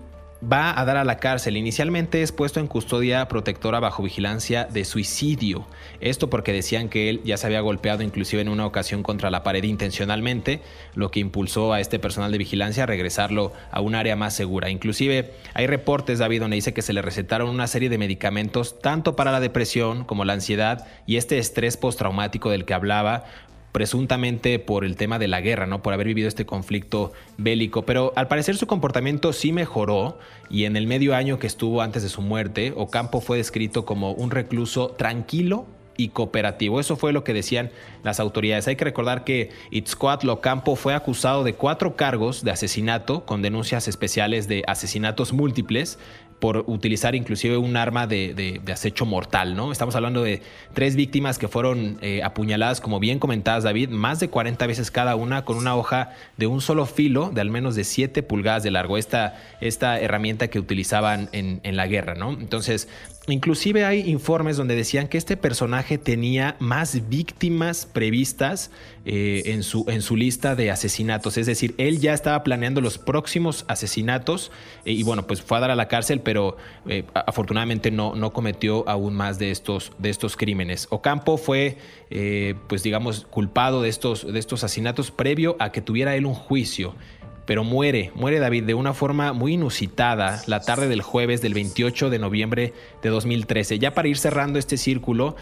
va 0.42 0.80
a 0.80 0.86
dar 0.86 0.98
a 0.98 1.04
la 1.04 1.18
cárcel. 1.18 1.58
Inicialmente 1.58 2.22
es 2.22 2.32
puesto 2.32 2.60
en 2.60 2.68
custodia 2.68 3.28
protectora 3.28 3.80
bajo 3.80 4.04
vigilancia 4.04 4.66
de 4.66 4.86
suicidio. 4.86 5.68
Esto 6.00 6.30
porque 6.30 6.54
decían 6.54 6.90
que 6.90 7.10
él 7.10 7.22
ya 7.24 7.38
se 7.38 7.46
había 7.48 7.62
golpeado 7.62 8.04
inclusive 8.04 8.42
en 8.42 8.50
una 8.50 8.66
ocasión 8.66 9.04
contra 9.04 9.30
la 9.30 9.44
pared 9.44 9.64
intencionalmente, 9.64 10.62
lo 10.96 11.12
que 11.12 11.20
impulsó 11.20 11.74
a 11.74 11.80
este 11.80 12.00
personal 12.00 12.32
de 12.32 12.40
vigilancia 12.40 12.84
a 12.84 12.88
regresarlo 12.88 13.54
a 13.72 13.82
un 13.82 13.96
área 13.96 14.16
más 14.16 14.34
segura. 14.34 14.70
Inclusive 14.70 15.34
hay 15.54 15.68
reportes, 15.68 16.20
David, 16.20 16.42
donde 16.42 16.56
dice 16.56 16.74
que 16.74 16.82
se 16.82 16.94
le 16.94 17.02
recetaron 17.02 17.50
una 17.50 17.68
serie 17.68 17.90
de 17.90 17.98
medicamentos 17.98 18.80
tanto 18.80 19.16
para 19.16 19.32
la 19.32 19.40
depresión 19.40 20.06
como 20.06 20.26
la 20.26 20.34
ansiedad 20.34 20.88
y 21.06 21.18
este 21.18 21.38
estrés 21.38 21.78
postraumático 21.78 22.50
del 22.50 22.66
que 22.66 22.74
hablaba, 22.74 23.26
presuntamente 23.72 24.60
por 24.60 24.86
el 24.86 24.96
tema 24.96 25.20
de 25.20 25.28
la 25.28 25.42
guerra, 25.42 25.66
¿no? 25.66 25.82
Por 25.82 25.94
haber 25.94 26.08
vivido 26.08 26.28
este 26.28 26.46
conflicto 26.46 27.12
bélico. 27.38 27.84
Pero 27.84 28.14
al 28.16 28.28
parecer 28.28 28.58
su 28.58 28.68
comportamiento 28.68 29.34
sí 29.34 29.52
mejoró 29.52 30.18
y 30.50 30.66
en 30.66 30.76
el 30.76 30.88
medio 30.88 31.16
año 31.16 31.40
que 31.40 31.48
estuvo 31.48 31.82
antes 31.82 32.04
de 32.04 32.10
su 32.10 32.22
muerte, 32.22 32.74
Ocampo 32.76 33.22
fue 33.22 33.38
descrito 33.38 33.86
como 33.86 34.12
un 34.12 34.32
recluso 34.32 34.90
tranquilo 34.90 35.66
y 35.98 36.10
cooperativo. 36.10 36.80
Eso 36.80 36.96
fue 36.96 37.14
lo 37.14 37.24
que 37.24 37.34
decían 37.34 37.70
las 38.04 38.20
autoridades. 38.20 38.68
Hay 38.68 38.76
que 38.76 38.86
recordar 38.86 39.24
que 39.24 39.50
Itzcoatl 39.70 40.30
Ocampo 40.30 40.76
fue 40.76 40.94
acusado 40.94 41.44
de 41.44 41.54
cuatro 41.54 41.96
cargos 41.96 42.44
de 42.44 42.52
asesinato 42.52 43.26
con 43.26 43.42
denuncias 43.42 43.88
especiales 43.88 44.48
de 44.48 44.64
asesinatos 44.68 45.34
múltiples 45.34 46.00
por 46.42 46.66
utilizar 46.66 47.14
inclusive 47.14 47.56
un 47.56 47.78
arma 47.78 48.08
de, 48.08 48.60
acecho 48.74 49.06
mortal, 49.06 49.56
¿no? 49.56 49.72
Estamos 49.72 49.96
hablando 49.96 50.24
de 50.24 50.42
tres 50.74 50.96
víctimas 50.96 51.38
que 51.38 51.48
fueron 51.48 52.00
eh, 52.02 52.24
apuñaladas, 52.24 52.82
como 52.82 53.00
bien 53.00 53.20
comentadas, 53.20 53.64
David, 53.64 53.90
más 53.90 54.20
de 54.20 54.30
40 54.30 54.66
veces 54.66 54.90
cada 54.90 55.16
una 55.16 55.46
con 55.46 55.56
una 55.56 55.76
hoja 55.76 56.10
de 56.38 56.48
un 56.48 56.60
solo 56.60 56.88
filo 56.88 57.30
de 57.30 57.42
al 57.42 57.52
menos 57.52 57.76
de 57.76 57.84
7 57.84 58.24
pulgadas 58.24 58.64
de 58.64 58.72
largo, 58.72 58.98
esta, 58.98 59.40
esta 59.62 60.00
herramienta 60.00 60.48
que 60.48 60.58
utilizaban 60.58 61.30
en, 61.32 61.60
en 61.62 61.78
la 61.78 61.86
guerra, 61.86 62.16
¿no? 62.16 62.32
Entonces, 62.32 62.90
Inclusive 63.28 63.86
hay 63.86 64.10
informes 64.10 64.58
donde 64.58 64.76
decían 64.76 65.08
que 65.08 65.20
este 65.20 65.38
personaje 65.38 66.00
tenía 66.00 66.56
más 66.58 67.08
víctimas 67.08 67.86
previstas 67.86 68.72
eh, 69.06 69.44
en, 69.46 69.62
su, 69.62 69.86
en, 69.90 70.02
su, 70.02 70.16
lista 70.16 70.56
de 70.56 70.72
asesinatos. 70.72 71.38
Es 71.38 71.46
decir, 71.46 71.76
él 71.78 72.00
ya 72.00 72.16
estaba 72.16 72.42
planeando 72.42 72.82
los 72.82 72.98
próximos 72.98 73.64
asesinatos 73.68 74.52
eh, 74.86 74.94
y 74.94 75.04
bueno, 75.04 75.28
pues 75.28 75.44
fue 75.44 75.58
a 75.58 75.62
dar 75.62 75.70
a 75.70 75.76
la 75.76 75.88
cárcel, 75.88 76.22
pero 76.22 76.58
eh, 76.88 77.04
afortunadamente 77.14 77.92
no, 77.92 78.16
no, 78.16 78.34
cometió 78.34 78.90
aún 78.90 79.14
más 79.14 79.38
de 79.38 79.52
estos, 79.52 79.92
de 80.00 80.10
estos 80.10 80.36
crímenes. 80.36 80.88
Ocampo 80.90 81.38
fue, 81.38 81.78
pues 82.68 82.82
digamos, 82.82 83.28
culpado 83.30 83.84
de 83.84 83.90
estos, 83.90 84.34
de 84.34 84.40
estos 84.40 84.64
asesinatos 84.64 85.12
previo 85.12 85.58
a 85.60 85.72
que 85.72 85.82
tuviera 85.82 86.16
él 86.16 86.26
un 86.26 86.34
juicio 86.34 86.96
pero 87.46 87.64
muere, 87.64 88.12
muere 88.16 88.40
David 88.40 88.64
de 88.64 88.74
una 88.74 88.94
forma 88.94 89.34
muy 89.34 89.54
inusitada 89.54 90.42
la 90.48 90.62
tarde 90.62 90.88
del 90.88 91.02
jueves 91.02 91.42
del 91.42 91.54
28 91.54 92.10
de 92.10 92.20
noviembre 92.20 92.74
de 93.02 93.10
2013. 93.10 93.80
Ya 93.80 93.94
para 93.94 94.08
ir 94.08 94.18
cerrando 94.18 94.60
este 94.60 94.78
círculo, 94.78 95.36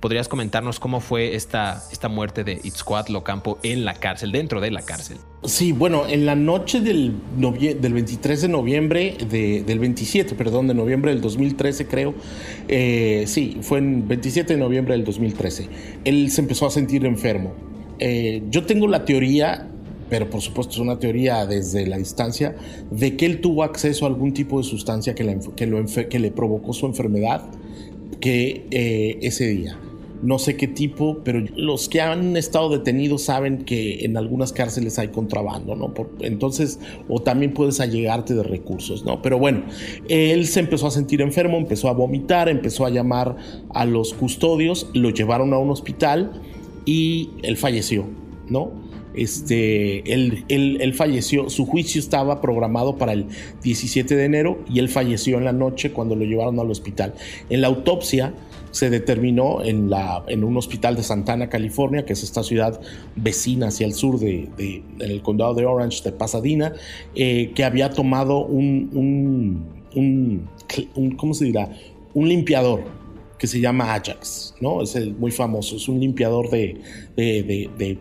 ¿podrías 0.00 0.28
comentarnos 0.28 0.80
cómo 0.80 1.00
fue 1.00 1.34
esta, 1.34 1.82
esta 1.92 2.08
muerte 2.08 2.44
de 2.44 2.60
Itzcoatl 2.62 3.14
Ocampo 3.16 3.58
en 3.62 3.84
la 3.84 3.94
cárcel, 3.94 4.32
dentro 4.32 4.60
de 4.60 4.70
la 4.70 4.82
cárcel? 4.82 5.18
Sí, 5.44 5.72
bueno, 5.72 6.06
en 6.08 6.26
la 6.26 6.34
noche 6.34 6.80
del, 6.80 7.14
del 7.36 7.92
23 7.92 8.42
de 8.42 8.48
noviembre, 8.48 9.16
del 9.28 9.78
27, 9.78 10.34
perdón, 10.34 10.66
de 10.66 10.74
noviembre 10.74 11.12
del 11.12 11.20
2013 11.20 11.86
creo, 11.86 12.14
eh, 12.68 13.24
sí, 13.26 13.58
fue 13.60 13.78
en 13.78 14.08
27 14.08 14.54
de 14.54 14.58
noviembre 14.58 14.94
del 14.94 15.04
2013, 15.04 15.68
él 16.04 16.30
se 16.30 16.40
empezó 16.40 16.66
a 16.66 16.70
sentir 16.70 17.04
enfermo. 17.04 17.54
Eh, 17.98 18.42
yo 18.50 18.64
tengo 18.64 18.88
la 18.88 19.04
teoría 19.04 19.68
pero 20.08 20.28
por 20.30 20.40
supuesto 20.40 20.74
es 20.74 20.78
una 20.78 20.98
teoría 20.98 21.46
desde 21.46 21.86
la 21.86 21.98
distancia, 21.98 22.56
de 22.90 23.16
que 23.16 23.26
él 23.26 23.40
tuvo 23.40 23.62
acceso 23.62 24.04
a 24.04 24.08
algún 24.08 24.32
tipo 24.32 24.58
de 24.58 24.64
sustancia 24.64 25.14
que, 25.14 25.38
que, 25.56 26.18
le 26.18 26.30
provocó 26.30 26.72
su 26.72 26.86
enfermedad 26.86 27.42
que 28.20 28.66
eh, 28.70 29.18
ese 29.22 29.48
día. 29.48 29.78
No 30.22 30.38
sé 30.38 30.56
qué 30.56 30.68
tipo, 30.68 31.18
pero 31.22 31.44
los 31.54 31.90
que 31.90 32.00
han 32.00 32.38
estado 32.38 32.70
detenidos 32.70 33.24
saben 33.24 33.64
que 33.64 34.06
en 34.06 34.16
algunas 34.16 34.54
cárceles 34.54 34.98
hay 34.98 35.08
contrabando, 35.08 35.76
¿no? 35.76 35.92
entonces, 36.20 36.78
o 37.10 37.20
también 37.20 37.52
puedes 37.52 37.78
allegarte 37.78 38.32
de 38.32 38.42
recursos, 38.42 39.04
¿no? 39.04 39.20
Pero 39.20 39.38
bueno, 39.38 39.64
él 40.08 40.46
se 40.46 40.60
empezó 40.60 40.86
a 40.86 40.90
sentir 40.90 41.20
enfermo, 41.20 41.58
empezó 41.58 41.90
a 41.90 41.92
vomitar, 41.92 42.48
empezó 42.48 42.86
a 42.86 42.90
llamar 42.90 43.36
a 43.68 43.84
los 43.84 44.14
custodios, 44.14 44.88
lo 44.94 45.10
llevaron 45.10 45.52
a 45.52 45.58
un 45.58 45.68
hospital 45.68 46.40
y 46.86 47.28
él 47.42 47.58
falleció, 47.58 48.06
¿no? 48.48 48.72
Este, 49.14 50.12
él, 50.12 50.94
falleció, 50.94 51.48
su 51.50 51.66
juicio 51.66 52.00
estaba 52.00 52.40
programado 52.40 52.96
para 52.96 53.12
el 53.12 53.26
17 53.62 54.16
de 54.16 54.24
enero 54.24 54.58
y 54.68 54.78
él 54.80 54.88
falleció 54.88 55.38
en 55.38 55.44
la 55.44 55.52
noche 55.52 55.92
cuando 55.92 56.16
lo 56.16 56.24
llevaron 56.24 56.58
al 56.58 56.70
hospital. 56.70 57.14
En 57.50 57.60
la 57.60 57.68
autopsia 57.68 58.34
se 58.70 58.90
determinó 58.90 59.62
en, 59.62 59.90
en 60.26 60.42
un 60.44 60.56
hospital 60.56 60.96
de 60.96 61.04
Santana, 61.04 61.48
California, 61.48 62.04
que 62.04 62.12
es 62.12 62.24
esta 62.24 62.42
ciudad 62.42 62.80
vecina 63.14 63.68
hacia 63.68 63.86
el 63.86 63.94
sur 63.94 64.18
de, 64.18 64.82
el 64.98 65.22
condado 65.22 65.54
de 65.54 65.64
Orange, 65.64 66.02
de 66.02 66.10
Pasadena, 66.10 66.72
eh, 67.14 67.52
que 67.54 67.62
había 67.62 67.90
tomado 67.90 68.44
un, 68.44 69.68
¿cómo 71.16 71.34
se 71.34 71.44
dirá? 71.44 71.70
Un 72.14 72.28
limpiador 72.28 72.82
que 73.38 73.46
se 73.46 73.60
llama 73.60 73.94
Ajax, 73.94 74.54
¿no? 74.60 74.82
Es 74.82 74.96
el 74.96 75.14
muy 75.14 75.30
famoso, 75.30 75.76
es 75.76 75.88
un 75.88 76.00
limpiador 76.00 76.50
de, 76.50 76.80
de, 77.16 77.98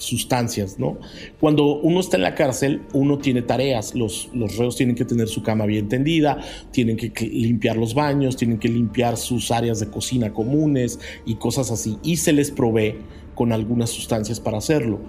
sustancias, 0.00 0.78
¿no? 0.78 0.98
Cuando 1.40 1.76
uno 1.80 2.00
está 2.00 2.16
en 2.16 2.22
la 2.22 2.34
cárcel, 2.34 2.82
uno 2.92 3.18
tiene 3.18 3.42
tareas, 3.42 3.94
los, 3.94 4.28
reos 4.56 4.76
tienen 4.76 4.94
que 4.94 5.04
tener 5.04 5.28
su 5.28 5.42
cama 5.42 5.66
bien 5.66 5.88
tendida, 5.88 6.38
tienen 6.70 6.96
que 6.96 7.12
limpiar 7.26 7.76
los 7.76 7.94
baños, 7.94 8.36
tienen 8.36 8.58
que 8.58 8.68
limpiar 8.68 9.16
sus 9.16 9.50
áreas 9.50 9.80
de 9.80 9.88
cocina 9.88 10.32
comunes 10.32 11.00
y 11.24 11.36
cosas 11.36 11.70
así, 11.70 11.98
y 12.02 12.16
se 12.16 12.32
les 12.32 12.50
provee 12.50 12.96
con 13.34 13.52
algunas 13.52 13.90
sustancias 13.90 14.40
para 14.40 14.58
hacerlo. 14.58 15.00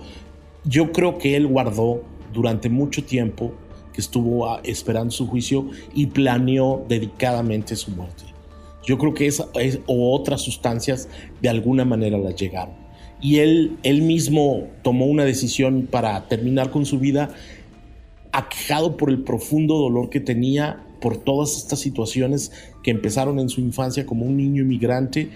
Yo 0.64 0.92
creo 0.92 1.18
que 1.18 1.36
él 1.36 1.48
guardó 1.48 2.04
durante 2.34 2.70
mucho 2.70 3.04
tiempo 3.04 3.54
que 3.94 4.02
estuvo 4.02 4.48
ah, 4.48 4.62
esperando 4.64 5.12
su 5.12 5.28
juicio 5.28 5.70
y 5.94 6.08
planeó 6.08 6.86
dedicadamente 6.88 7.76
su 7.76 7.92
muerte. 7.92 8.26
Yo 8.86 8.98
creo 8.98 9.14
que 9.14 9.28
esa 9.28 9.48
o 9.88 10.16
otras 10.16 10.42
sustancias 10.42 11.10
de 11.42 11.50
alguna 11.50 11.86
manera 11.86 12.18
las 12.18 12.36
llegaron. 12.36 12.79
Y 13.22 13.38
él, 13.38 13.78
él 13.84 14.02
mismo 14.02 14.68
tomó 14.82 15.06
una 15.06 15.26
decisión 15.26 15.88
para 15.90 16.28
terminar 16.28 16.72
con 16.72 16.86
su 16.86 17.00
vida 17.00 17.30
aquejado 18.32 18.98
por 18.98 19.10
el 19.10 19.24
profundo 19.24 19.78
dolor 19.78 20.10
que 20.10 20.20
tenía 20.20 20.86
por 21.02 21.18
todas 21.18 21.58
estas 21.58 21.80
situaciones 21.80 22.52
que 22.84 22.92
empezaron 22.92 23.40
en 23.40 23.50
su 23.50 23.62
infancia 23.62 24.06
como 24.06 24.26
un 24.26 24.38
niño 24.38 24.64
inmigrante 24.64 25.30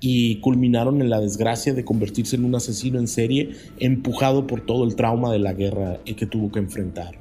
y 0.00 0.36
culminaron 0.36 1.00
en 1.02 1.10
la 1.10 1.20
desgracia 1.20 1.74
de 1.74 1.84
convertirse 1.84 2.36
en 2.36 2.44
un 2.44 2.54
asesino 2.54 2.98
en 2.98 3.06
serie 3.06 3.50
empujado 3.78 4.46
por 4.46 4.64
todo 4.64 4.84
el 4.84 4.96
trauma 4.96 5.30
de 5.30 5.38
la 5.38 5.52
guerra 5.52 6.00
que 6.04 6.26
tuvo 6.26 6.50
que 6.50 6.58
enfrentar. 6.58 7.18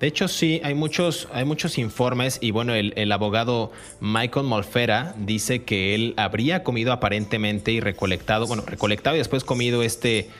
De 0.00 0.06
hecho, 0.06 0.28
sí, 0.28 0.60
hay 0.62 0.74
muchos, 0.74 1.28
hay 1.32 1.44
muchos 1.44 1.76
informes 1.76 2.38
y 2.40 2.52
bueno, 2.52 2.72
el, 2.74 2.92
el, 2.96 3.10
abogado 3.10 3.72
Michael 4.00 4.46
Molfera 4.46 5.14
dice 5.18 5.64
que 5.64 5.96
él 5.96 6.14
habría 6.16 6.62
comido 6.62 6.92
aparentemente 6.92 7.72
y 7.72 7.80
recolectado, 7.80 8.46
bueno, 8.46 8.62
recolectado 8.64 9.16
y 9.16 9.18
después 9.18 9.42
comido 9.42 9.82
este 9.82 10.30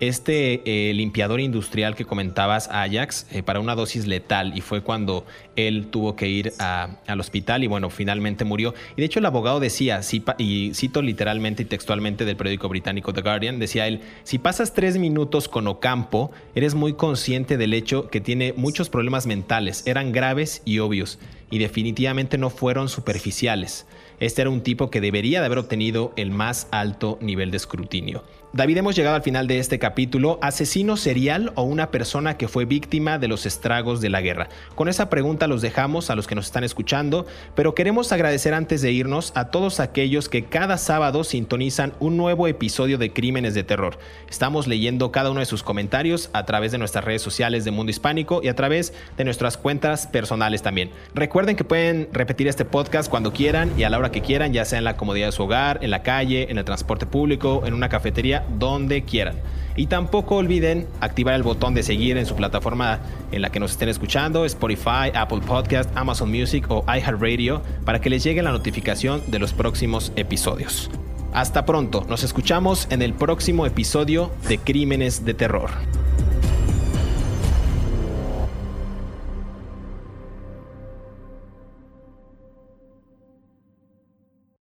este 0.00 0.62
eh, 0.64 0.92
limpiador 0.94 1.40
industrial 1.40 1.94
que 1.94 2.04
comentabas, 2.04 2.68
Ajax, 2.70 3.26
eh, 3.30 3.42
para 3.42 3.60
una 3.60 3.74
dosis 3.74 4.06
letal 4.06 4.56
y 4.56 4.60
fue 4.60 4.82
cuando 4.82 5.24
él 5.56 5.86
tuvo 5.86 6.16
que 6.16 6.28
ir 6.28 6.52
al 6.58 7.20
hospital 7.20 7.64
y 7.64 7.66
bueno, 7.66 7.90
finalmente 7.90 8.44
murió. 8.44 8.74
Y 8.96 9.00
de 9.00 9.04
hecho 9.04 9.20
el 9.20 9.26
abogado 9.26 9.60
decía, 9.60 10.00
y 10.38 10.74
cito 10.74 11.02
literalmente 11.02 11.62
y 11.62 11.66
textualmente 11.66 12.24
del 12.24 12.36
periódico 12.36 12.68
británico 12.68 13.12
The 13.12 13.22
Guardian, 13.22 13.58
decía 13.58 13.86
él, 13.86 14.00
si 14.24 14.38
pasas 14.38 14.74
tres 14.74 14.98
minutos 14.98 15.48
con 15.48 15.66
Ocampo, 15.68 16.32
eres 16.54 16.74
muy 16.74 16.94
consciente 16.94 17.56
del 17.56 17.74
hecho 17.74 18.08
que 18.08 18.20
tiene 18.20 18.52
muchos 18.56 18.88
problemas 18.88 19.26
mentales, 19.26 19.86
eran 19.86 20.12
graves 20.12 20.62
y 20.64 20.80
obvios, 20.80 21.18
y 21.50 21.58
definitivamente 21.58 22.36
no 22.36 22.50
fueron 22.50 22.88
superficiales. 22.88 23.86
Este 24.20 24.42
era 24.42 24.50
un 24.50 24.62
tipo 24.62 24.90
que 24.90 25.00
debería 25.00 25.40
de 25.40 25.46
haber 25.46 25.58
obtenido 25.58 26.12
el 26.16 26.30
más 26.30 26.68
alto 26.70 27.18
nivel 27.20 27.50
de 27.50 27.56
escrutinio. 27.56 28.24
David, 28.54 28.76
hemos 28.76 28.94
llegado 28.94 29.16
al 29.16 29.22
final 29.22 29.48
de 29.48 29.58
este 29.58 29.80
capítulo. 29.80 30.38
¿Asesino 30.40 30.96
serial 30.96 31.50
o 31.56 31.64
una 31.64 31.90
persona 31.90 32.36
que 32.36 32.46
fue 32.46 32.66
víctima 32.66 33.18
de 33.18 33.26
los 33.26 33.46
estragos 33.46 34.00
de 34.00 34.10
la 34.10 34.20
guerra? 34.20 34.48
Con 34.76 34.86
esa 34.86 35.10
pregunta 35.10 35.48
los 35.48 35.60
dejamos 35.60 36.08
a 36.08 36.14
los 36.14 36.28
que 36.28 36.36
nos 36.36 36.46
están 36.46 36.62
escuchando, 36.62 37.26
pero 37.56 37.74
queremos 37.74 38.12
agradecer 38.12 38.54
antes 38.54 38.80
de 38.80 38.92
irnos 38.92 39.32
a 39.34 39.50
todos 39.50 39.80
aquellos 39.80 40.28
que 40.28 40.44
cada 40.44 40.78
sábado 40.78 41.24
sintonizan 41.24 41.94
un 41.98 42.16
nuevo 42.16 42.46
episodio 42.46 42.96
de 42.96 43.12
Crímenes 43.12 43.54
de 43.54 43.64
Terror. 43.64 43.98
Estamos 44.30 44.68
leyendo 44.68 45.10
cada 45.10 45.32
uno 45.32 45.40
de 45.40 45.46
sus 45.46 45.64
comentarios 45.64 46.30
a 46.32 46.44
través 46.44 46.70
de 46.70 46.78
nuestras 46.78 47.04
redes 47.04 47.22
sociales 47.22 47.64
de 47.64 47.72
Mundo 47.72 47.90
Hispánico 47.90 48.40
y 48.40 48.46
a 48.46 48.54
través 48.54 48.94
de 49.16 49.24
nuestras 49.24 49.56
cuentas 49.56 50.06
personales 50.06 50.62
también. 50.62 50.90
Recuerden 51.12 51.56
que 51.56 51.64
pueden 51.64 52.08
repetir 52.12 52.46
este 52.46 52.64
podcast 52.64 53.10
cuando 53.10 53.32
quieran 53.32 53.72
y 53.76 53.82
a 53.82 53.90
la 53.90 53.98
hora 53.98 54.12
que 54.12 54.22
quieran, 54.22 54.52
ya 54.52 54.64
sea 54.64 54.78
en 54.78 54.84
la 54.84 54.96
comodidad 54.96 55.26
de 55.26 55.32
su 55.32 55.42
hogar, 55.42 55.80
en 55.82 55.90
la 55.90 56.04
calle, 56.04 56.52
en 56.52 56.58
el 56.58 56.64
transporte 56.64 57.04
público, 57.04 57.64
en 57.66 57.74
una 57.74 57.88
cafetería 57.88 58.43
donde 58.58 59.02
quieran. 59.02 59.36
Y 59.76 59.86
tampoco 59.86 60.36
olviden 60.36 60.86
activar 61.00 61.34
el 61.34 61.42
botón 61.42 61.74
de 61.74 61.82
seguir 61.82 62.16
en 62.16 62.26
su 62.26 62.36
plataforma 62.36 63.00
en 63.32 63.42
la 63.42 63.50
que 63.50 63.58
nos 63.58 63.72
estén 63.72 63.88
escuchando, 63.88 64.44
Spotify, 64.44 65.10
Apple 65.14 65.40
Podcast, 65.44 65.90
Amazon 65.96 66.30
Music 66.30 66.66
o 66.68 66.84
iHeartRadio, 66.86 67.60
para 67.84 68.00
que 68.00 68.10
les 68.10 68.22
llegue 68.22 68.42
la 68.42 68.52
notificación 68.52 69.22
de 69.26 69.40
los 69.40 69.52
próximos 69.52 70.12
episodios. 70.14 70.90
Hasta 71.32 71.64
pronto, 71.66 72.06
nos 72.08 72.22
escuchamos 72.22 72.86
en 72.90 73.02
el 73.02 73.14
próximo 73.14 73.66
episodio 73.66 74.30
de 74.48 74.58
Crímenes 74.58 75.24
de 75.24 75.34
Terror. 75.34 75.70